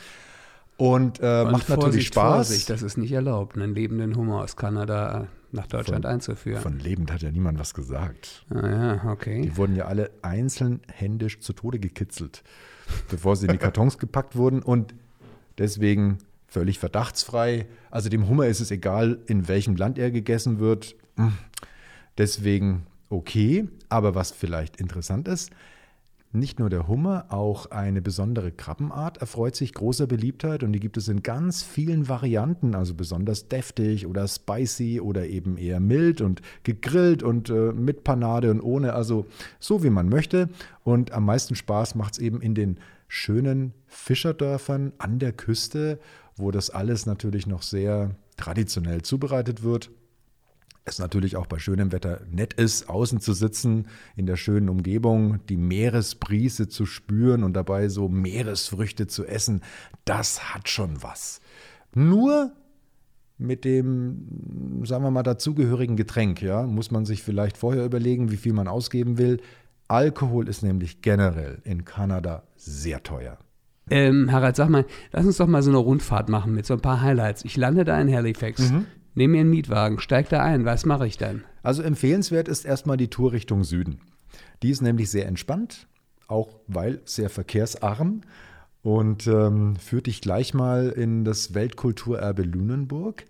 Und, 0.77 1.19
äh, 1.21 1.43
macht 1.43 1.69
natürlich 1.69 1.83
Vorsicht, 1.83 2.07
Spaß. 2.13 2.47
Vorsicht, 2.47 2.69
das 2.69 2.83
ist 2.83 2.97
nicht 2.97 3.11
erlaubt, 3.11 3.55
einen 3.55 3.73
lebenden 3.73 4.15
Hummer 4.15 4.43
aus 4.43 4.55
Kanada 4.55 5.27
nach 5.51 5.67
Deutschland 5.67 6.05
einzuführen. 6.05 6.61
Von 6.61 6.79
lebend 6.79 7.11
hat 7.11 7.21
ja 7.21 7.31
niemand 7.31 7.57
was 7.59 7.73
gesagt. 7.73 8.45
ah, 8.49 8.67
ja, 8.67 9.11
okay. 9.11 9.41
Die 9.41 9.57
wurden 9.57 9.75
ja 9.75 9.85
alle 9.85 10.11
einzeln 10.21 10.81
händisch 10.91 11.39
zu 11.39 11.53
Tode 11.53 11.79
gekitzelt, 11.79 12.43
bevor 13.09 13.35
sie 13.35 13.47
in 13.47 13.53
die 13.53 13.57
Kartons 13.57 13.97
gepackt 13.97 14.35
wurden. 14.35 14.61
Und 14.61 14.93
deswegen 15.57 16.19
völlig 16.47 16.79
verdachtsfrei. 16.79 17.65
Also 17.89 18.09
dem 18.09 18.27
Hummer 18.27 18.47
ist 18.47 18.59
es 18.59 18.71
egal, 18.71 19.19
in 19.25 19.47
welchem 19.47 19.75
Land 19.75 19.97
er 19.97 20.11
gegessen 20.11 20.59
wird. 20.59 20.95
Hm. 21.15 21.33
Deswegen 22.17 22.85
okay. 23.09 23.67
Aber 23.89 24.15
was 24.15 24.31
vielleicht 24.31 24.77
interessant 24.77 25.27
ist, 25.27 25.51
nicht 26.33 26.59
nur 26.59 26.69
der 26.69 26.87
Hummer, 26.87 27.25
auch 27.29 27.71
eine 27.71 28.01
besondere 28.01 28.51
Krabbenart 28.51 29.17
erfreut 29.17 29.55
sich 29.55 29.73
großer 29.73 30.07
Beliebtheit 30.07 30.61
und 30.61 30.73
die 30.73 30.79
gibt 30.79 30.97
es 30.97 31.07
in 31.07 31.23
ganz 31.23 31.63
vielen 31.63 32.09
Varianten, 32.09 32.75
also 32.75 32.93
besonders 32.93 33.47
deftig 33.47 34.05
oder 34.07 34.27
spicy 34.27 34.99
oder 34.99 35.25
eben 35.27 35.57
eher 35.57 35.79
mild 35.79 36.19
und 36.19 36.41
gegrillt 36.63 37.23
und 37.23 37.49
äh, 37.49 37.71
mit 37.71 38.03
Panade 38.03 38.51
und 38.51 38.61
ohne, 38.61 38.93
also 38.93 39.25
so 39.59 39.83
wie 39.83 39.89
man 39.89 40.09
möchte. 40.09 40.49
Und 40.83 41.11
am 41.13 41.25
meisten 41.25 41.55
Spaß 41.55 41.95
macht 41.95 42.13
es 42.13 42.19
eben 42.19 42.41
in 42.41 42.55
den 42.55 42.77
schönen 43.07 43.73
Fischerdörfern 43.87 44.91
an 44.97 45.19
der 45.19 45.31
Küste, 45.31 45.97
wo 46.35 46.51
das 46.51 46.69
alles 46.69 47.05
natürlich 47.05 47.47
noch 47.47 47.61
sehr 47.61 48.15
traditionell 48.35 49.01
zubereitet 49.01 49.63
wird 49.63 49.89
es 50.87 50.99
natürlich 50.99 51.35
auch 51.35 51.45
bei 51.45 51.59
schönem 51.59 51.91
Wetter 51.91 52.21
nett 52.31 52.53
ist, 52.53 52.89
außen 52.89 53.19
zu 53.19 53.33
sitzen, 53.33 53.87
in 54.15 54.25
der 54.25 54.37
schönen 54.37 54.69
Umgebung, 54.69 55.39
die 55.47 55.57
Meeresbrise 55.57 56.67
zu 56.67 56.85
spüren 56.85 57.43
und 57.43 57.53
dabei 57.53 57.89
so 57.89 58.09
Meeresfrüchte 58.09 59.07
zu 59.07 59.25
essen, 59.25 59.61
das 60.05 60.53
hat 60.53 60.69
schon 60.69 61.03
was. 61.03 61.41
Nur 61.93 62.51
mit 63.37 63.65
dem, 63.65 64.83
sagen 64.83 65.03
wir 65.03 65.11
mal, 65.11 65.23
dazugehörigen 65.23 65.95
Getränk, 65.95 66.41
ja, 66.41 66.63
muss 66.63 66.91
man 66.91 67.05
sich 67.05 67.21
vielleicht 67.21 67.57
vorher 67.57 67.85
überlegen, 67.85 68.31
wie 68.31 68.37
viel 68.37 68.53
man 68.53 68.67
ausgeben 68.67 69.17
will. 69.17 69.39
Alkohol 69.87 70.47
ist 70.47 70.63
nämlich 70.63 71.01
generell 71.01 71.59
in 71.63 71.85
Kanada 71.85 72.43
sehr 72.55 73.03
teuer. 73.03 73.37
Ähm, 73.89 74.31
Harald, 74.31 74.55
sag 74.55 74.69
mal, 74.69 74.85
lass 75.13 75.25
uns 75.25 75.37
doch 75.37 75.47
mal 75.47 75.63
so 75.63 75.69
eine 75.69 75.77
Rundfahrt 75.77 76.29
machen 76.29 76.53
mit 76.53 76.65
so 76.65 76.73
ein 76.73 76.81
paar 76.81 77.01
Highlights. 77.01 77.45
Ich 77.45 77.55
lande 77.55 77.85
da 77.85 77.99
in 78.01 78.13
Halifax, 78.13 78.73
nehme 79.17 79.33
mir 79.33 79.41
einen 79.41 79.49
Mietwagen, 79.49 79.99
steig 79.99 80.29
da 80.29 80.43
ein. 80.43 80.63
Was 80.63 80.85
mache 80.85 81.07
ich 81.07 81.17
dann? 81.17 81.43
Also 81.63 81.81
empfehlenswert 81.81 82.47
ist 82.47 82.65
erstmal 82.65 82.97
die 82.97 83.09
Tour 83.09 83.31
Richtung 83.31 83.63
Süden. 83.63 83.99
Die 84.61 84.69
ist 84.69 84.81
nämlich 84.81 85.09
sehr 85.09 85.25
entspannt, 85.25 85.87
auch 86.27 86.49
weil 86.67 87.01
sehr 87.05 87.29
verkehrsarm 87.29 88.21
und 88.83 89.25
ähm, 89.27 89.75
führt 89.75 90.05
dich 90.05 90.21
gleich 90.21 90.53
mal 90.53 90.89
in 90.89 91.25
das 91.25 91.55
Weltkulturerbe 91.55 92.43
Lunenburg. 92.43 93.25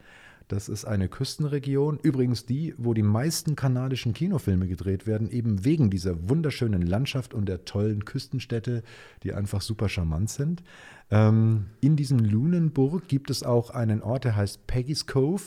Das 0.48 0.70
ist 0.70 0.86
eine 0.86 1.10
Küstenregion, 1.10 2.00
übrigens 2.02 2.46
die, 2.46 2.74
wo 2.78 2.94
die 2.94 3.04
meisten 3.04 3.58
kanadischen 3.58 4.14
Kinofilme 4.14 4.68
gedreht 4.68 5.06
werden, 5.06 5.30
eben 5.30 5.66
wegen 5.66 5.90
dieser 5.90 6.30
wunderschönen 6.30 6.84
Landschaft 6.84 7.34
und 7.34 7.50
der 7.50 7.66
tollen 7.66 8.06
Küstenstädte, 8.06 8.84
die 9.24 9.34
einfach 9.34 9.62
super 9.62 9.90
charmant 9.90 10.30
sind. 10.30 10.64
Ähm, 11.12 11.66
in 11.82 11.98
diesem 11.98 12.20
Lunenburg 12.20 13.10
gibt 13.10 13.30
es 13.30 13.44
auch 13.44 13.72
einen 13.72 14.02
Ort, 14.02 14.24
der 14.24 14.38
heißt 14.38 14.68
Peggy's 14.68 15.06
Cove. 15.06 15.44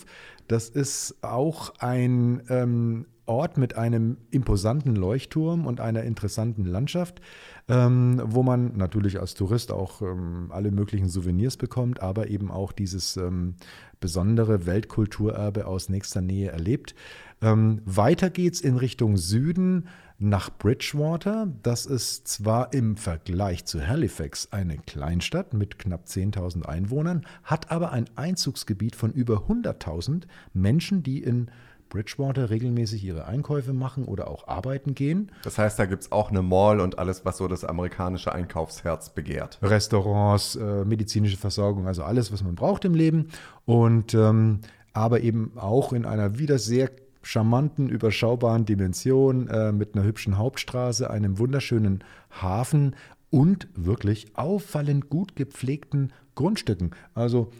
Das 0.48 0.68
ist 0.68 1.16
auch 1.22 1.72
ein 1.78 2.42
ähm, 2.50 3.06
Ort 3.24 3.56
mit 3.56 3.76
einem 3.76 4.18
imposanten 4.30 4.96
Leuchtturm 4.96 5.66
und 5.66 5.80
einer 5.80 6.02
interessanten 6.02 6.64
Landschaft, 6.64 7.20
ähm, 7.70 8.20
wo 8.24 8.42
man 8.42 8.76
natürlich 8.76 9.20
als 9.20 9.34
Tourist 9.34 9.70
auch 9.70 10.02
ähm, 10.02 10.48
alle 10.50 10.72
möglichen 10.72 11.08
Souvenirs 11.08 11.56
bekommt, 11.56 12.02
aber 12.02 12.28
eben 12.28 12.50
auch 12.50 12.72
dieses 12.72 13.16
ähm, 13.16 13.54
besondere 14.00 14.66
Weltkulturerbe 14.66 15.66
aus 15.66 15.88
nächster 15.88 16.20
Nähe 16.20 16.50
erlebt. 16.50 16.94
Ähm, 17.40 17.80
weiter 17.84 18.28
geht's 18.28 18.60
in 18.60 18.76
Richtung 18.76 19.16
Süden 19.16 19.86
nach 20.18 20.50
Bridgewater. 20.50 21.48
Das 21.62 21.86
ist 21.86 22.28
zwar 22.28 22.72
im 22.74 22.96
Vergleich 22.96 23.64
zu 23.64 23.86
Halifax 23.86 24.48
eine 24.50 24.76
Kleinstadt 24.76 25.54
mit 25.54 25.78
knapp 25.78 26.06
10.000 26.06 26.66
Einwohnern, 26.66 27.24
hat 27.44 27.70
aber 27.70 27.92
ein 27.92 28.06
Einzugsgebiet 28.16 28.96
von 28.96 29.12
über 29.12 29.48
100.000 29.48 30.24
Menschen, 30.52 31.02
die 31.02 31.22
in 31.22 31.50
Bridgewater 31.90 32.48
regelmäßig 32.48 33.04
ihre 33.04 33.26
Einkäufe 33.26 33.74
machen 33.74 34.06
oder 34.06 34.28
auch 34.28 34.48
arbeiten 34.48 34.94
gehen. 34.94 35.30
Das 35.42 35.58
heißt, 35.58 35.78
da 35.78 35.84
gibt 35.84 36.04
es 36.04 36.12
auch 36.12 36.30
eine 36.30 36.40
Mall 36.40 36.80
und 36.80 36.98
alles, 36.98 37.26
was 37.26 37.36
so 37.36 37.46
das 37.46 37.64
amerikanische 37.64 38.32
Einkaufsherz 38.32 39.10
begehrt. 39.10 39.58
Restaurants, 39.60 40.56
äh, 40.56 40.84
medizinische 40.86 41.36
Versorgung, 41.36 41.86
also 41.86 42.02
alles, 42.02 42.32
was 42.32 42.42
man 42.42 42.54
braucht 42.54 42.86
im 42.86 42.94
Leben. 42.94 43.28
Und 43.66 44.14
ähm, 44.14 44.60
aber 44.92 45.20
eben 45.20 45.52
auch 45.56 45.92
in 45.92 46.06
einer 46.06 46.38
wieder 46.38 46.58
sehr 46.58 46.90
charmanten, 47.22 47.88
überschaubaren 47.88 48.64
Dimension 48.64 49.48
äh, 49.48 49.72
mit 49.72 49.94
einer 49.94 50.04
hübschen 50.04 50.38
Hauptstraße, 50.38 51.10
einem 51.10 51.38
wunderschönen 51.38 52.02
Hafen 52.30 52.96
und 53.30 53.68
wirklich 53.74 54.36
auffallend 54.36 55.10
gut 55.10 55.36
gepflegten 55.36 56.12
Grundstücken. 56.34 56.92
Also 57.14 57.50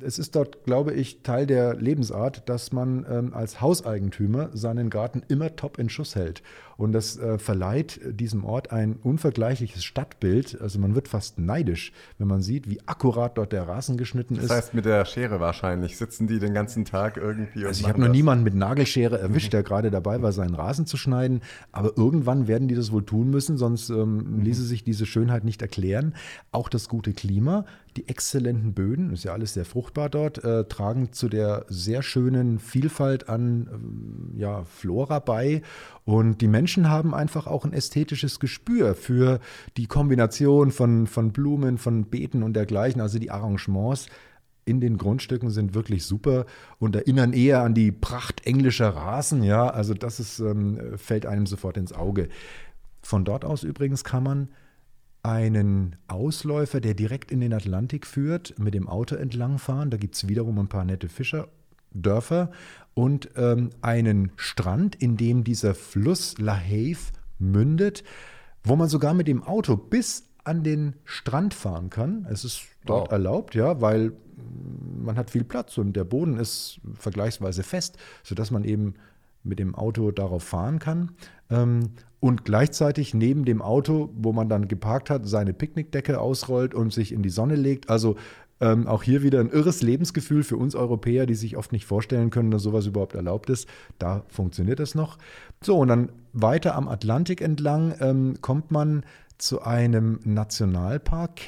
es 0.00 0.18
ist 0.18 0.36
dort, 0.36 0.64
glaube 0.64 0.92
ich, 0.92 1.22
Teil 1.22 1.46
der 1.46 1.74
Lebensart, 1.74 2.48
dass 2.48 2.72
man 2.72 3.06
ähm, 3.08 3.34
als 3.34 3.60
Hauseigentümer 3.60 4.50
seinen 4.52 4.90
Garten 4.90 5.22
immer 5.28 5.56
top 5.56 5.78
in 5.78 5.88
Schuss 5.88 6.14
hält. 6.14 6.42
Und 6.78 6.92
das 6.92 7.18
äh, 7.18 7.38
verleiht 7.38 8.00
diesem 8.04 8.44
Ort 8.44 8.70
ein 8.70 9.00
unvergleichliches 9.02 9.82
Stadtbild. 9.82 10.60
Also 10.60 10.78
man 10.78 10.94
wird 10.94 11.08
fast 11.08 11.36
neidisch, 11.36 11.92
wenn 12.18 12.28
man 12.28 12.40
sieht, 12.40 12.70
wie 12.70 12.78
akkurat 12.86 13.36
dort 13.36 13.52
der 13.52 13.66
Rasen 13.66 13.96
geschnitten 13.96 14.36
ist. 14.36 14.44
Das 14.44 14.56
heißt, 14.56 14.74
mit 14.74 14.84
der 14.84 15.04
Schere 15.04 15.40
wahrscheinlich 15.40 15.98
sitzen 15.98 16.28
die 16.28 16.38
den 16.38 16.54
ganzen 16.54 16.84
Tag 16.84 17.16
irgendwie. 17.16 17.66
Also 17.66 17.80
ich 17.80 17.88
habe 17.88 18.00
noch 18.00 18.08
niemanden 18.08 18.44
mit 18.44 18.54
Nagelschere 18.54 19.18
erwischt, 19.18 19.52
der 19.54 19.64
gerade 19.64 19.90
dabei 19.90 20.22
war, 20.22 20.30
seinen 20.30 20.54
Rasen 20.54 20.86
zu 20.86 20.96
schneiden. 20.96 21.40
Aber 21.72 21.96
irgendwann 21.96 22.46
werden 22.46 22.68
die 22.68 22.76
das 22.76 22.92
wohl 22.92 23.04
tun 23.04 23.28
müssen, 23.28 23.58
sonst 23.58 23.90
ähm, 23.90 24.44
ließe 24.44 24.62
sich 24.62 24.84
diese 24.84 25.04
Schönheit 25.04 25.42
nicht 25.42 25.60
erklären. 25.60 26.14
Auch 26.52 26.68
das 26.68 26.88
gute 26.88 27.12
Klima, 27.12 27.64
die 27.96 28.08
exzellenten 28.08 28.74
Böden, 28.74 29.12
ist 29.12 29.24
ja 29.24 29.32
alles 29.32 29.54
sehr 29.54 29.64
fruchtbar 29.64 30.08
dort, 30.08 30.44
äh, 30.44 30.62
tragen 30.66 31.12
zu 31.12 31.28
der 31.28 31.66
sehr 31.68 32.02
schönen 32.02 32.60
Vielfalt 32.60 33.28
an 33.28 33.68
ähm, 33.72 34.38
ja, 34.38 34.62
Flora 34.62 35.18
bei. 35.18 35.62
Und 36.08 36.40
die 36.40 36.48
Menschen 36.48 36.88
haben 36.88 37.12
einfach 37.12 37.46
auch 37.46 37.66
ein 37.66 37.74
ästhetisches 37.74 38.40
Gespür 38.40 38.94
für 38.94 39.40
die 39.76 39.86
Kombination 39.86 40.70
von, 40.70 41.06
von 41.06 41.32
Blumen, 41.32 41.76
von 41.76 42.06
Beeten 42.06 42.42
und 42.42 42.54
dergleichen, 42.54 43.02
also 43.02 43.18
die 43.18 43.30
Arrangements 43.30 44.06
in 44.64 44.80
den 44.80 44.96
Grundstücken 44.96 45.50
sind 45.50 45.74
wirklich 45.74 46.06
super 46.06 46.46
und 46.78 46.96
erinnern 46.96 47.34
eher 47.34 47.60
an 47.60 47.74
die 47.74 47.92
Pracht 47.92 48.46
englischer 48.46 48.88
Rasen. 48.88 49.42
Ja, 49.42 49.68
also 49.68 49.92
das 49.92 50.18
ist, 50.18 50.38
ähm, 50.38 50.80
fällt 50.96 51.26
einem 51.26 51.44
sofort 51.44 51.76
ins 51.76 51.92
Auge. 51.92 52.30
Von 53.02 53.26
dort 53.26 53.44
aus 53.44 53.62
übrigens 53.62 54.02
kann 54.02 54.22
man 54.22 54.48
einen 55.22 55.96
Ausläufer, 56.06 56.80
der 56.80 56.94
direkt 56.94 57.30
in 57.30 57.40
den 57.40 57.52
Atlantik 57.52 58.06
führt, 58.06 58.58
mit 58.58 58.72
dem 58.72 58.88
Auto 58.88 59.14
entlangfahren. 59.14 59.90
Da 59.90 59.98
gibt 59.98 60.14
es 60.14 60.26
wiederum 60.26 60.58
ein 60.58 60.68
paar 60.68 60.86
nette 60.86 61.10
Fischer. 61.10 61.48
Dörfer 61.92 62.50
und 62.94 63.30
ähm, 63.36 63.70
einen 63.80 64.32
Strand, 64.36 64.96
in 64.96 65.16
dem 65.16 65.44
dieser 65.44 65.74
Fluss 65.74 66.36
La 66.38 66.56
Have 66.56 67.12
mündet, 67.38 68.02
wo 68.64 68.76
man 68.76 68.88
sogar 68.88 69.14
mit 69.14 69.28
dem 69.28 69.42
Auto 69.42 69.76
bis 69.76 70.28
an 70.44 70.62
den 70.64 70.94
Strand 71.04 71.54
fahren 71.54 71.90
kann. 71.90 72.26
Es 72.30 72.44
ist 72.44 72.62
dort 72.84 73.06
Wow. 73.08 73.12
erlaubt, 73.12 73.54
ja, 73.54 73.80
weil 73.80 74.12
man 75.04 75.16
hat 75.16 75.30
viel 75.30 75.44
Platz 75.44 75.78
und 75.78 75.94
der 75.94 76.04
Boden 76.04 76.38
ist 76.38 76.80
vergleichsweise 76.94 77.62
fest, 77.62 77.98
sodass 78.22 78.50
man 78.50 78.64
eben 78.64 78.94
mit 79.44 79.58
dem 79.58 79.74
Auto 79.74 80.10
darauf 80.10 80.42
fahren 80.42 80.78
kann. 80.78 81.12
Ähm, 81.50 81.90
und 82.20 82.44
gleichzeitig 82.44 83.14
neben 83.14 83.44
dem 83.44 83.62
Auto, 83.62 84.10
wo 84.16 84.32
man 84.32 84.48
dann 84.48 84.66
geparkt 84.66 85.08
hat, 85.08 85.26
seine 85.26 85.52
Picknickdecke 85.52 86.20
ausrollt 86.20 86.74
und 86.74 86.92
sich 86.92 87.12
in 87.12 87.22
die 87.22 87.30
Sonne 87.30 87.54
legt. 87.54 87.90
Also 87.90 88.16
ähm, 88.60 88.86
auch 88.86 89.02
hier 89.02 89.22
wieder 89.22 89.40
ein 89.40 89.50
irres 89.50 89.82
Lebensgefühl 89.82 90.42
für 90.42 90.56
uns 90.56 90.74
Europäer, 90.74 91.26
die 91.26 91.34
sich 91.34 91.56
oft 91.56 91.72
nicht 91.72 91.84
vorstellen 91.86 92.30
können, 92.30 92.50
dass 92.50 92.62
sowas 92.62 92.86
überhaupt 92.86 93.14
erlaubt 93.14 93.50
ist. 93.50 93.68
Da 93.98 94.24
funktioniert 94.28 94.80
es 94.80 94.94
noch. 94.94 95.18
So, 95.62 95.78
und 95.78 95.88
dann 95.88 96.08
weiter 96.32 96.74
am 96.74 96.88
Atlantik 96.88 97.40
entlang 97.40 97.94
ähm, 98.00 98.34
kommt 98.40 98.70
man 98.70 99.04
zu 99.38 99.62
einem 99.62 100.18
Nationalpark, 100.24 101.38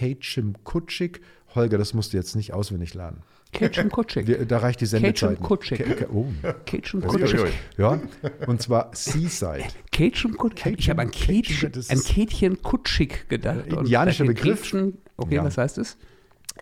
Kutschik. 0.64 1.20
Holger, 1.54 1.78
das 1.78 1.94
musst 1.94 2.12
du 2.12 2.16
jetzt 2.16 2.36
nicht 2.36 2.52
auswendig 2.52 2.94
lernen. 2.94 3.22
Ketchum 3.52 3.90
Kutschik. 3.90 4.46
Da 4.48 4.58
reicht 4.58 4.80
die 4.80 4.86
Sendezeit. 4.86 5.30
nicht. 5.30 5.42
Kutschik. 5.42 6.06
Oh. 6.12 6.26
Ketchum 6.66 7.02
Uiuiui. 7.02 7.18
Kutschik. 7.18 7.52
Ja, 7.76 8.00
und 8.46 8.62
zwar 8.62 8.90
Seaside. 8.94 9.64
Ketchum 9.90 10.36
Kutschik. 10.36 10.78
Ich 10.78 10.88
habe 10.88 11.02
an 11.02 11.10
das 11.72 12.04
Kätchen 12.04 12.62
Kutschik 12.62 13.28
gedacht. 13.28 13.66
Indianischer 13.66 14.24
Begriff. 14.24 14.62
Ketchum- 14.62 14.92
Okay, 15.16 15.34
Ja. 15.34 15.44
was 15.44 15.58
heißt 15.58 15.78
es? 15.78 15.96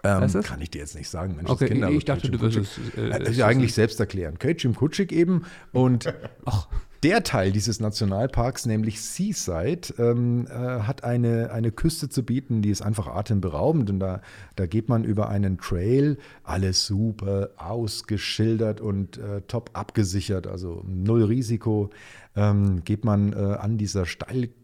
Ähm, 0.05 0.43
kann 0.43 0.61
ich 0.61 0.71
dir 0.71 0.79
jetzt 0.79 0.95
nicht 0.95 1.09
sagen, 1.09 1.37
Mensch, 1.37 1.51
Okay, 1.51 1.67
das 1.67 1.73
Kinder, 1.73 1.91
ich 1.91 2.05
dachte, 2.05 2.31
Kachim 2.31 2.39
du 2.39 2.41
wirst 2.41 2.57
Kutschik. 2.59 2.95
es, 2.95 2.99
äh, 2.99 3.09
Äh, 3.09 3.23
es 3.23 3.29
ist 3.31 3.37
ja 3.39 3.47
eigentlich 3.47 3.75
selbst 3.75 4.01
erklären. 4.01 4.39
Kachim 4.39 4.75
Kutschik 4.75 5.13
eben. 5.13 5.45
Und 5.73 6.13
der 7.03 7.23
Teil 7.23 7.53
dieses 7.53 7.81
Nationalparks, 7.81 8.67
nämlich 8.67 9.01
Seaside, 9.01 9.95
ähm, 9.99 10.47
äh, 10.49 10.53
hat 10.53 11.05
eine, 11.05 11.53
eine 11.53 11.71
Küste 11.71 12.09
zu 12.09 12.25
bieten, 12.25 12.63
die 12.63 12.71
ist 12.71 12.83
einfach 12.83 13.07
atemberaubend. 13.07 13.91
Und 13.91 14.01
da, 14.01 14.21
da 14.57 14.67
geht 14.67 14.89
man 14.89 15.05
über 15.05 15.29
einen 15.29 15.59
Trail, 15.59 16.19
alles 16.43 16.87
super 16.87 17.51
ausgeschildert 17.57 18.81
und 18.81 19.19
äh, 19.19 19.43
top 19.43 19.71
abgesichert, 19.75 20.47
also 20.47 20.83
null 20.87 21.25
Risiko. 21.25 21.91
Ähm, 22.37 22.85
geht 22.85 23.05
man 23.05 23.33
äh, 23.33 23.37
an 23.37 23.79
dieser 23.79 24.07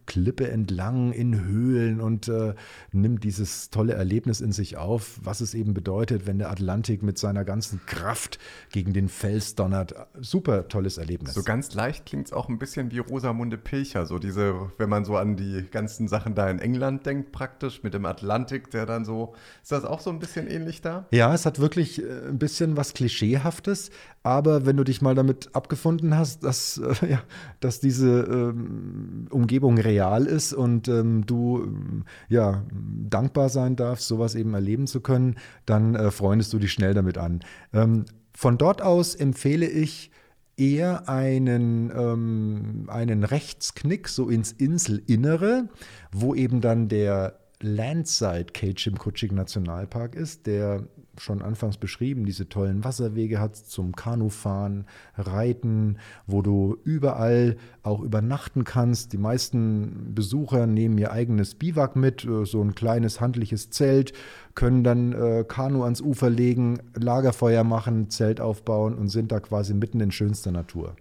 Steilklippe 0.05 0.51
entlang 0.51 1.13
in 1.13 1.45
Höhlen 1.45 2.01
und 2.01 2.29
äh, 2.29 2.55
nimmt 2.93 3.25
dieses 3.25 3.71
tolle 3.71 3.95
Erlebnis 3.95 4.41
in 4.41 4.53
sich 4.53 4.77
auf, 4.77 5.19
was 5.23 5.41
es 5.41 5.55
eben 5.55 5.75
bedeutet, 5.75 6.27
wenn 6.27 6.39
der 6.39 6.51
Atlantik 6.51 7.03
mit 7.03 7.19
seiner 7.19 7.45
ganzen 7.45 7.81
Kraft 7.87 8.39
gegen 8.71 8.93
den 8.93 9.09
Fels 9.09 9.55
donnert. 9.55 9.95
Super 10.21 10.69
tolles 10.69 10.99
Erlebnis. 10.99 11.35
So 11.35 11.43
ganz 11.43 11.75
leicht 11.75 12.07
klingt 12.07 12.27
es 12.27 12.33
auch 12.33 12.49
ein 12.49 12.59
bisschen 12.59 12.91
wie 12.91 12.99
Rosamunde 12.99 13.59
Pilcher. 13.59 14.07
So 14.07 14.19
diese, 14.19 14.71
wenn 14.79 14.89
man 14.89 15.05
so 15.05 15.17
an 15.17 15.37
die 15.37 15.67
ganzen 15.71 16.09
Sachen 16.09 16.35
da 16.35 16.51
in 16.51 16.59
England 16.59 17.07
denkt, 17.07 17.33
praktisch 17.33 17.83
mit 17.83 17.95
dem 17.95 18.07
Atlantik, 18.07 18.71
der 18.71 18.87
dann 18.87 19.05
so. 19.05 19.35
Ist 19.63 19.73
das 19.73 19.85
auch 19.85 20.01
so 20.01 20.11
ein 20.11 20.19
bisschen 20.19 20.47
ähnlich 20.47 20.81
da? 20.83 21.07
Ja, 21.11 21.35
es 21.35 21.47
hat 21.47 21.59
wirklich 21.59 22.03
äh, 22.03 22.29
ein 22.29 22.39
bisschen 22.39 22.77
was 22.77 22.95
Klischeehaftes, 22.95 23.91
aber 24.23 24.67
wenn 24.67 24.77
du 24.77 24.85
dich 24.85 25.03
mal 25.03 25.15
damit 25.15 25.55
abgefunden 25.55 26.17
hast, 26.17 26.45
dass, 26.45 26.79
äh, 26.79 27.07
ja, 27.11 27.23
dass 27.61 27.81
diese 27.81 28.21
ähm, 28.21 29.27
Umgebung 29.31 29.79
real 29.79 29.94
ist 30.27 30.53
und 30.53 30.89
ähm, 30.89 31.25
du 31.27 31.63
ähm, 31.65 32.05
ja, 32.29 32.65
dankbar 33.09 33.49
sein 33.49 33.77
darfst, 33.77 34.09
sowas 34.09 34.35
eben 34.35 34.55
erleben 34.55 34.87
zu 34.87 35.01
können, 35.01 35.37
dann 35.67 35.95
äh, 35.95 36.11
freundest 36.11 36.53
du 36.53 36.59
dich 36.59 36.73
schnell 36.73 36.95
damit 36.95 37.19
an. 37.19 37.41
Ähm, 37.73 38.05
von 38.35 38.59
dort 38.59 38.83
aus 38.83 39.15
empfehle 39.15 39.67
ich 39.67 40.11
eher 40.57 41.09
einen, 41.09 41.91
ähm, 41.91 42.85
einen 42.89 43.25
Rechtsknick 43.25 44.09
so 44.09 44.29
ins 44.29 44.53
Inselinnere, 44.53 45.69
wo 46.13 46.35
eben 46.35 46.61
dann 46.61 46.89
der 46.89 47.39
Landside 47.61 48.47
Kachim-Kutschik 48.53 49.33
Nationalpark 49.33 50.15
ist, 50.15 50.47
der 50.47 50.85
schon 51.19 51.43
anfangs 51.43 51.77
beschrieben, 51.77 52.25
diese 52.25 52.49
tollen 52.49 52.85
Wasserwege 52.85 53.41
hat 53.41 53.57
zum 53.57 53.95
Kanufahren, 53.95 54.87
Reiten, 55.17 55.99
wo 56.27 56.43
du 56.43 56.77
überall 56.85 57.57
auch 57.83 58.01
übernachten 58.01 58.65
kannst. 58.65 59.13
Die 59.13 59.19
meisten 59.19 60.15
Besucher 60.15 60.67
nehmen 60.67 60.99
ihr 60.99 61.13
eigenes 61.13 61.55
Biwak 61.55 61.97
mit, 61.97 62.25
äh, 62.25 62.45
so 62.45 62.61
ein 62.63 62.75
kleines 62.75 63.21
handliches 63.21 63.71
Zelt, 63.71 64.13
können 64.55 64.85
dann 64.85 65.13
äh, 65.13 65.45
Kanu 65.47 65.85
ans 65.85 66.01
Ufer 66.01 66.31
legen, 66.31 66.81
Lagerfeuer 66.95 67.65
machen, 67.65 68.11
Zelt 68.11 68.41
aufbauen 68.41 68.95
und 68.95 69.09
sind 69.09 69.33
da 69.33 69.41
quasi 69.41 69.75
mitten 69.75 70.01
in 70.01 70.11
schönster 70.11 70.51
Natur. 70.51 70.97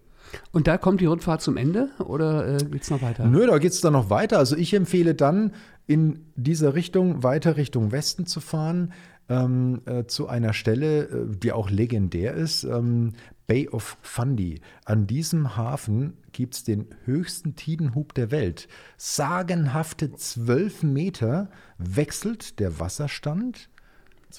Und 0.52 0.68
da 0.68 0.78
kommt 0.78 1.02
die 1.02 1.06
Rundfahrt 1.06 1.42
zum 1.42 1.58
Ende 1.58 1.90
oder 2.00 2.56
äh, 2.56 2.58
geht 2.58 2.84
es 2.84 2.90
noch 2.90 3.02
weiter? 3.02 3.26
Nö, 3.26 3.46
da 3.46 3.58
geht 3.58 3.72
es 3.72 3.82
dann 3.82 3.94
noch 3.94 4.10
weiter. 4.10 4.38
Also 4.38 4.56
ich 4.56 4.74
empfehle 4.74 5.16
dann, 5.16 5.52
in 5.88 6.26
dieser 6.36 6.76
Richtung 6.76 7.24
weiter 7.24 7.58
Richtung 7.58 7.92
Westen 7.92 8.26
zu 8.26 8.40
fahren, 8.40 8.94
ähm, 9.30 9.82
äh, 9.86 10.06
zu 10.06 10.28
einer 10.28 10.54
Stelle, 10.54 11.04
äh, 11.04 11.38
die 11.38 11.52
auch 11.52 11.70
legendär 11.70 12.34
ist, 12.34 12.64
ähm, 12.64 13.14
Bay 13.48 13.68
of 13.70 13.98
Fundy. 14.02 14.62
An 14.86 15.08
diesem 15.08 15.58
Hafen 15.58 16.14
gibt 16.32 16.56
es 16.56 16.64
den 16.64 16.88
höchsten 17.06 17.56
Tidenhub 17.56 18.14
der 18.14 18.32
Welt. 18.32 18.68
Sagenhafte 18.98 20.14
zwölf 20.14 20.84
Meter 20.84 21.50
wechselt 21.78 22.60
der 22.60 22.80
Wasserstand 22.80 23.70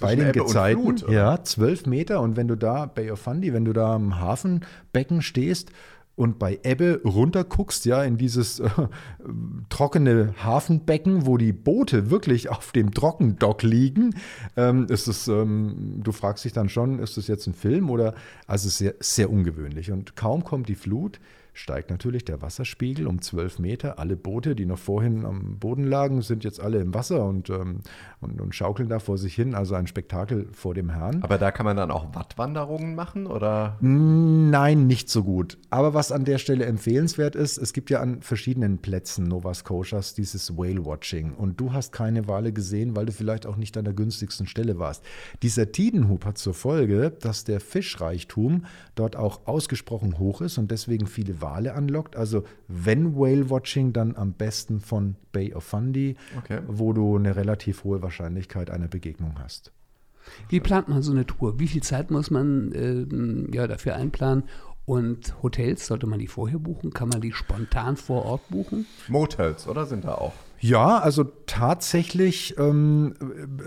bei 0.00 0.16
den 0.16 0.28
Ebbe 0.28 0.40
Gezeiten. 0.40 0.98
Flut, 0.98 1.10
ja, 1.10 1.42
zwölf 1.42 1.86
Meter. 1.86 2.20
Und 2.20 2.36
wenn 2.36 2.48
du 2.48 2.56
da, 2.56 2.86
Bay 2.86 3.10
of 3.10 3.20
Fundy, 3.20 3.52
wenn 3.52 3.64
du 3.64 3.72
da 3.72 3.94
am 3.94 4.18
Hafenbecken 4.18 5.22
stehst 5.22 5.70
und 6.16 6.38
bei 6.38 6.60
Ebbe 6.62 7.00
runterguckst, 7.04 7.84
ja, 7.86 8.04
in 8.04 8.16
dieses 8.16 8.60
äh, 8.60 8.68
trockene 9.68 10.34
Hafenbecken, 10.42 11.26
wo 11.26 11.36
die 11.36 11.52
Boote 11.52 12.10
wirklich 12.10 12.50
auf 12.50 12.72
dem 12.72 12.92
Trockendock 12.92 13.62
liegen, 13.62 14.14
ähm, 14.56 14.86
ist 14.88 15.08
es, 15.08 15.28
ähm, 15.28 16.00
du 16.02 16.12
fragst 16.12 16.44
dich 16.44 16.52
dann 16.52 16.68
schon, 16.68 17.00
ist 17.00 17.16
das 17.16 17.26
jetzt 17.26 17.46
ein 17.46 17.54
Film 17.54 17.90
oder, 17.90 18.14
also 18.46 18.68
sehr, 18.68 18.94
sehr 19.00 19.30
ungewöhnlich. 19.30 19.90
Und 19.90 20.14
kaum 20.14 20.44
kommt 20.44 20.68
die 20.68 20.76
Flut, 20.76 21.18
steigt 21.54 21.90
natürlich 21.90 22.24
der 22.24 22.42
Wasserspiegel 22.42 23.06
um 23.06 23.22
12 23.22 23.60
Meter. 23.60 23.98
Alle 23.98 24.16
Boote, 24.16 24.54
die 24.54 24.66
noch 24.66 24.78
vorhin 24.78 25.24
am 25.24 25.58
Boden 25.58 25.84
lagen, 25.84 26.20
sind 26.20 26.44
jetzt 26.44 26.60
alle 26.60 26.80
im 26.80 26.92
Wasser 26.92 27.24
und, 27.24 27.48
ähm, 27.48 27.80
und, 28.20 28.40
und 28.40 28.54
schaukeln 28.54 28.88
da 28.88 28.98
vor 28.98 29.18
sich 29.18 29.34
hin. 29.34 29.54
Also 29.54 29.74
ein 29.74 29.86
Spektakel 29.86 30.48
vor 30.52 30.74
dem 30.74 30.90
Herrn. 30.90 31.22
Aber 31.22 31.38
da 31.38 31.52
kann 31.52 31.64
man 31.64 31.76
dann 31.76 31.90
auch 31.90 32.14
Wattwanderungen 32.14 32.94
machen 32.94 33.26
oder? 33.26 33.78
Nein, 33.80 34.86
nicht 34.86 35.08
so 35.08 35.22
gut. 35.22 35.58
Aber 35.70 35.94
was 35.94 36.12
an 36.12 36.24
der 36.24 36.38
Stelle 36.38 36.66
empfehlenswert 36.66 37.36
ist, 37.36 37.56
es 37.56 37.72
gibt 37.72 37.88
ja 37.88 38.00
an 38.00 38.20
verschiedenen 38.20 38.78
Plätzen 38.78 39.24
Nova 39.24 39.54
Scotias 39.54 40.14
dieses 40.14 40.56
Whale-Watching. 40.56 41.34
Und 41.34 41.60
du 41.60 41.72
hast 41.72 41.92
keine 41.92 42.26
Wale 42.26 42.52
gesehen, 42.52 42.96
weil 42.96 43.06
du 43.06 43.12
vielleicht 43.12 43.46
auch 43.46 43.56
nicht 43.56 43.76
an 43.76 43.84
der 43.84 43.94
günstigsten 43.94 44.46
Stelle 44.46 44.78
warst. 44.78 45.04
Dieser 45.42 45.70
Tidenhub 45.70 46.24
hat 46.24 46.38
zur 46.38 46.54
Folge, 46.54 47.12
dass 47.20 47.44
der 47.44 47.60
Fischreichtum 47.60 48.64
dort 48.96 49.14
auch 49.14 49.46
ausgesprochen 49.46 50.18
hoch 50.18 50.40
ist 50.40 50.58
und 50.58 50.70
deswegen 50.70 51.06
viele 51.06 51.40
Wale 51.44 51.74
anlockt. 51.74 52.16
Also 52.16 52.42
wenn 52.68 53.14
Whale-Watching, 53.14 53.92
dann 53.92 54.16
am 54.16 54.32
besten 54.32 54.80
von 54.80 55.16
Bay 55.32 55.52
of 55.54 55.62
Fundy, 55.64 56.16
Okay. 56.38 56.60
wo 56.66 56.92
du 56.94 57.16
eine 57.16 57.36
relativ 57.36 57.84
hohe 57.84 58.00
Wahrscheinlichkeit 58.02 58.70
einer 58.70 58.88
Begegnung 58.88 59.34
hast. 59.38 59.70
Wie 60.48 60.60
plant 60.60 60.88
man 60.88 61.02
so 61.02 61.12
eine 61.12 61.26
Tour? 61.26 61.60
Wie 61.60 61.68
viel 61.68 61.82
Zeit 61.82 62.10
muss 62.10 62.30
man 62.30 62.72
ähm, 62.74 63.50
ja, 63.52 63.66
dafür 63.66 63.94
einplanen? 63.94 64.44
Und 64.86 65.42
Hotels, 65.42 65.86
sollte 65.86 66.06
man 66.06 66.18
die 66.18 66.26
vorher 66.26 66.58
buchen? 66.58 66.92
Kann 66.92 67.08
man 67.10 67.20
die 67.20 67.32
spontan 67.32 67.96
vor 67.96 68.24
Ort 68.24 68.48
buchen? 68.48 68.86
Motels, 69.08 69.66
oder 69.68 69.84
sind 69.86 70.04
da 70.04 70.14
auch? 70.14 70.32
Ja, 70.60 70.98
also 70.98 71.24
tatsächlich 71.46 72.56
ähm, 72.58 73.14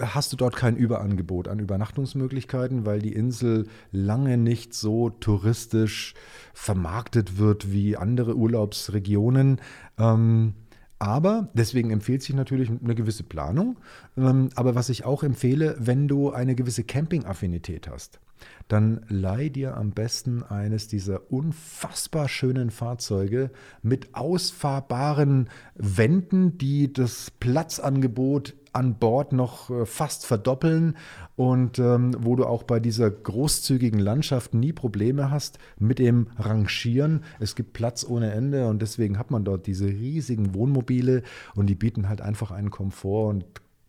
hast 0.01 0.33
du 0.33 0.37
dort 0.37 0.55
kein 0.55 0.75
Überangebot 0.75 1.47
an 1.47 1.59
Übernachtungsmöglichkeiten, 1.59 2.85
weil 2.85 2.99
die 2.99 3.13
Insel 3.13 3.67
lange 3.91 4.37
nicht 4.37 4.73
so 4.73 5.09
touristisch 5.09 6.15
vermarktet 6.53 7.37
wird 7.37 7.71
wie 7.71 7.97
andere 7.97 8.35
Urlaubsregionen. 8.35 9.61
Ähm, 9.99 10.53
aber 10.99 11.49
deswegen 11.53 11.91
empfiehlt 11.91 12.23
sich 12.23 12.35
natürlich 12.35 12.69
eine 12.69 12.95
gewisse 12.95 13.23
Planung. 13.23 13.77
Ähm, 14.17 14.49
aber 14.55 14.73
was 14.73 14.89
ich 14.89 15.05
auch 15.05 15.21
empfehle, 15.21 15.75
wenn 15.79 16.07
du 16.07 16.31
eine 16.31 16.55
gewisse 16.55 16.83
Camping-Affinität 16.83 17.87
hast, 17.87 18.19
dann 18.67 19.01
leih 19.07 19.49
dir 19.49 19.77
am 19.77 19.91
besten 19.91 20.43
eines 20.43 20.87
dieser 20.87 21.31
unfassbar 21.31 22.27
schönen 22.27 22.69
Fahrzeuge 22.69 23.51
mit 23.81 24.13
ausfahrbaren 24.15 25.49
Wänden, 25.75 26.57
die 26.57 26.91
das 26.91 27.31
Platzangebot 27.39 28.55
an 28.73 28.95
Bord 28.95 29.33
noch 29.33 29.69
äh, 29.69 29.85
fast 29.85 30.25
verdoppeln 30.25 30.97
und 31.35 31.79
ähm, 31.79 32.15
wo 32.19 32.35
du 32.35 32.45
auch 32.45 32.63
bei 32.63 32.79
dieser 32.79 33.09
großzügigen 33.09 33.99
Landschaft 33.99 34.53
nie 34.53 34.71
Probleme 34.71 35.31
hast 35.31 35.57
mit 35.79 35.99
dem 35.99 36.27
Rangieren. 36.37 37.23
Es 37.39 37.55
gibt 37.55 37.73
Platz 37.73 38.05
ohne 38.07 38.31
Ende 38.31 38.67
und 38.67 38.81
deswegen 38.81 39.17
hat 39.17 39.31
man 39.31 39.43
dort 39.43 39.65
diese 39.65 39.87
riesigen 39.87 40.53
Wohnmobile 40.53 41.23
und 41.55 41.67
die 41.67 41.75
bieten 41.75 42.07
halt 42.07 42.21
einfach 42.21 42.51
einen 42.51 42.69
Komfort 42.69 43.29
und 43.29 43.45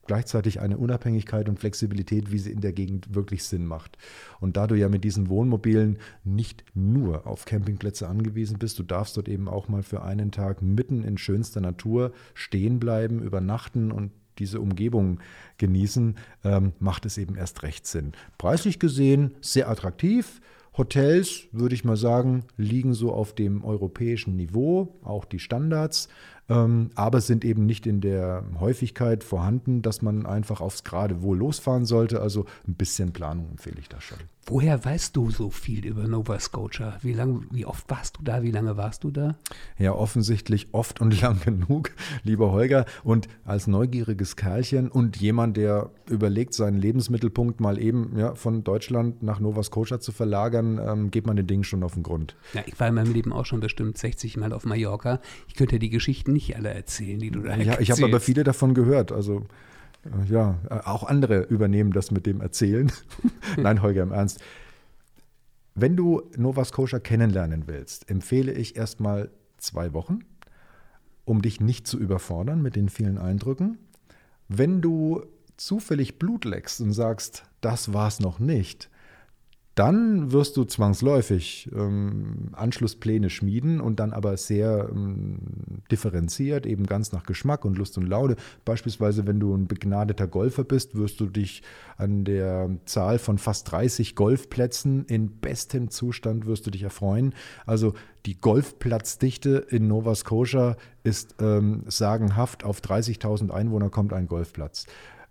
gleichzeitig 0.08 0.60
eine 0.60 0.78
Unabhängigkeit 0.78 1.48
und 1.48 1.60
Flexibilität, 1.60 2.32
wie 2.32 2.38
sie 2.38 2.50
in 2.50 2.60
der 2.60 2.72
Gegend 2.72 3.14
wirklich 3.14 3.44
Sinn 3.44 3.64
macht. 3.64 3.96
Und 4.40 4.56
da 4.56 4.66
du 4.66 4.74
ja 4.74 4.88
mit 4.88 5.04
diesen 5.04 5.28
Wohnmobilen 5.28 5.98
nicht 6.24 6.64
nur 6.74 7.26
auf 7.26 7.44
Campingplätze 7.44 8.08
angewiesen 8.08 8.58
bist, 8.58 8.78
du 8.80 8.82
darfst 8.82 9.16
dort 9.16 9.28
eben 9.28 9.48
auch 9.48 9.68
mal 9.68 9.84
für 9.84 10.02
einen 10.02 10.32
Tag 10.32 10.62
mitten 10.62 11.04
in 11.04 11.18
schönster 11.18 11.60
Natur 11.60 12.12
stehen 12.34 12.80
bleiben, 12.80 13.22
übernachten 13.22 13.92
und 13.92 14.10
diese 14.38 14.60
Umgebung 14.60 15.20
genießen, 15.58 16.16
ähm, 16.44 16.72
macht 16.78 17.06
es 17.06 17.18
eben 17.18 17.36
erst 17.36 17.62
recht 17.62 17.86
Sinn. 17.86 18.12
Preislich 18.38 18.78
gesehen 18.78 19.34
sehr 19.40 19.68
attraktiv. 19.68 20.40
Hotels, 20.76 21.48
würde 21.50 21.74
ich 21.74 21.84
mal 21.84 21.96
sagen, 21.96 22.44
liegen 22.56 22.94
so 22.94 23.12
auf 23.12 23.34
dem 23.34 23.64
europäischen 23.64 24.36
Niveau, 24.36 24.96
auch 25.02 25.24
die 25.24 25.40
Standards 25.40 26.08
ähm, 26.48 26.90
aber 26.94 27.20
sind 27.20 27.44
eben 27.44 27.66
nicht 27.66 27.86
in 27.86 28.00
der 28.00 28.44
Häufigkeit 28.58 29.24
vorhanden, 29.24 29.82
dass 29.82 30.02
man 30.02 30.26
einfach 30.26 30.60
aufs 30.60 30.84
gerade 30.84 31.22
Wohl 31.22 31.38
losfahren 31.38 31.84
sollte. 31.84 32.20
Also 32.20 32.46
ein 32.66 32.74
bisschen 32.74 33.12
Planung 33.12 33.48
empfehle 33.50 33.76
ich 33.80 33.88
da 33.88 34.00
schon. 34.00 34.18
Woher 34.50 34.82
weißt 34.82 35.14
du 35.14 35.30
so 35.30 35.50
viel 35.50 35.84
über 35.84 36.08
Nova 36.08 36.40
Scotia? 36.40 36.96
Wie, 37.02 37.12
lang, 37.12 37.46
wie 37.50 37.66
oft 37.66 37.90
warst 37.90 38.16
du 38.16 38.22
da? 38.22 38.42
Wie 38.42 38.50
lange 38.50 38.78
warst 38.78 39.04
du 39.04 39.10
da? 39.10 39.36
Ja, 39.78 39.92
offensichtlich 39.92 40.68
oft 40.72 41.02
und 41.02 41.20
lang 41.20 41.40
genug, 41.40 41.90
lieber 42.24 42.50
Holger. 42.50 42.86
Und 43.04 43.28
als 43.44 43.66
neugieriges 43.66 44.36
Kerlchen 44.36 44.88
und 44.88 45.18
jemand, 45.18 45.58
der 45.58 45.90
überlegt, 46.08 46.54
seinen 46.54 46.78
Lebensmittelpunkt 46.78 47.60
mal 47.60 47.78
eben 47.78 48.14
ja, 48.16 48.34
von 48.34 48.64
Deutschland 48.64 49.22
nach 49.22 49.38
Nova 49.38 49.62
Scotia 49.62 50.00
zu 50.00 50.12
verlagern, 50.12 50.80
ähm, 50.82 51.10
geht 51.10 51.26
man 51.26 51.36
den 51.36 51.46
Dingen 51.46 51.64
schon 51.64 51.82
auf 51.82 51.92
den 51.92 52.02
Grund. 52.02 52.34
Ja, 52.54 52.62
ich 52.64 52.80
war 52.80 52.88
in 52.88 52.94
meinem 52.94 53.12
Leben 53.12 53.34
auch 53.34 53.44
schon 53.44 53.60
bestimmt 53.60 53.98
60 53.98 54.38
Mal 54.38 54.54
auf 54.54 54.64
Mallorca. 54.64 55.20
Ich 55.48 55.56
könnte 55.56 55.78
die 55.78 55.90
Geschichten 55.90 56.32
nicht 56.32 56.56
alle 56.56 56.70
erzählen, 56.70 57.18
die 57.18 57.30
du 57.30 57.40
da 57.40 57.54
Ja, 57.54 57.80
ich 57.80 57.90
habe 57.90 58.06
aber 58.06 58.18
viele 58.18 58.44
davon 58.44 58.72
gehört. 58.72 59.12
Also 59.12 59.44
ja, 60.28 60.58
äh, 60.70 60.80
auch 60.84 61.04
andere 61.04 61.42
übernehmen 61.42 61.92
das 61.92 62.10
mit 62.10 62.26
dem 62.26 62.40
Erzählen. 62.40 62.90
Nein, 63.56 63.82
Holger, 63.82 64.02
im 64.02 64.12
Ernst. 64.12 64.40
Wenn 65.74 65.96
du 65.96 66.22
Nova 66.36 66.64
Scotia 66.64 66.98
kennenlernen 66.98 67.64
willst, 67.66 68.10
empfehle 68.10 68.52
ich 68.52 68.76
erstmal 68.76 69.30
zwei 69.58 69.92
Wochen, 69.92 70.20
um 71.24 71.42
dich 71.42 71.60
nicht 71.60 71.86
zu 71.86 71.98
überfordern 71.98 72.62
mit 72.62 72.74
den 72.74 72.88
vielen 72.88 73.18
Eindrücken. 73.18 73.78
Wenn 74.48 74.80
du 74.80 75.24
zufällig 75.56 76.18
Blut 76.18 76.44
leckst 76.44 76.80
und 76.80 76.92
sagst, 76.92 77.44
das 77.60 77.92
war's 77.92 78.20
noch 78.20 78.38
nicht, 78.38 78.90
dann 79.78 80.32
wirst 80.32 80.56
du 80.56 80.64
zwangsläufig 80.64 81.70
ähm, 81.72 82.48
Anschlusspläne 82.52 83.30
schmieden 83.30 83.80
und 83.80 84.00
dann 84.00 84.12
aber 84.12 84.36
sehr 84.36 84.88
ähm, 84.90 85.38
differenziert, 85.88 86.66
eben 86.66 86.84
ganz 86.84 87.12
nach 87.12 87.22
Geschmack 87.22 87.64
und 87.64 87.78
Lust 87.78 87.96
und 87.96 88.06
Laune. 88.08 88.34
Beispielsweise, 88.64 89.28
wenn 89.28 89.38
du 89.38 89.54
ein 89.54 89.68
begnadeter 89.68 90.26
Golfer 90.26 90.64
bist, 90.64 90.96
wirst 90.96 91.20
du 91.20 91.26
dich 91.26 91.62
an 91.96 92.24
der 92.24 92.70
Zahl 92.86 93.20
von 93.20 93.38
fast 93.38 93.70
30 93.70 94.16
Golfplätzen 94.16 95.04
in 95.04 95.38
bestem 95.38 95.90
Zustand 95.90 96.46
wirst 96.46 96.66
du 96.66 96.72
dich 96.72 96.82
erfreuen. 96.82 97.32
Also 97.64 97.94
die 98.26 98.40
Golfplatzdichte 98.40 99.66
in 99.68 99.86
Nova 99.86 100.16
Scotia 100.16 100.76
ist 101.04 101.36
ähm, 101.40 101.84
sagenhaft. 101.86 102.64
Auf 102.64 102.80
30.000 102.80 103.50
Einwohner 103.50 103.90
kommt 103.90 104.12
ein 104.12 104.26
Golfplatz. 104.26 104.86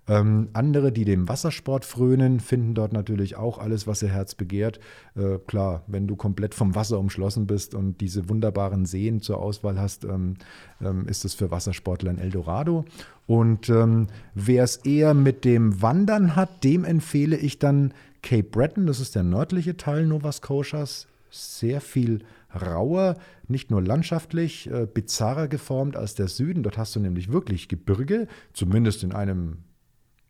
Ähm, 0.07 0.49
andere, 0.53 0.91
die 0.91 1.03
dem 1.03 1.27
Wassersport 1.27 1.83
frönen, 1.83 2.39
finden 2.39 2.73
dort 2.73 2.93
natürlich 2.93 3.35
auch 3.35 3.57
alles, 3.57 3.87
was 3.87 4.01
ihr 4.01 4.09
Herz 4.09 4.35
begehrt. 4.35 4.79
Äh, 5.15 5.39
klar, 5.47 5.83
wenn 5.87 6.07
du 6.07 6.15
komplett 6.15 6.55
vom 6.55 6.75
Wasser 6.75 6.97
umschlossen 6.99 7.45
bist 7.45 7.75
und 7.75 7.99
diese 7.99 8.29
wunderbaren 8.29 8.85
Seen 8.85 9.21
zur 9.21 9.39
Auswahl 9.39 9.79
hast, 9.79 10.05
ähm, 10.05 10.35
ähm, 10.81 11.07
ist 11.07 11.25
es 11.25 11.33
für 11.33 11.51
Wassersportler 11.51 12.11
ein 12.11 12.19
Eldorado. 12.19 12.85
Und 13.25 13.69
ähm, 13.69 14.07
wer 14.33 14.63
es 14.63 14.77
eher 14.77 15.13
mit 15.13 15.43
dem 15.43 15.81
Wandern 15.81 16.37
hat, 16.37 16.63
dem 16.63 16.85
empfehle 16.85 17.35
ich 17.35 17.59
dann 17.59 17.93
Cape 18.21 18.43
Breton, 18.43 18.87
das 18.87 19.01
ist 19.01 19.15
der 19.15 19.23
nördliche 19.23 19.77
Teil 19.77 20.05
Nova 20.05 20.31
Scotias. 20.31 21.07
Sehr 21.29 21.81
viel 21.81 22.23
rauer, 22.55 23.17
nicht 23.49 23.69
nur 23.69 23.81
landschaftlich, 23.81 24.71
äh, 24.71 24.87
bizarrer 24.91 25.49
geformt 25.49 25.97
als 25.97 26.15
der 26.15 26.29
Süden. 26.29 26.63
Dort 26.63 26.77
hast 26.77 26.95
du 26.95 27.01
nämlich 27.01 27.31
wirklich 27.31 27.67
Gebirge, 27.67 28.27
zumindest 28.53 29.03
in 29.03 29.11
einem 29.11 29.57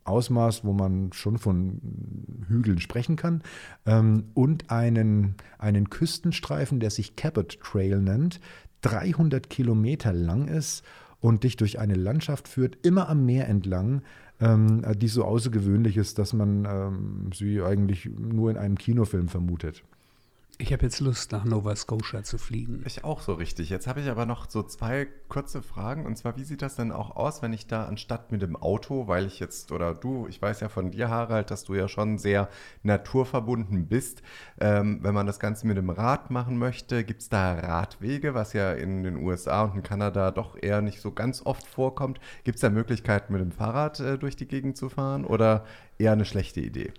Ausmaß, 0.07 0.63
wo 0.63 0.73
man 0.73 1.11
schon 1.13 1.37
von 1.37 1.79
Hügeln 2.47 2.79
sprechen 2.79 3.15
kann, 3.15 3.41
ähm, 3.85 4.25
und 4.33 4.71
einen, 4.71 5.35
einen 5.57 5.89
Küstenstreifen, 5.89 6.79
der 6.79 6.89
sich 6.89 7.15
Cabot 7.15 7.59
Trail 7.59 8.01
nennt, 8.01 8.39
300 8.81 9.49
Kilometer 9.49 10.13
lang 10.13 10.47
ist 10.47 10.83
und 11.19 11.43
dich 11.43 11.57
durch 11.57 11.79
eine 11.79 11.95
Landschaft 11.95 12.47
führt, 12.47 12.77
immer 12.85 13.09
am 13.09 13.25
Meer 13.25 13.47
entlang, 13.47 14.01
ähm, 14.39 14.83
die 14.97 15.07
so 15.07 15.23
außergewöhnlich 15.23 15.97
ist, 15.97 16.19
dass 16.19 16.33
man 16.33 16.65
ähm, 16.65 17.29
sie 17.33 17.61
eigentlich 17.61 18.09
nur 18.17 18.51
in 18.51 18.57
einem 18.57 18.77
Kinofilm 18.77 19.27
vermutet. 19.27 19.83
Ich 20.59 20.73
habe 20.73 20.81
jetzt 20.81 21.01
Lust, 21.01 21.31
nach 21.33 21.45
Nova 21.45 21.75
Scotia 21.75 22.23
zu 22.23 22.39
fliegen. 22.39 22.81
Ich 22.87 23.03
auch 23.03 23.21
so 23.21 23.35
richtig. 23.35 23.69
Jetzt 23.69 23.85
habe 23.85 24.01
ich 24.01 24.09
aber 24.09 24.25
noch 24.25 24.49
so 24.49 24.63
zwei 24.63 25.07
kurze 25.29 25.61
Fragen. 25.61 26.07
Und 26.07 26.17
zwar, 26.17 26.35
wie 26.35 26.43
sieht 26.43 26.63
das 26.63 26.75
denn 26.75 26.91
auch 26.91 27.15
aus, 27.15 27.43
wenn 27.43 27.53
ich 27.53 27.67
da 27.67 27.85
anstatt 27.85 28.31
mit 28.31 28.41
dem 28.41 28.55
Auto, 28.55 29.07
weil 29.07 29.27
ich 29.27 29.39
jetzt, 29.39 29.71
oder 29.71 29.93
du, 29.93 30.25
ich 30.27 30.41
weiß 30.41 30.61
ja 30.61 30.69
von 30.69 30.89
dir, 30.89 31.09
Harald, 31.09 31.51
dass 31.51 31.63
du 31.65 31.75
ja 31.75 31.87
schon 31.87 32.17
sehr 32.17 32.49
naturverbunden 32.81 33.85
bist, 33.85 34.23
ähm, 34.59 34.97
wenn 35.03 35.13
man 35.13 35.27
das 35.27 35.39
Ganze 35.39 35.67
mit 35.67 35.77
dem 35.77 35.91
Rad 35.91 36.31
machen 36.31 36.57
möchte, 36.57 37.03
gibt 37.03 37.21
es 37.21 37.29
da 37.29 37.53
Radwege, 37.53 38.33
was 38.33 38.53
ja 38.53 38.73
in 38.73 39.03
den 39.03 39.17
USA 39.17 39.61
und 39.61 39.75
in 39.75 39.83
Kanada 39.83 40.31
doch 40.31 40.57
eher 40.59 40.81
nicht 40.81 41.01
so 41.01 41.11
ganz 41.11 41.45
oft 41.45 41.67
vorkommt. 41.67 42.19
Gibt 42.45 42.55
es 42.55 42.61
da 42.61 42.71
Möglichkeiten, 42.71 43.31
mit 43.31 43.43
dem 43.43 43.51
Fahrrad 43.51 43.99
äh, 43.99 44.17
durch 44.17 44.35
die 44.35 44.47
Gegend 44.47 44.75
zu 44.75 44.89
fahren 44.89 45.23
oder 45.23 45.65
eher 45.99 46.13
eine 46.13 46.25
schlechte 46.25 46.61
Idee? 46.61 46.93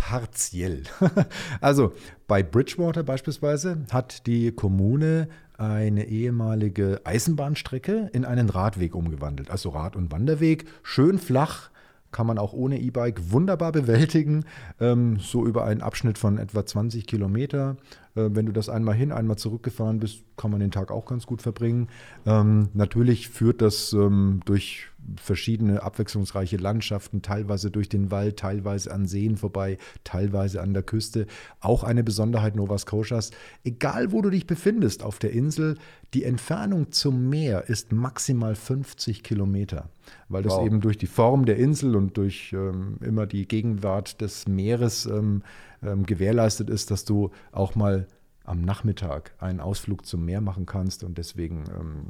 Partiell. 0.00 0.84
also 1.60 1.92
bei 2.26 2.42
Bridgewater 2.42 3.02
beispielsweise 3.02 3.78
hat 3.90 4.26
die 4.26 4.52
Kommune 4.52 5.28
eine 5.56 6.06
ehemalige 6.06 7.00
Eisenbahnstrecke 7.04 8.10
in 8.12 8.24
einen 8.24 8.48
Radweg 8.48 8.94
umgewandelt. 8.94 9.50
Also 9.50 9.70
Rad- 9.70 9.96
und 9.96 10.12
Wanderweg, 10.12 10.66
schön 10.82 11.18
flach, 11.18 11.70
kann 12.12 12.26
man 12.26 12.38
auch 12.38 12.52
ohne 12.52 12.78
E-Bike 12.78 13.32
wunderbar 13.32 13.72
bewältigen, 13.72 14.44
ähm, 14.80 15.18
so 15.20 15.44
über 15.44 15.64
einen 15.64 15.82
Abschnitt 15.82 16.16
von 16.16 16.38
etwa 16.38 16.64
20 16.64 17.06
Kilometer. 17.06 17.76
Äh, 18.14 18.30
wenn 18.32 18.46
du 18.46 18.52
das 18.52 18.68
einmal 18.68 18.94
hin, 18.94 19.12
einmal 19.12 19.36
zurückgefahren 19.36 19.98
bist, 19.98 20.22
kann 20.36 20.50
man 20.50 20.60
den 20.60 20.70
Tag 20.70 20.90
auch 20.90 21.04
ganz 21.04 21.26
gut 21.26 21.42
verbringen. 21.42 21.88
Ähm, 22.24 22.68
natürlich 22.72 23.28
führt 23.28 23.60
das 23.60 23.92
ähm, 23.92 24.40
durch 24.46 24.86
verschiedene 25.16 25.82
abwechslungsreiche 25.82 26.56
Landschaften, 26.56 27.22
teilweise 27.22 27.70
durch 27.70 27.88
den 27.88 28.10
Wald, 28.10 28.38
teilweise 28.38 28.92
an 28.92 29.06
Seen 29.06 29.36
vorbei, 29.36 29.78
teilweise 30.04 30.60
an 30.60 30.74
der 30.74 30.82
Küste. 30.82 31.26
Auch 31.60 31.84
eine 31.84 32.04
Besonderheit 32.04 32.56
Nova 32.56 32.78
Scotias. 32.78 33.30
Egal, 33.64 34.12
wo 34.12 34.22
du 34.22 34.30
dich 34.30 34.46
befindest 34.46 35.02
auf 35.02 35.18
der 35.18 35.32
Insel, 35.32 35.76
die 36.14 36.24
Entfernung 36.24 36.92
zum 36.92 37.28
Meer 37.28 37.68
ist 37.68 37.92
maximal 37.92 38.54
50 38.54 39.22
Kilometer, 39.22 39.90
weil 40.28 40.42
das 40.42 40.54
wow. 40.54 40.66
eben 40.66 40.80
durch 40.80 40.96
die 40.96 41.06
Form 41.06 41.44
der 41.44 41.56
Insel 41.56 41.96
und 41.96 42.16
durch 42.16 42.52
ähm, 42.52 42.96
immer 43.00 43.26
die 43.26 43.46
Gegenwart 43.46 44.20
des 44.20 44.48
Meeres 44.48 45.06
ähm, 45.06 45.42
ähm, 45.82 46.06
gewährleistet 46.06 46.70
ist, 46.70 46.90
dass 46.90 47.04
du 47.04 47.30
auch 47.52 47.74
mal 47.74 48.06
am 48.44 48.62
Nachmittag 48.62 49.32
einen 49.38 49.60
Ausflug 49.60 50.06
zum 50.06 50.24
Meer 50.24 50.40
machen 50.40 50.64
kannst 50.64 51.04
und 51.04 51.18
deswegen 51.18 51.64
ähm, 51.78 52.06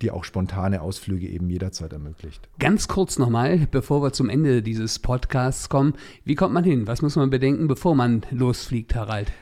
die 0.00 0.10
auch 0.10 0.24
spontane 0.24 0.80
Ausflüge 0.80 1.28
eben 1.28 1.48
jederzeit 1.48 1.92
ermöglicht. 1.92 2.48
Ganz 2.58 2.88
kurz 2.88 3.18
nochmal, 3.18 3.66
bevor 3.70 4.02
wir 4.02 4.12
zum 4.12 4.28
Ende 4.28 4.62
dieses 4.62 4.98
Podcasts 4.98 5.68
kommen, 5.68 5.94
wie 6.24 6.34
kommt 6.34 6.54
man 6.54 6.64
hin? 6.64 6.86
Was 6.86 7.02
muss 7.02 7.16
man 7.16 7.30
bedenken, 7.30 7.68
bevor 7.68 7.94
man 7.94 8.22
losfliegt, 8.30 8.94
Harald? 8.94 9.32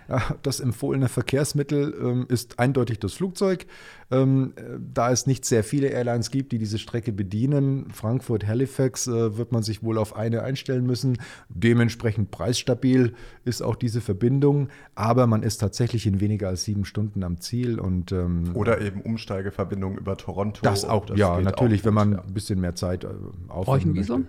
Das 0.42 0.60
empfohlene 0.60 1.08
Verkehrsmittel 1.08 1.94
ähm, 2.00 2.26
ist 2.28 2.58
eindeutig 2.58 2.98
das 2.98 3.14
Flugzeug. 3.14 3.66
Ähm, 4.12 4.52
da 4.92 5.10
es 5.10 5.26
nicht 5.26 5.46
sehr 5.46 5.64
viele 5.64 5.88
Airlines 5.88 6.30
gibt, 6.30 6.52
die 6.52 6.58
diese 6.58 6.78
Strecke 6.78 7.12
bedienen, 7.12 7.86
Frankfurt-Halifax, 7.90 9.06
äh, 9.06 9.38
wird 9.38 9.52
man 9.52 9.62
sich 9.62 9.82
wohl 9.82 9.96
auf 9.96 10.14
eine 10.14 10.42
einstellen 10.42 10.84
müssen. 10.84 11.16
Dementsprechend 11.48 12.30
preisstabil 12.30 13.14
ist 13.46 13.62
auch 13.62 13.74
diese 13.74 14.02
Verbindung, 14.02 14.68
aber 14.94 15.26
man 15.26 15.42
ist 15.42 15.58
tatsächlich 15.58 16.06
in 16.06 16.20
weniger 16.20 16.48
als 16.48 16.64
sieben 16.64 16.84
Stunden 16.84 17.24
am 17.24 17.40
Ziel. 17.40 17.80
Und, 17.80 18.12
ähm, 18.12 18.50
Oder 18.54 18.82
eben 18.82 19.00
Umsteigeverbindung 19.00 19.96
über 19.96 20.18
Toronto. 20.18 20.60
Das 20.62 20.84
auch, 20.84 21.06
das 21.06 21.18
ja, 21.18 21.40
natürlich, 21.40 21.80
auch 21.80 21.86
wenn 21.86 21.94
man 21.94 22.20
ein 22.20 22.34
bisschen 22.34 22.60
mehr 22.60 22.74
Zeit 22.74 23.04
äh, 23.04 23.08
aufwenden 23.48 23.94
möchte. 23.94 24.24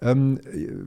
Ähm, 0.00 0.38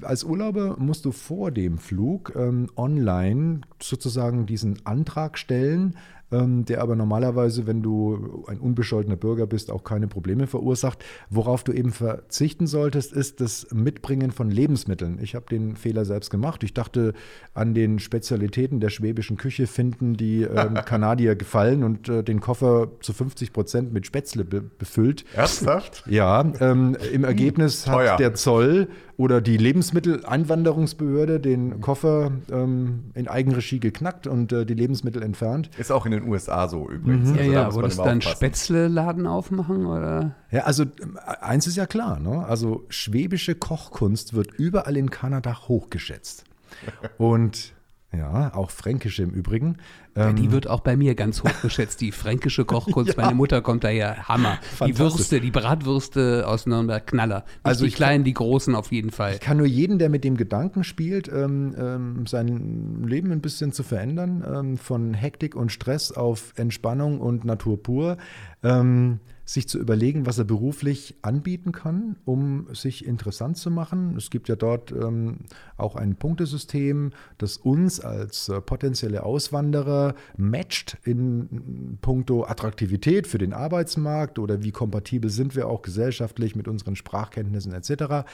als 0.03 0.23
Urlauber 0.23 0.77
musst 0.79 1.03
du 1.03 1.11
vor 1.11 1.51
dem 1.51 1.77
Flug 1.77 2.31
ähm, 2.35 2.69
online 2.77 3.61
sozusagen 3.81 4.45
diesen 4.45 4.85
Antrag 4.85 5.37
stellen, 5.37 5.97
der 6.31 6.81
aber 6.81 6.95
normalerweise, 6.95 7.67
wenn 7.67 7.81
du 7.81 8.45
ein 8.47 8.59
unbescholtener 8.59 9.17
Bürger 9.17 9.47
bist, 9.47 9.69
auch 9.69 9.83
keine 9.83 10.07
Probleme 10.07 10.47
verursacht. 10.47 11.03
Worauf 11.29 11.63
du 11.63 11.73
eben 11.73 11.91
verzichten 11.91 12.67
solltest, 12.67 13.11
ist 13.11 13.41
das 13.41 13.67
Mitbringen 13.73 14.31
von 14.31 14.49
Lebensmitteln. 14.49 15.19
Ich 15.21 15.35
habe 15.35 15.45
den 15.49 15.75
Fehler 15.75 16.05
selbst 16.05 16.29
gemacht. 16.29 16.63
Ich 16.63 16.73
dachte, 16.73 17.13
an 17.53 17.73
den 17.73 17.99
Spezialitäten 17.99 18.79
der 18.79 18.89
schwäbischen 18.89 19.35
Küche 19.35 19.67
finden 19.67 20.15
die 20.15 20.43
ähm, 20.43 20.73
Kanadier 20.85 21.35
gefallen 21.35 21.83
und 21.83 22.07
äh, 22.07 22.23
den 22.23 22.39
Koffer 22.39 22.87
zu 23.01 23.11
50 23.11 23.51
Prozent 23.51 23.93
mit 23.93 24.05
Spätzle 24.05 24.45
be 24.45 24.61
befüllt. 24.61 25.25
Ernsthaft? 25.35 26.03
Ja, 26.07 26.49
ähm, 26.59 26.95
im 27.11 27.23
Ergebnis 27.23 27.87
hat 27.87 28.19
der 28.19 28.35
Zoll 28.35 28.87
oder 29.21 29.39
die 29.39 29.55
Lebensmitteleinwanderungsbehörde 29.57 31.39
den 31.39 31.79
Koffer 31.79 32.31
ähm, 32.51 33.11
in 33.13 33.27
Eigenregie 33.27 33.79
geknackt 33.79 34.25
und 34.25 34.51
äh, 34.51 34.65
die 34.65 34.73
Lebensmittel 34.73 35.21
entfernt. 35.21 35.69
Ist 35.77 35.91
auch 35.91 36.07
in 36.07 36.11
den 36.11 36.27
USA 36.27 36.67
so 36.67 36.89
übrigens. 36.89 37.29
Ja, 37.29 37.35
Also 37.35 37.45
da 37.45 37.53
ja, 37.53 37.63
man 37.63 37.73
wolltest 37.75 37.99
du 37.99 38.03
dann. 38.03 38.21
Spätzle-Laden 38.21 39.27
aufmachen 39.27 39.85
oder? 39.85 40.35
Ja, 40.49 40.61
also 40.63 40.85
ähm, 41.01 41.19
eins 41.39 41.67
ist 41.67 41.77
ja 41.77 41.85
klar, 41.85 42.19
ne? 42.19 42.43
Also 42.47 42.83
schwäbische 42.89 43.53
Kochkunst 43.53 44.33
wird 44.33 44.55
überall 44.55 44.97
in 44.97 45.11
Kanada 45.11 45.67
hochgeschätzt. 45.67 46.43
Und 47.19 47.73
ja, 48.13 48.53
auch 48.53 48.71
fränkische 48.71 49.23
im 49.23 49.29
Übrigen. 49.31 49.77
Ja, 50.15 50.29
Ähm, 50.29 50.35
die 50.35 50.51
wird 50.51 50.67
auch 50.67 50.81
bei 50.81 50.97
mir 50.97 51.15
ganz 51.15 51.41
hoch 51.43 51.61
geschätzt. 51.61 52.01
Die 52.01 52.11
fränkische 52.11 52.65
Kochkunst. 52.65 53.15
Meine 53.17 53.33
Mutter 53.35 53.61
kommt 53.61 53.85
daher. 53.85 54.27
Hammer. 54.27 54.59
Die. 54.85 54.97
Würste, 54.99 55.39
die 55.39 55.51
Bratwürste 55.51 56.45
aus 56.47 56.65
Nürnberg, 56.65 57.07
Knaller. 57.07 57.45
Nicht 57.45 57.59
Also 57.63 57.83
die 57.85 57.87
ich- 57.89 57.95
kleinen, 57.95 58.23
die 58.25 58.33
großen 58.33 58.75
auf 58.75 58.91
jeden 58.91 59.11
Fall. 59.11 59.35
Ich 59.35 59.39
kann 59.39 59.55
nur 59.57 59.65
jeden, 59.65 59.97
der 59.99 60.09
mit 60.09 60.23
dem 60.25 60.35
Gedanken 60.35 60.83
spielt, 60.83 61.29
ähm, 61.29 61.73
ähm, 61.79 62.25
sein 62.27 63.03
Leben 63.07 63.31
ein 63.31 63.39
bisschen 63.41 63.71
zu 63.71 63.83
verändern, 63.83 64.43
ähm, 64.45 64.77
von 64.77 65.13
Hektik 65.13 65.55
und 65.55 65.71
Stress 65.71 66.11
auf 66.11 66.51
Entspannung 66.57 67.21
und 67.21 67.45
Natur 67.45 67.81
pur, 67.81 68.17
ähm, 68.63 69.19
sich 69.45 69.67
zu 69.67 69.79
überlegen, 69.79 70.25
was 70.25 70.37
er 70.37 70.45
beruflich 70.45 71.15
anbieten 71.21 71.71
kann, 71.71 72.15
um 72.25 72.67
sich 72.73 73.05
interessant 73.05 73.57
zu 73.57 73.71
machen. 73.71 74.15
Es 74.15 74.29
gibt 74.29 74.47
ja 74.49 74.55
dort 74.55 74.91
ähm, 74.91 75.39
auch 75.77 75.95
ein 75.95 76.15
Punktesystem, 76.15 77.11
das 77.37 77.57
uns 77.57 77.99
als 77.99 78.49
äh, 78.49 78.61
potenzielle 78.61 79.23
Auswanderer 79.23 80.15
matcht 80.37 80.97
in 81.03 81.97
puncto 82.01 82.45
Attraktivität 82.45 83.27
für 83.27 83.39
den 83.39 83.53
Arbeitsmarkt 83.53 84.39
oder 84.39 84.63
wie 84.63 84.71
kompatibel 84.71 85.29
sind 85.29 85.55
wir 85.55 85.67
auch 85.67 85.81
gesellschaftlich 85.81 86.55
mit 86.55 86.67
unseren 86.67 86.95
Sprachkenntnissen 86.95 87.73
etc. 87.73 88.27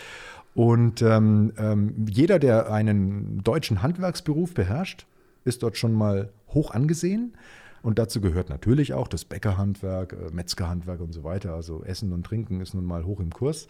Und 0.53 1.01
ähm, 1.01 1.53
ähm, 1.57 2.05
jeder, 2.09 2.39
der 2.39 2.71
einen 2.71 3.43
deutschen 3.43 3.81
Handwerksberuf 3.81 4.53
beherrscht, 4.53 5.05
ist 5.45 5.63
dort 5.63 5.77
schon 5.77 5.93
mal 5.93 6.29
hoch 6.49 6.71
angesehen. 6.71 7.33
Und 7.81 7.99
dazu 7.99 8.21
gehört 8.21 8.49
natürlich 8.49 8.93
auch 8.93 9.07
das 9.07 9.25
Bäckerhandwerk, 9.25 10.13
äh, 10.13 10.33
Metzgerhandwerk 10.33 10.99
und 10.99 11.13
so 11.13 11.23
weiter. 11.23 11.53
Also 11.53 11.83
Essen 11.83 12.11
und 12.13 12.25
Trinken 12.25 12.61
ist 12.61 12.73
nun 12.73 12.85
mal 12.85 13.05
hoch 13.05 13.19
im 13.19 13.31
Kurs. 13.31 13.67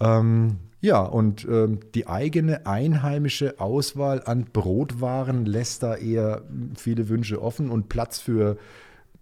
Ähm, 0.00 0.58
ja, 0.80 1.00
und 1.02 1.46
ähm, 1.48 1.80
die 1.94 2.06
eigene 2.06 2.66
einheimische 2.66 3.60
Auswahl 3.60 4.22
an 4.24 4.44
Brotwaren 4.52 5.46
lässt 5.46 5.82
da 5.82 5.94
eher 5.94 6.42
viele 6.76 7.08
Wünsche 7.08 7.40
offen 7.40 7.70
und 7.70 7.88
Platz 7.88 8.18
für 8.18 8.58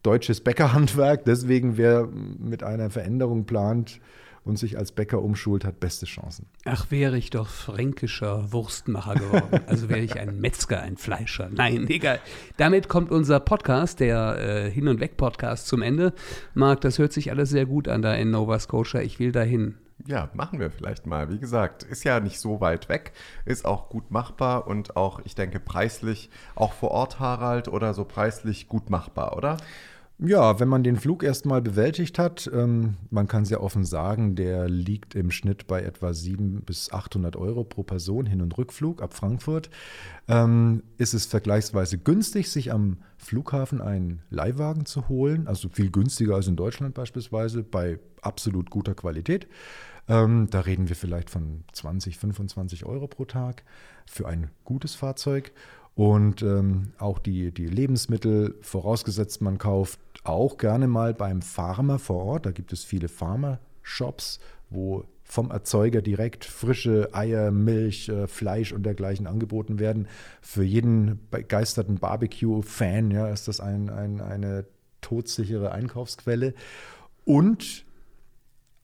deutsches 0.03 0.41
Bäckerhandwerk. 0.41 1.25
Deswegen, 1.25 1.77
wer 1.77 2.09
mit 2.39 2.63
einer 2.63 2.91
Veränderung 2.91 3.45
plant 3.45 4.01
und 4.45 4.59
sich 4.59 4.79
als 4.79 4.93
Bäcker 4.93 5.23
umschult, 5.23 5.65
hat 5.65 5.81
beste 5.81 6.07
Chancen. 6.07 6.47
Ach, 6.65 6.91
wäre 6.91 7.17
ich 7.17 7.31
doch 7.31 7.49
fränkischer 7.49 8.53
Wurstmacher 8.53 9.15
geworden. 9.15 9.61
Also 9.67 9.89
wäre 9.89 10.01
ich 10.01 10.19
ein 10.19 10.41
Metzger, 10.41 10.81
ein 10.81 10.97
Fleischer. 10.97 11.49
Nein, 11.53 11.89
egal. 11.89 12.19
Damit 12.57 12.89
kommt 12.89 13.11
unser 13.11 13.41
Podcast, 13.41 14.01
der 14.01 14.39
äh, 14.39 14.71
Hin- 14.71 14.89
und 14.89 15.01
Weg-Podcast, 15.01 15.67
zum 15.67 15.83
Ende. 15.83 16.13
Marc, 16.55 16.81
das 16.81 16.99
hört 16.99 17.13
sich 17.13 17.31
alles 17.31 17.51
sehr 17.51 17.67
gut 17.67 17.89
an 17.89 18.03
da 18.03 18.15
in 18.15 18.31
Nova 18.31 18.59
Scotia. 18.59 19.01
Ich 19.01 19.19
will 19.19 19.33
dahin. 19.33 19.77
Ja, 20.07 20.31
machen 20.35 20.59
wir 20.59 20.71
vielleicht 20.71 21.07
mal. 21.07 21.31
Wie 21.31 21.39
gesagt, 21.39 21.85
ist 21.85 22.05
ja 22.05 22.19
nicht 22.19 22.41
so 22.41 22.61
weit 22.61 22.89
weg, 22.89 23.13
ist 23.45 23.65
auch 23.65 23.89
gut 23.89 24.11
machbar 24.11 24.67
und 24.67 24.97
auch, 24.97 25.21
ich 25.25 25.37
denke, 25.37 25.61
preislich, 25.61 26.29
auch 26.57 26.73
vor 26.73 26.91
Ort, 26.91 27.21
Harald, 27.21 27.69
oder 27.69 27.95
so 27.95 28.05
preislich 28.05 28.69
gut 28.69 28.91
machbar, 28.91 29.37
oder? 29.37 29.59
Ja, 30.25 30.61
wenn 30.61 30.69
man 30.69 30.85
den 30.85 30.97
Flug 30.97 31.25
erstmal 31.25 31.61
bewältigt 31.61 32.17
hat, 32.17 32.49
ähm, 32.55 32.95
man 33.11 33.27
kann 33.27 33.45
sehr 33.45 33.61
offen 33.61 33.85
sagen, 33.85 34.37
der 34.37 34.69
liegt 34.69 35.17
im 35.17 35.33
Schnitt 35.33 35.67
bei 35.67 35.83
etwa 35.83 36.15
700 36.15 36.65
bis 36.65 36.93
800 36.93 37.35
Euro 37.35 37.65
pro 37.65 37.83
Person 37.83 38.27
Hin- 38.27 38.41
und 38.41 38.57
Rückflug 38.57 39.03
ab 39.03 39.15
Frankfurt. 39.15 39.69
Ähm, 40.29 40.85
ist 40.97 41.13
es 41.13 41.27
vergleichsweise 41.27 41.99
günstig, 41.99 42.51
sich 42.51 42.73
am 42.73 42.99
Flughafen 43.17 43.81
einen 43.81 44.23
Leihwagen 44.31 44.87
zu 44.87 45.09
holen, 45.09 45.49
also 45.49 45.69
viel 45.69 45.91
günstiger 45.91 46.37
als 46.37 46.47
in 46.47 46.55
Deutschland 46.55 46.95
beispielsweise, 46.95 47.65
bei 47.65 47.99
absolut 48.21 48.71
guter 48.71 48.95
Qualität. 48.95 49.49
Ähm, 50.07 50.47
da 50.51 50.61
reden 50.61 50.89
wir 50.89 50.95
vielleicht 50.95 51.31
von 51.31 51.65
20, 51.73 52.19
25 52.19 52.87
Euro 52.87 53.09
pro 53.09 53.25
Tag 53.25 53.65
für 54.07 54.29
ein 54.29 54.51
gutes 54.63 54.95
Fahrzeug. 54.95 55.53
Und 55.95 56.43
ähm, 56.43 56.93
auch 56.99 57.19
die, 57.19 57.53
die 57.53 57.67
Lebensmittel, 57.67 58.55
vorausgesetzt 58.63 59.43
man 59.43 59.59
kauft 59.59 60.01
auch 60.25 60.57
gerne 60.57 60.87
mal 60.87 61.15
beim 61.15 61.43
Farmer 61.43 61.99
vor 61.99 62.25
Ort. 62.25 62.47
Da 62.47 62.51
gibt 62.51 62.73
es 62.73 62.85
viele 62.85 63.09
Farmer-Shops, 63.09 64.41
wo 64.71 65.05
vom 65.25 65.51
Erzeuger 65.51 66.03
direkt 66.03 66.45
frische 66.45 67.09
Eier, 67.13 67.51
Milch, 67.51 68.09
äh, 68.09 68.27
Fleisch 68.27 68.73
und 68.73 68.85
dergleichen 68.85 69.27
angeboten 69.27 69.79
werden. 69.79 70.09
Für 70.41 70.63
jeden 70.63 71.21
begeisterten 71.31 71.97
Barbecue-Fan 71.97 73.11
ja, 73.11 73.29
ist 73.29 73.49
das 73.49 73.61
ein, 73.61 73.91
ein, 73.91 74.21
eine 74.21 74.67
todsichere 75.01 75.73
Einkaufsquelle. 75.73 76.55
Und 77.25 77.85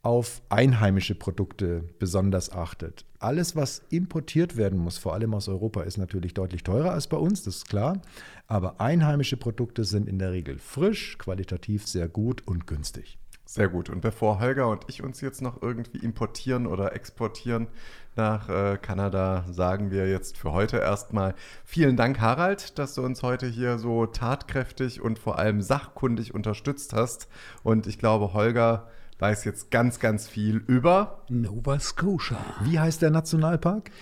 auf 0.09 0.41
einheimische 0.49 1.15
Produkte 1.15 1.85
besonders 1.99 2.51
achtet. 2.51 3.05
Alles, 3.19 3.57
was 3.57 3.83
importiert 3.91 4.57
werden 4.57 4.79
muss, 4.79 4.97
vor 4.97 5.13
allem 5.13 5.35
aus 5.35 5.49
Europa, 5.49 5.83
ist 5.83 5.99
natürlich 5.99 6.33
deutlich 6.33 6.63
teurer 6.63 6.93
als 6.93 7.09
bei 7.09 7.19
uns, 7.19 7.43
das 7.43 7.57
ist 7.57 7.69
klar. 7.69 8.01
Aber 8.47 8.81
einheimische 8.81 9.37
Produkte 9.37 9.85
sind 9.85 10.09
in 10.09 10.19
der 10.19 10.33
Regel 10.33 10.59
frisch, 10.59 11.19
qualitativ 11.19 11.87
sehr 11.87 12.09
gut 12.09 12.43
und 12.47 12.67
günstig. 12.67 13.19
Sehr 13.45 13.69
gut. 13.69 13.91
Und 13.91 14.01
bevor 14.01 14.41
Holger 14.41 14.69
und 14.69 14.87
ich 14.89 15.03
uns 15.03 15.21
jetzt 15.21 15.43
noch 15.43 15.61
irgendwie 15.61 15.99
importieren 15.99 16.67
oder 16.67 16.95
exportieren 16.95 17.67
nach 18.17 18.49
äh, 18.49 18.79
Kanada, 18.79 19.45
sagen 19.51 19.91
wir 19.91 20.09
jetzt 20.09 20.39
für 20.39 20.53
heute 20.53 20.79
erstmal 20.79 21.35
vielen 21.67 21.99
Dank, 21.99 22.19
Harald, 22.19 22.79
dass 22.79 22.95
du 22.95 23.03
uns 23.03 23.23
heute 23.23 23.47
hier 23.47 23.79
so 23.79 24.07
tatkräftig 24.07 25.03
und 25.03 25.19
vor 25.19 25.39
allem 25.39 25.61
sachkundig 25.61 26.33
unterstützt 26.33 26.95
hast. 26.95 27.29
Und 27.63 27.87
ich 27.87 27.99
glaube, 27.99 28.33
Holger 28.33 28.89
weiß 29.19 29.45
jetzt 29.45 29.71
ganz, 29.71 29.99
ganz 29.99 30.29
viel 30.29 30.63
über. 30.67 31.19
Nova 31.29 31.79
Scotia. 31.81 32.39
Wie 32.63 32.79
heißt 32.79 33.03
der 33.03 33.11
Nationalpark? 33.11 33.91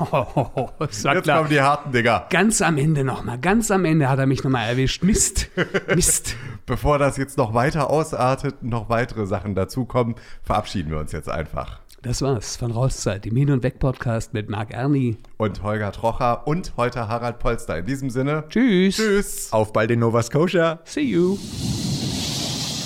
Oh, 0.00 0.70
Jetzt 0.80 1.04
kommen 1.04 1.48
die 1.48 1.60
harten 1.60 1.92
Dinger. 1.92 2.26
Ganz 2.30 2.60
am 2.60 2.78
Ende 2.78 3.04
nochmal, 3.04 3.38
ganz 3.38 3.70
am 3.70 3.84
Ende 3.84 4.08
hat 4.08 4.18
er 4.18 4.26
mich 4.26 4.42
nochmal 4.42 4.68
erwischt. 4.68 5.04
Mist, 5.04 5.48
Mist. 5.94 6.34
Bevor 6.66 6.98
das 6.98 7.16
jetzt 7.16 7.38
noch 7.38 7.54
weiter 7.54 7.90
ausartet, 7.90 8.64
noch 8.64 8.88
weitere 8.88 9.24
Sachen 9.26 9.54
dazukommen, 9.54 10.16
verabschieden 10.42 10.90
wir 10.90 10.98
uns 10.98 11.12
jetzt 11.12 11.28
einfach. 11.28 11.78
Das 12.02 12.22
war's 12.22 12.56
von 12.56 12.72
Rauszeit, 12.72 13.24
dem 13.24 13.36
Hin- 13.36 13.52
und 13.52 13.62
Weg-Podcast 13.62 14.34
mit 14.34 14.50
Marc 14.50 14.72
Erni. 14.72 15.16
Und 15.36 15.62
Holger 15.62 15.92
Trocher 15.92 16.46
und 16.48 16.72
heute 16.76 17.06
Harald 17.06 17.38
Polster. 17.38 17.78
In 17.78 17.86
diesem 17.86 18.10
Sinne, 18.10 18.44
Tschüss. 18.48 18.96
tschüss. 18.96 19.52
Auf 19.52 19.72
bald 19.72 19.92
in 19.92 20.00
Nova 20.00 20.22
Scotia! 20.24 20.80
See 20.84 21.02
you. 21.02 21.38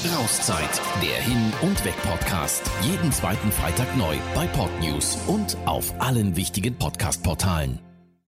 Rauszeit, 0.07 0.80
der 1.03 1.20
Hin- 1.22 1.53
und 1.61 1.84
Weg-Podcast. 1.84 2.62
Jeden 2.82 3.11
zweiten 3.11 3.51
Freitag 3.51 3.96
neu 3.96 4.16
bei 4.34 4.46
Podnews 4.46 5.18
und 5.26 5.57
auf 5.66 5.92
allen 6.01 6.36
wichtigen 6.36 6.76
Podcast-Portalen. 6.76 7.80